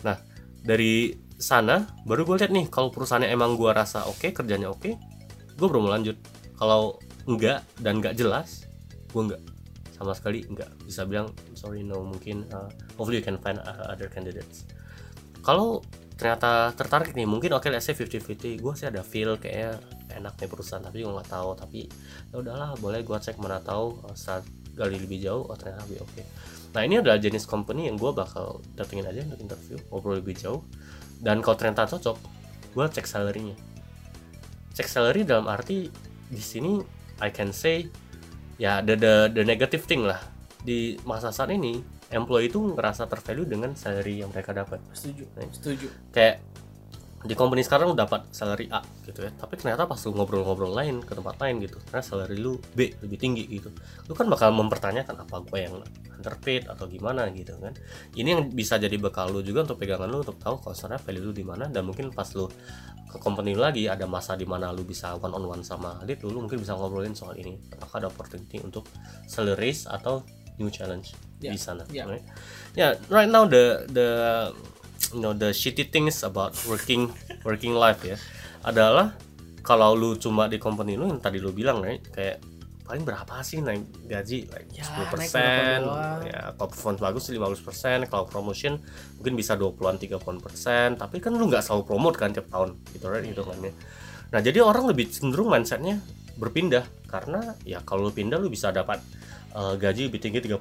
Nah, 0.03 0.19
dari 0.59 1.15
sana 1.39 1.87
baru 2.03 2.27
gue 2.27 2.35
lihat 2.43 2.51
nih 2.51 2.67
kalau 2.67 2.91
perusahaannya 2.91 3.31
emang 3.31 3.55
gue 3.55 3.71
rasa 3.71 4.03
oke 4.11 4.35
kerjanya 4.35 4.67
oke 4.67 4.91
gue 5.59 5.67
baru 5.67 5.83
mau 5.83 5.91
lanjut. 5.91 6.15
Kalau 6.55 6.99
enggak 7.27 7.63
dan 7.79 7.99
enggak 7.99 8.15
jelas 8.15 8.67
gue 9.11 9.21
enggak. 9.23 9.43
Sama 9.95 10.15
sekali 10.15 10.43
enggak 10.47 10.71
bisa 10.83 11.03
bilang 11.03 11.31
sorry 11.55 11.83
no 11.83 12.03
mungkin 12.03 12.47
uh, 12.51 12.71
hopefully 12.95 13.19
you 13.19 13.25
can 13.25 13.39
find 13.39 13.59
uh, 13.63 13.91
other 13.91 14.07
candidates. 14.07 14.67
Kalau 15.43 15.83
ternyata 16.19 16.75
tertarik 16.75 17.15
nih 17.15 17.23
mungkin 17.23 17.55
oke 17.55 17.71
let's 17.71 17.87
say 17.87 17.95
50-50 17.95 18.59
gue 18.59 18.73
sih 18.75 18.87
ada 18.91 19.03
feel 19.07 19.39
kayaknya 19.39 19.79
enak 20.19 20.35
nih 20.35 20.51
perusahaan 20.51 20.83
tapi 20.83 21.03
gue 21.03 21.11
nggak 21.11 21.31
tahu. 21.31 21.55
Tapi 21.55 21.79
ya 22.31 22.35
udahlah 22.39 22.75
boleh 22.79 23.03
gue 23.03 23.15
cek 23.19 23.39
mana 23.39 23.59
tahu 23.59 23.99
uh, 24.07 24.15
saat 24.15 24.43
gali 24.75 24.95
lebih 24.95 25.19
jauh 25.19 25.43
oh 25.47 25.55
ternyata 25.59 25.83
lebih 25.87 26.03
oke. 26.03 26.23
Nah 26.75 26.81
ini 26.85 27.03
adalah 27.03 27.19
jenis 27.19 27.43
company 27.43 27.91
yang 27.91 27.99
gue 27.99 28.11
bakal 28.15 28.63
datengin 28.79 29.07
aja 29.07 29.23
untuk 29.27 29.39
interview 29.43 29.77
ngobrol 29.91 30.19
lebih 30.19 30.39
jauh 30.39 30.63
dan 31.19 31.43
kalau 31.43 31.55
ternyata 31.59 31.87
cocok 31.87 32.17
gue 32.69 32.85
cek 32.85 33.05
salary-nya. 33.05 33.55
Cek 34.75 34.87
salary 34.87 35.27
dalam 35.27 35.49
arti 35.51 35.91
di 36.29 36.41
sini 36.41 36.79
I 37.19 37.29
can 37.33 37.51
say 37.51 37.89
ya 38.55 38.79
the 38.79 38.95
the, 38.95 39.13
the 39.33 39.43
negative 39.43 39.83
thing 39.83 40.07
lah. 40.07 40.19
Di 40.59 40.99
masa 41.07 41.31
saat 41.31 41.51
ini 41.51 41.79
employee 42.11 42.51
itu 42.51 42.59
ngerasa 42.75 43.07
tervalue 43.07 43.47
dengan 43.47 43.75
salary 43.75 44.21
yang 44.23 44.31
mereka 44.31 44.51
dapat. 44.55 44.79
Setuju 44.95 45.23
Right. 45.35 45.51
setuju. 45.55 45.87
kayak 46.11 46.41
di 47.19 47.35
company 47.35 47.59
sekarang 47.67 47.91
lu 47.91 47.97
dapat 47.99 48.31
salary 48.31 48.71
A 48.71 48.79
gitu 49.03 49.27
ya 49.27 49.31
tapi 49.35 49.59
ternyata 49.59 49.83
pas 49.83 49.99
lu 50.07 50.15
ngobrol-ngobrol 50.15 50.71
lain 50.71 51.03
ke 51.03 51.11
tempat 51.11 51.35
lain 51.43 51.59
gitu 51.59 51.75
ternyata 51.83 52.15
salary 52.15 52.39
lu 52.39 52.55
B 52.71 52.95
lebih 53.03 53.19
tinggi 53.19 53.43
gitu 53.43 53.67
lu 54.07 54.13
kan 54.15 54.31
bakal 54.31 54.55
mempertanyakan 54.55 55.27
apa 55.27 55.35
gue 55.43 55.59
yang 55.59 55.75
underpaid 56.15 56.71
atau 56.71 56.87
gimana 56.87 57.27
gitu 57.35 57.59
kan 57.59 57.75
ini 58.15 58.31
yang 58.31 58.47
bisa 58.47 58.79
jadi 58.79 58.95
bekal 58.95 59.35
lu 59.35 59.43
juga 59.43 59.67
untuk 59.67 59.83
pegangan 59.83 60.07
lu 60.07 60.23
untuk 60.23 60.39
tahu 60.39 60.63
kalau 60.63 60.71
sebenarnya 60.71 61.03
value 61.03 61.25
lu 61.27 61.33
di 61.35 61.43
mana 61.43 61.67
dan 61.67 61.83
mungkin 61.83 62.07
pas 62.15 62.31
lu 62.39 62.47
ke 63.09 63.17
company 63.19 63.51
lu 63.51 63.67
lagi 63.67 63.91
ada 63.91 64.07
masa 64.07 64.39
di 64.39 64.47
mana 64.47 64.71
lu 64.71 64.87
bisa 64.87 65.11
one 65.19 65.35
on 65.35 65.43
one 65.43 65.63
sama 65.65 65.99
lead 66.07 66.23
lu, 66.23 66.31
lu 66.31 66.47
mungkin 66.47 66.63
bisa 66.63 66.71
ngobrolin 66.79 67.11
soal 67.11 67.35
ini 67.35 67.59
apakah 67.75 67.99
ada 67.99 68.07
opportunity 68.07 68.63
untuk 68.63 68.87
salary 69.27 69.75
raise 69.75 69.83
atau 69.91 70.23
new 70.55 70.71
challenge 70.71 71.11
Ya, 71.39 71.55
di 71.55 71.59
sana 71.59 71.87
ya. 71.87 72.03
right? 72.03 72.19
ya 72.75 72.99
right 73.07 73.31
now 73.31 73.47
the 73.47 73.87
the 73.95 74.07
you 75.09 75.19
know 75.19 75.31
the 75.31 75.49
shitty 75.51 75.85
things 75.85 76.21
about 76.21 76.53
working 76.65 77.09
working 77.41 77.73
life 77.73 78.01
ya 78.01 78.15
adalah 78.61 79.15
kalau 79.61 79.93
lu 79.93 80.15
cuma 80.15 80.45
di 80.45 80.57
company 80.57 80.95
lu 80.95 81.07
yang 81.07 81.19
tadi 81.19 81.37
lu 81.37 81.51
bilang 81.51 81.79
right 81.79 82.01
kayak 82.09 82.39
paling 82.83 83.05
berapa 83.05 83.39
sih 83.39 83.61
naik 83.61 83.85
gaji 84.03 84.49
like 84.49 84.65
Ya, 84.73 84.81
10% 84.81 85.13
naik 85.13 85.29
berapa 85.29 85.77
doang. 85.79 86.19
ya 86.25 86.41
kalau 86.51 86.67
performance 86.67 87.01
bagus 87.01 87.21
sih 87.25 87.33
50% 87.33 88.09
kalau 88.09 88.25
promotion 88.25 88.73
mungkin 89.15 89.33
bisa 89.35 89.53
20-an 89.53 89.95
30-an 89.95 90.37
persen 90.39 90.87
tapi 90.95 91.21
kan 91.21 91.31
lu 91.31 91.45
nggak 91.45 91.61
selalu 91.61 91.85
promote 91.85 92.17
kan 92.17 92.33
tiap 92.33 92.49
tahun 92.49 92.73
gitu 92.91 93.05
right 93.05 93.21
hitungannya 93.23 93.71
nah 94.29 94.41
jadi 94.41 94.61
orang 94.61 94.89
lebih 94.89 95.05
cenderung 95.07 95.53
mindsetnya 95.53 96.01
berpindah 96.35 96.81
karena 97.05 97.53
ya 97.61 97.77
kalau 97.81 98.09
lu 98.09 98.11
pindah 98.11 98.41
lu 98.41 98.49
bisa 98.49 98.69
dapat 98.69 98.97
uh, 99.53 99.77
gaji 99.77 100.09
lebih 100.09 100.17
tinggi 100.17 100.41
30% 100.41 100.57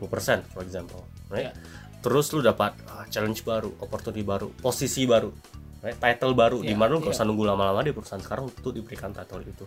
for 0.52 0.60
example 0.60 1.00
right 1.28 1.48
Ya. 1.48 1.52
Terus 1.98 2.30
lu 2.34 2.40
dapat 2.40 2.74
ah, 2.86 3.04
challenge 3.10 3.42
baru 3.42 3.74
opportunity 3.82 4.22
baru 4.22 4.50
posisi 4.62 5.02
baru 5.04 5.30
right? 5.82 5.98
title 5.98 6.34
baru 6.34 6.62
di 6.62 6.74
Ya, 6.74 6.78
mana 6.78 6.94
lu 6.94 7.02
nggak 7.02 7.14
ya. 7.14 7.18
usah 7.18 7.26
nunggu 7.26 7.44
lama-lama 7.46 7.82
di 7.82 7.90
perusahaan 7.94 8.22
sekarang 8.22 8.50
untuk 8.50 8.74
diberikan 8.74 9.10
title 9.14 9.42
itu. 9.42 9.64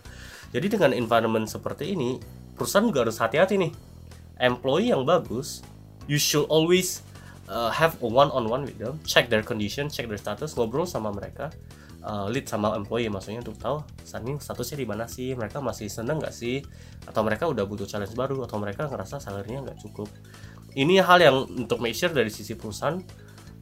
Jadi 0.52 0.66
dengan 0.68 0.90
environment 0.96 1.48
seperti 1.48 1.92
ini 1.92 2.16
perusahaan 2.56 2.84
juga 2.84 3.04
harus 3.08 3.16
hati-hati 3.20 3.56
nih. 3.60 3.72
Employee 4.40 4.90
yang 4.92 5.04
bagus 5.04 5.60
you 6.10 6.18
should 6.18 6.48
always 6.50 7.04
uh, 7.46 7.70
have 7.70 7.94
a 8.02 8.08
one 8.08 8.32
on 8.34 8.48
one 8.50 8.66
with 8.66 8.74
them 8.80 8.98
check 9.06 9.30
their 9.30 9.44
condition 9.44 9.86
check 9.86 10.10
their 10.10 10.18
status 10.18 10.58
ngobrol 10.58 10.82
sama 10.82 11.14
mereka 11.14 11.46
uh, 12.02 12.26
lead 12.26 12.50
sama 12.50 12.74
employee 12.74 13.06
maksudnya 13.06 13.40
untuk 13.40 13.56
tahu 13.58 13.86
saat 14.02 14.26
ini 14.26 14.36
statusnya 14.36 14.76
di 14.82 14.86
mana 14.86 15.04
sih? 15.06 15.32
Mereka 15.32 15.62
masih 15.62 15.86
seneng 15.88 16.18
nggak 16.20 16.34
sih? 16.34 16.60
Atau 17.06 17.22
mereka 17.22 17.48
udah 17.48 17.64
butuh 17.64 17.86
challenge 17.86 18.12
baru 18.18 18.42
atau 18.44 18.58
mereka 18.58 18.90
ngerasa 18.90 19.22
salarinya 19.22 19.70
nggak 19.70 19.78
cukup 19.80 20.10
ini 20.78 21.00
hal 21.00 21.18
yang 21.20 21.36
untuk 21.48 21.78
make 21.80 21.96
sure 21.96 22.12
dari 22.12 22.32
sisi 22.32 22.56
perusahaan 22.56 22.96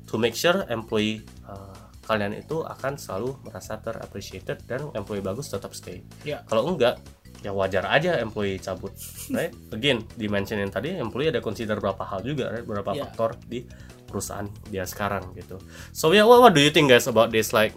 to 0.07 0.15
make 0.19 0.35
sure 0.35 0.67
employee 0.71 1.23
uh, 1.47 1.75
kalian 2.07 2.35
itu 2.35 2.67
akan 2.67 2.99
selalu 2.99 3.39
merasa 3.47 3.79
terappreciated 3.79 4.67
dan 4.67 4.91
employee 4.99 5.23
bagus 5.23 5.47
tetap 5.51 5.71
stay. 5.75 6.03
Ya. 6.27 6.43
Kalau 6.51 6.67
enggak 6.67 6.99
ya 7.41 7.55
wajar 7.57 7.87
aja 7.89 8.21
employee 8.21 8.61
cabut 8.61 8.93
right? 9.33 9.55
Again 9.73 10.05
dimensionin 10.19 10.69
tadi 10.69 10.93
employee 10.99 11.33
ada 11.33 11.41
consider 11.41 11.79
berapa 11.79 12.03
hal 12.03 12.27
juga 12.27 12.51
right? 12.53 12.67
Beberapa 12.67 12.93
Yeah. 12.93 13.07
faktor 13.07 13.39
di 13.47 13.65
perusahaan 14.11 14.51
dia 14.67 14.83
sekarang 14.83 15.31
gitu. 15.39 15.63
So 15.95 16.11
yeah 16.11 16.27
what, 16.27 16.43
what 16.43 16.53
do 16.53 16.61
you 16.61 16.75
think 16.75 16.91
guys 16.91 17.07
about 17.07 17.31
this? 17.31 17.55
Like 17.55 17.73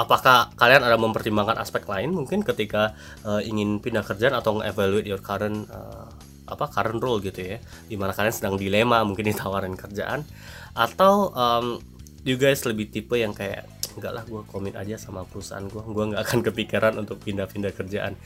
apakah 0.00 0.50
kalian 0.56 0.82
ada 0.82 0.96
mempertimbangkan 0.96 1.60
aspek 1.60 1.84
lain 1.84 2.16
mungkin 2.16 2.40
ketika 2.40 2.96
uh, 3.28 3.44
ingin 3.44 3.76
pindah 3.78 4.00
kerjaan 4.00 4.32
atau 4.32 4.58
nge-evaluate 4.58 5.04
your 5.04 5.20
current 5.20 5.68
uh, 5.68 6.08
apa 6.46 6.70
current 6.70 7.00
role 7.02 7.22
gitu 7.22 7.42
ya. 7.42 7.58
Di 7.86 7.94
mana 7.94 8.16
kalian 8.16 8.34
sedang 8.34 8.54
dilema 8.58 9.02
mungkin 9.02 9.28
ditawarin 9.28 9.74
kerjaan. 9.78 10.26
Atau 10.72 11.34
um, 11.36 11.78
you 12.22 12.38
guys 12.38 12.62
lebih 12.64 12.88
tipe 12.88 13.14
yang 13.18 13.34
kayak 13.34 13.66
enggak 13.92 14.12
lah 14.16 14.24
gue 14.24 14.40
komit 14.48 14.72
aja 14.72 14.96
sama 14.96 15.28
perusahaan 15.28 15.68
gue 15.68 15.82
gue 15.84 16.04
nggak 16.14 16.22
akan 16.24 16.40
kepikiran 16.48 16.94
untuk 16.96 17.20
pindah-pindah 17.20 17.72
kerjaan. 17.76 18.16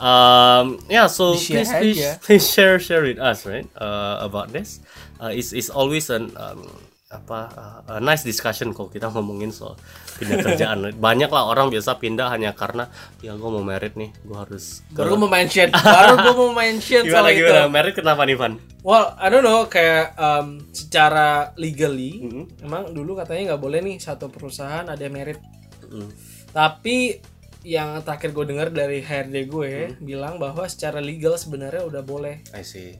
Um, 0.00 0.80
yeah 0.88 1.06
so 1.06 1.36
please 1.36 1.68
please, 1.68 2.00
please 2.24 2.46
share 2.48 2.80
share 2.80 3.04
with 3.04 3.20
us 3.20 3.44
right 3.44 3.68
uh, 3.76 4.24
about 4.24 4.50
this. 4.50 4.80
Uh, 5.20 5.30
it's, 5.30 5.52
it's 5.52 5.68
always 5.68 6.08
an 6.08 6.32
um, 6.34 6.64
apa 7.12 7.38
uh, 7.86 8.00
nice 8.00 8.22
discussion 8.22 8.72
kalau 8.72 8.88
kita 8.88 9.06
ngomongin 9.06 9.48
soal 9.48 9.76
pindah 10.14 10.40
kerjaan. 10.40 10.80
Banyak 11.06 11.28
lah 11.28 11.44
orang 11.44 11.68
biasa 11.68 11.96
pindah 11.96 12.26
hanya 12.26 12.52
karena 12.52 12.88
ya 13.18 13.32
gue 13.32 13.46
mau 13.46 13.60
merit 13.60 13.92
nih 13.92 14.16
gue 14.18 14.32
harus 14.34 14.80
ke- 14.86 14.96
baru 14.96 15.12
gue 15.12 15.18
mau 15.18 15.30
mention 15.30 15.68
baru 15.68 16.14
gue 16.18 16.34
mau 16.34 16.52
mention 16.52 17.02
soal 17.12 17.24
gimana? 17.24 17.30
itu. 17.30 17.44
Gimana 17.44 17.68
merit 17.68 17.94
kenapa 17.94 18.22
nih 18.22 18.34
Van? 18.34 18.54
Well 18.80 19.12
I 19.14 19.28
don't 19.28 19.42
know 19.42 19.64
kayak 19.66 20.16
um, 20.16 20.64
secara 20.70 21.28
legally 21.54 22.24
Mhm. 22.24 22.44
emang 22.62 22.90
dulu 22.90 23.14
katanya 23.14 23.52
nggak 23.52 23.62
boleh 23.62 23.80
nih 23.82 23.96
satu 23.98 24.26
perusahaan 24.26 24.84
ada 24.84 25.04
merit. 25.06 25.36
Mm. 25.84 26.08
tapi 26.48 27.20
yang 27.62 28.00
terakhir 28.00 28.32
gue 28.32 28.44
dengar 28.44 28.68
dari 28.68 28.98
HRD 28.98 29.46
gue 29.46 29.70
Hmm. 29.86 30.00
bilang 30.00 30.34
bahwa 30.36 30.64
secara 30.64 30.98
legal 30.98 31.36
sebenarnya 31.36 31.82
udah 31.82 32.00
boleh. 32.00 32.40
I 32.50 32.60
see. 32.60 32.96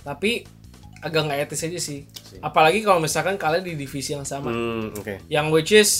Tapi 0.00 0.46
agak 1.00 1.20
nggak 1.22 1.40
etis 1.44 1.64
aja 1.64 1.76
sih 1.78 2.00
See. 2.30 2.38
apalagi 2.38 2.80
kalau 2.80 3.02
misalkan 3.02 3.34
kalian 3.34 3.66
di 3.66 3.74
divisi 3.74 4.14
yang 4.14 4.22
sama. 4.22 4.54
Hmm 4.54 4.94
oke. 4.94 5.26
Yang 5.26 5.46
which 5.50 5.72
is 5.74 5.90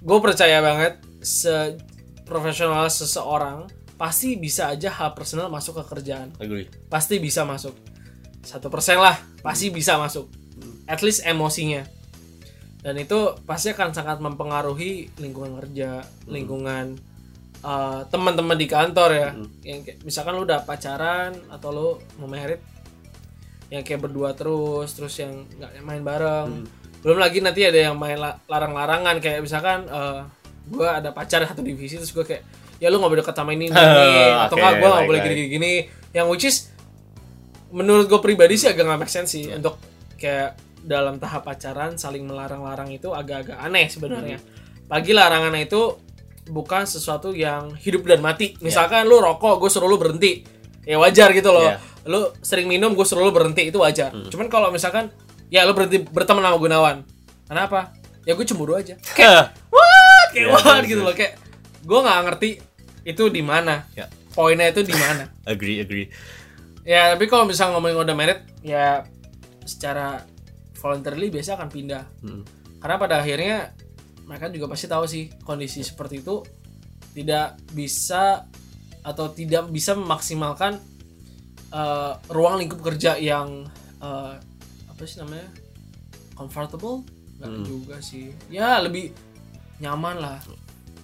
gue 0.00 0.18
percaya 0.22 0.62
banget 0.62 1.02
se 1.18 1.76
profesional 2.24 2.86
seseorang 2.86 3.66
pasti 3.98 4.38
bisa 4.38 4.70
aja 4.70 4.88
hal 4.88 5.12
personal 5.12 5.50
masuk 5.50 5.82
ke 5.82 5.98
kerjaan. 5.98 6.30
Agree. 6.38 6.70
Pasti 6.86 7.18
bisa 7.18 7.42
masuk. 7.42 7.74
Satu 8.40 8.70
persen 8.70 8.96
lah 8.96 9.18
pasti 9.42 9.68
bisa 9.68 9.98
masuk. 9.98 10.30
At 10.86 11.02
least 11.02 11.26
emosinya. 11.26 11.84
Dan 12.80 12.96
itu 12.96 13.36
pasti 13.44 13.74
akan 13.74 13.92
sangat 13.92 14.24
mempengaruhi 14.24 15.12
lingkungan 15.20 15.52
kerja 15.60 16.00
lingkungan 16.24 16.96
uh, 17.60 18.08
teman-teman 18.08 18.56
di 18.56 18.64
kantor 18.64 19.10
ya. 19.12 19.28
Yang 19.60 19.80
kayak- 19.84 20.00
misalkan 20.00 20.32
lu 20.38 20.48
udah 20.48 20.64
pacaran 20.64 21.36
atau 21.52 21.68
lu 21.68 21.88
mau 22.16 22.24
merit 22.24 22.64
yang 23.70 23.82
kayak 23.86 24.02
berdua 24.02 24.34
terus 24.34 24.92
terus 24.92 25.14
yang 25.22 25.46
nggak 25.46 25.80
main 25.86 26.02
bareng 26.02 26.66
belum 27.00 27.16
lagi 27.16 27.40
nanti 27.40 27.64
ada 27.64 27.90
yang 27.90 27.96
main 27.96 28.18
la- 28.18 28.36
larang-larangan 28.50 29.16
kayak 29.22 29.40
misalkan 29.40 29.86
uh, 29.88 30.26
gue 30.68 30.84
ada 30.84 31.14
pacar 31.14 31.46
satu 31.46 31.64
divisi 31.64 31.96
terus 31.96 32.12
gue 32.12 32.26
kayak 32.26 32.42
ya 32.82 32.92
lu 32.92 33.00
nggak 33.00 33.12
boleh 33.12 33.22
deket 33.24 33.36
sama 33.36 33.50
ini, 33.56 33.66
ini, 33.72 33.78
atau 34.36 34.56
nggak 34.58 34.74
gue 34.76 34.88
nggak 34.90 35.08
boleh 35.08 35.20
gini-gini 35.24 35.72
yang 36.12 36.26
which 36.28 36.44
is 36.44 36.68
menurut 37.70 38.10
gue 38.10 38.20
pribadi 38.20 38.58
sih 38.58 38.68
agak 38.68 38.84
nggak 38.84 39.00
make 39.00 39.12
sense 39.12 39.30
sih 39.32 39.46
untuk 39.54 39.78
kayak 40.18 40.58
dalam 40.80 41.20
tahap 41.20 41.44
pacaran 41.44 41.96
saling 42.00 42.24
melarang-larang 42.24 42.88
itu 42.90 43.12
agak-agak 43.12 43.56
aneh 43.60 43.86
sebenarnya. 43.88 44.40
Pagi 44.88 45.12
larangan 45.12 45.54
itu 45.60 46.00
bukan 46.50 46.88
sesuatu 46.88 47.30
yang 47.36 47.76
hidup 47.76 48.08
dan 48.08 48.24
mati. 48.24 48.56
Misalkan 48.64 49.06
lu 49.06 49.20
rokok, 49.20 49.60
gue 49.60 49.70
suruh 49.70 49.86
lu 49.86 50.00
berhenti, 50.00 50.42
ya 50.82 50.96
wajar 50.98 51.30
gitu 51.36 51.52
loh. 51.52 51.68
Iya. 51.68 51.78
Lu 52.08 52.32
sering 52.40 52.66
minum, 52.68 52.92
gue 52.96 53.04
suruh 53.04 53.28
lu 53.28 53.32
berhenti 53.32 53.68
itu 53.68 53.76
wajar. 53.80 54.12
Cuman 54.32 54.48
kalau 54.48 54.72
misalkan 54.72 55.12
ya 55.52 55.66
lu 55.66 55.74
berhenti 55.76 56.00
berteman 56.00 56.44
sama 56.44 56.56
Gunawan, 56.56 56.96
kenapa? 57.44 57.92
Ya 58.24 58.36
gue 58.36 58.44
cemburu 58.44 58.76
aja. 58.76 58.96
Kayak 59.16 59.56
what? 59.72 60.28
Kayak 60.32 60.46
Iya, 60.46 60.54
what 60.54 60.64
iya, 60.64 60.88
gitu 60.88 61.00
iya. 61.02 61.08
loh. 61.08 61.14
Kayak 61.16 61.32
gue 61.80 61.98
nggak 62.00 62.18
ngerti 62.28 62.50
itu 63.08 63.22
di 63.32 63.42
mana. 63.42 63.84
ya 63.96 64.06
Poinnya 64.30 64.70
itu 64.70 64.86
di 64.86 64.94
mana. 64.94 65.26
agree 65.50 65.82
agree 65.82 66.06
Ya, 66.80 67.12
tapi 67.12 67.28
kalau 67.28 67.44
misalnya 67.44 67.76
ngomongin 67.76 68.00
udah 68.00 68.16
merit, 68.16 68.40
ya 68.64 69.04
secara 69.68 70.24
voluntarily 70.80 71.28
biasa 71.28 71.60
akan 71.60 71.68
pindah. 71.68 72.08
Hmm. 72.24 72.42
Karena 72.80 72.96
pada 72.96 73.14
akhirnya 73.20 73.76
mereka 74.24 74.48
juga 74.48 74.72
pasti 74.72 74.88
tahu 74.88 75.04
sih 75.04 75.28
kondisi 75.44 75.84
seperti 75.84 76.24
itu 76.24 76.40
tidak 77.12 77.60
bisa 77.76 78.48
atau 79.04 79.28
tidak 79.28 79.68
bisa 79.68 79.92
memaksimalkan 79.92 80.80
eh, 81.70 82.12
ruang 82.28 82.58
lingkup 82.58 82.80
kerja 82.82 83.14
yang 83.14 83.66
eh, 83.98 84.34
apa 84.86 85.02
sih 85.02 85.18
namanya? 85.18 85.48
Comfortable? 86.32 87.04
Nggak 87.36 87.50
Hmm. 87.50 87.64
juga 87.64 87.96
sih. 88.00 88.32
Ya 88.48 88.78
lebih 88.78 89.12
nyaman 89.78 90.16
lah. 90.16 90.38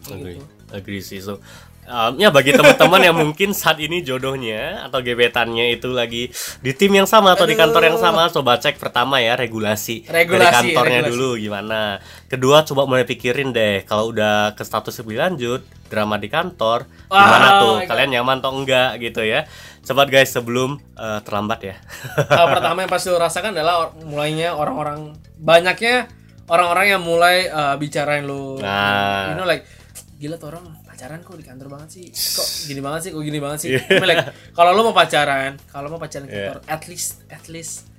Agree. 0.07 0.37
gitu. 0.37 0.45
agree 0.69 1.01
sih. 1.01 1.19
So 1.19 1.39
um, 1.85 2.13
ya 2.15 2.29
bagi 2.29 2.51
teman-teman 2.51 3.01
yang 3.01 3.17
mungkin 3.17 3.51
saat 3.51 3.79
ini 3.79 4.01
jodohnya 4.01 4.83
atau 4.83 5.01
gebetannya 5.01 5.73
itu 5.73 5.89
lagi 5.89 6.31
di 6.61 6.73
tim 6.73 6.93
yang 6.93 7.07
sama 7.07 7.33
atau 7.33 7.43
di 7.43 7.55
kantor 7.55 7.83
yang 7.85 7.99
sama 7.99 8.27
coba 8.29 8.57
cek 8.57 8.77
pertama 8.77 9.19
ya 9.19 9.35
regulasi, 9.35 10.03
dari 10.03 10.25
Regulasi, 10.25 10.53
kantornya 10.53 11.01
regulasi. 11.01 11.11
dulu 11.13 11.29
gimana. 11.37 11.81
Kedua 12.27 12.63
coba 12.63 12.83
mulai 12.85 13.03
pikirin 13.03 13.51
deh 13.51 13.83
kalau 13.83 14.11
udah 14.11 14.53
ke 14.53 14.63
status 14.63 14.95
lebih 15.01 15.19
lanjut 15.19 15.63
drama 15.87 16.19
di 16.19 16.27
kantor 16.27 16.83
Wah, 17.07 17.19
gimana 17.21 17.49
tuh? 17.57 17.73
my 17.73 17.83
God. 17.83 17.89
kalian 17.89 18.11
nyaman 18.13 18.37
atau 18.41 18.53
enggak 18.53 18.91
gitu 19.01 19.23
ya 19.23 19.47
cepat 19.87 20.11
guys 20.11 20.29
sebelum 20.29 20.83
uh, 20.99 21.23
terlambat 21.23 21.61
ya 21.63 21.75
Hal 22.27 22.51
pertama 22.59 22.83
yang 22.83 22.91
pasti 22.91 23.07
lo 23.09 23.17
rasakan 23.17 23.55
adalah 23.55 23.87
or- 23.87 23.95
mulainya 24.03 24.51
orang-orang 24.53 25.15
banyaknya 25.39 26.11
orang-orang 26.47 26.87
yang 26.91 27.03
mulai 27.03 27.47
uh, 27.47 27.75
bicarain 27.75 28.23
lu. 28.23 28.59
Nah. 28.59 29.31
You 29.31 29.35
know 29.35 29.47
like 29.47 29.67
gila 30.17 30.39
tuh 30.39 30.49
orang 30.49 30.65
pacaran 30.87 31.21
kok 31.21 31.35
di 31.35 31.45
kantor 31.45 31.69
banget 31.69 31.89
sih. 31.91 32.07
Kok 32.09 32.49
gini 32.71 32.81
banget 32.81 33.01
sih, 33.03 33.11
kok 33.13 33.23
gini 33.23 33.39
banget 33.39 33.59
sih. 33.63 33.71
Mean, 34.01 34.07
like 34.07 34.27
kalau 34.55 34.71
lo 34.73 34.87
mau 34.87 34.95
pacaran, 34.97 35.59
kalau 35.69 35.91
mau 35.91 35.99
pacaran 35.99 36.25
di 36.25 36.33
Yeah. 36.33 36.55
kantor, 36.55 36.59
at 36.67 36.83
least 36.87 37.27
at 37.29 37.45
least 37.47 37.91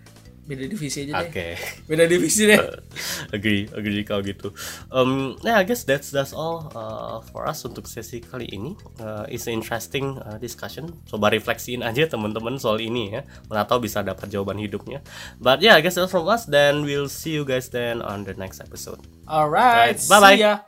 beda 0.48 0.64
divisi 0.64 1.04
aja 1.04 1.20
deh. 1.20 1.28
oke 1.28 1.48
Beda 1.86 2.04
divisi 2.08 2.48
deh. 2.48 2.56
agree 3.36 3.68
agree 3.76 4.08
kalau 4.08 4.24
gitu 4.24 4.56
um 4.90 5.36
yeah 5.44 5.60
I 5.60 5.68
guess 5.68 5.84
that's 5.84 6.08
that's 6.08 6.32
all 6.32 6.72
uh, 6.72 7.20
for 7.20 7.44
us 7.44 7.62
untuk 7.68 7.84
sesi 7.84 8.24
kali 8.24 8.48
ini 8.48 8.72
uh, 8.98 9.28
it's 9.28 9.44
an 9.46 9.60
interesting 9.60 10.16
uh, 10.24 10.40
discussion 10.40 10.88
coba 11.06 11.36
refleksiin 11.36 11.84
aja 11.84 12.08
teman-teman 12.08 12.56
soal 12.56 12.80
ini 12.80 13.12
ya 13.12 13.22
mana 13.52 13.68
tahu 13.68 13.84
bisa 13.84 14.00
dapat 14.00 14.32
jawaban 14.32 14.56
hidupnya 14.56 15.04
but 15.38 15.60
yeah 15.60 15.76
I 15.76 15.84
guess 15.84 16.00
that's 16.00 16.10
from 16.10 16.26
us 16.26 16.48
then 16.48 16.88
we'll 16.88 17.12
see 17.12 17.36
you 17.36 17.44
guys 17.44 17.68
then 17.68 18.00
on 18.00 18.24
the 18.24 18.32
next 18.34 18.64
episode 18.64 19.04
Alright, 19.28 20.00
Bye-bye. 20.08 20.40
see 20.40 20.48
ya. 20.48 20.64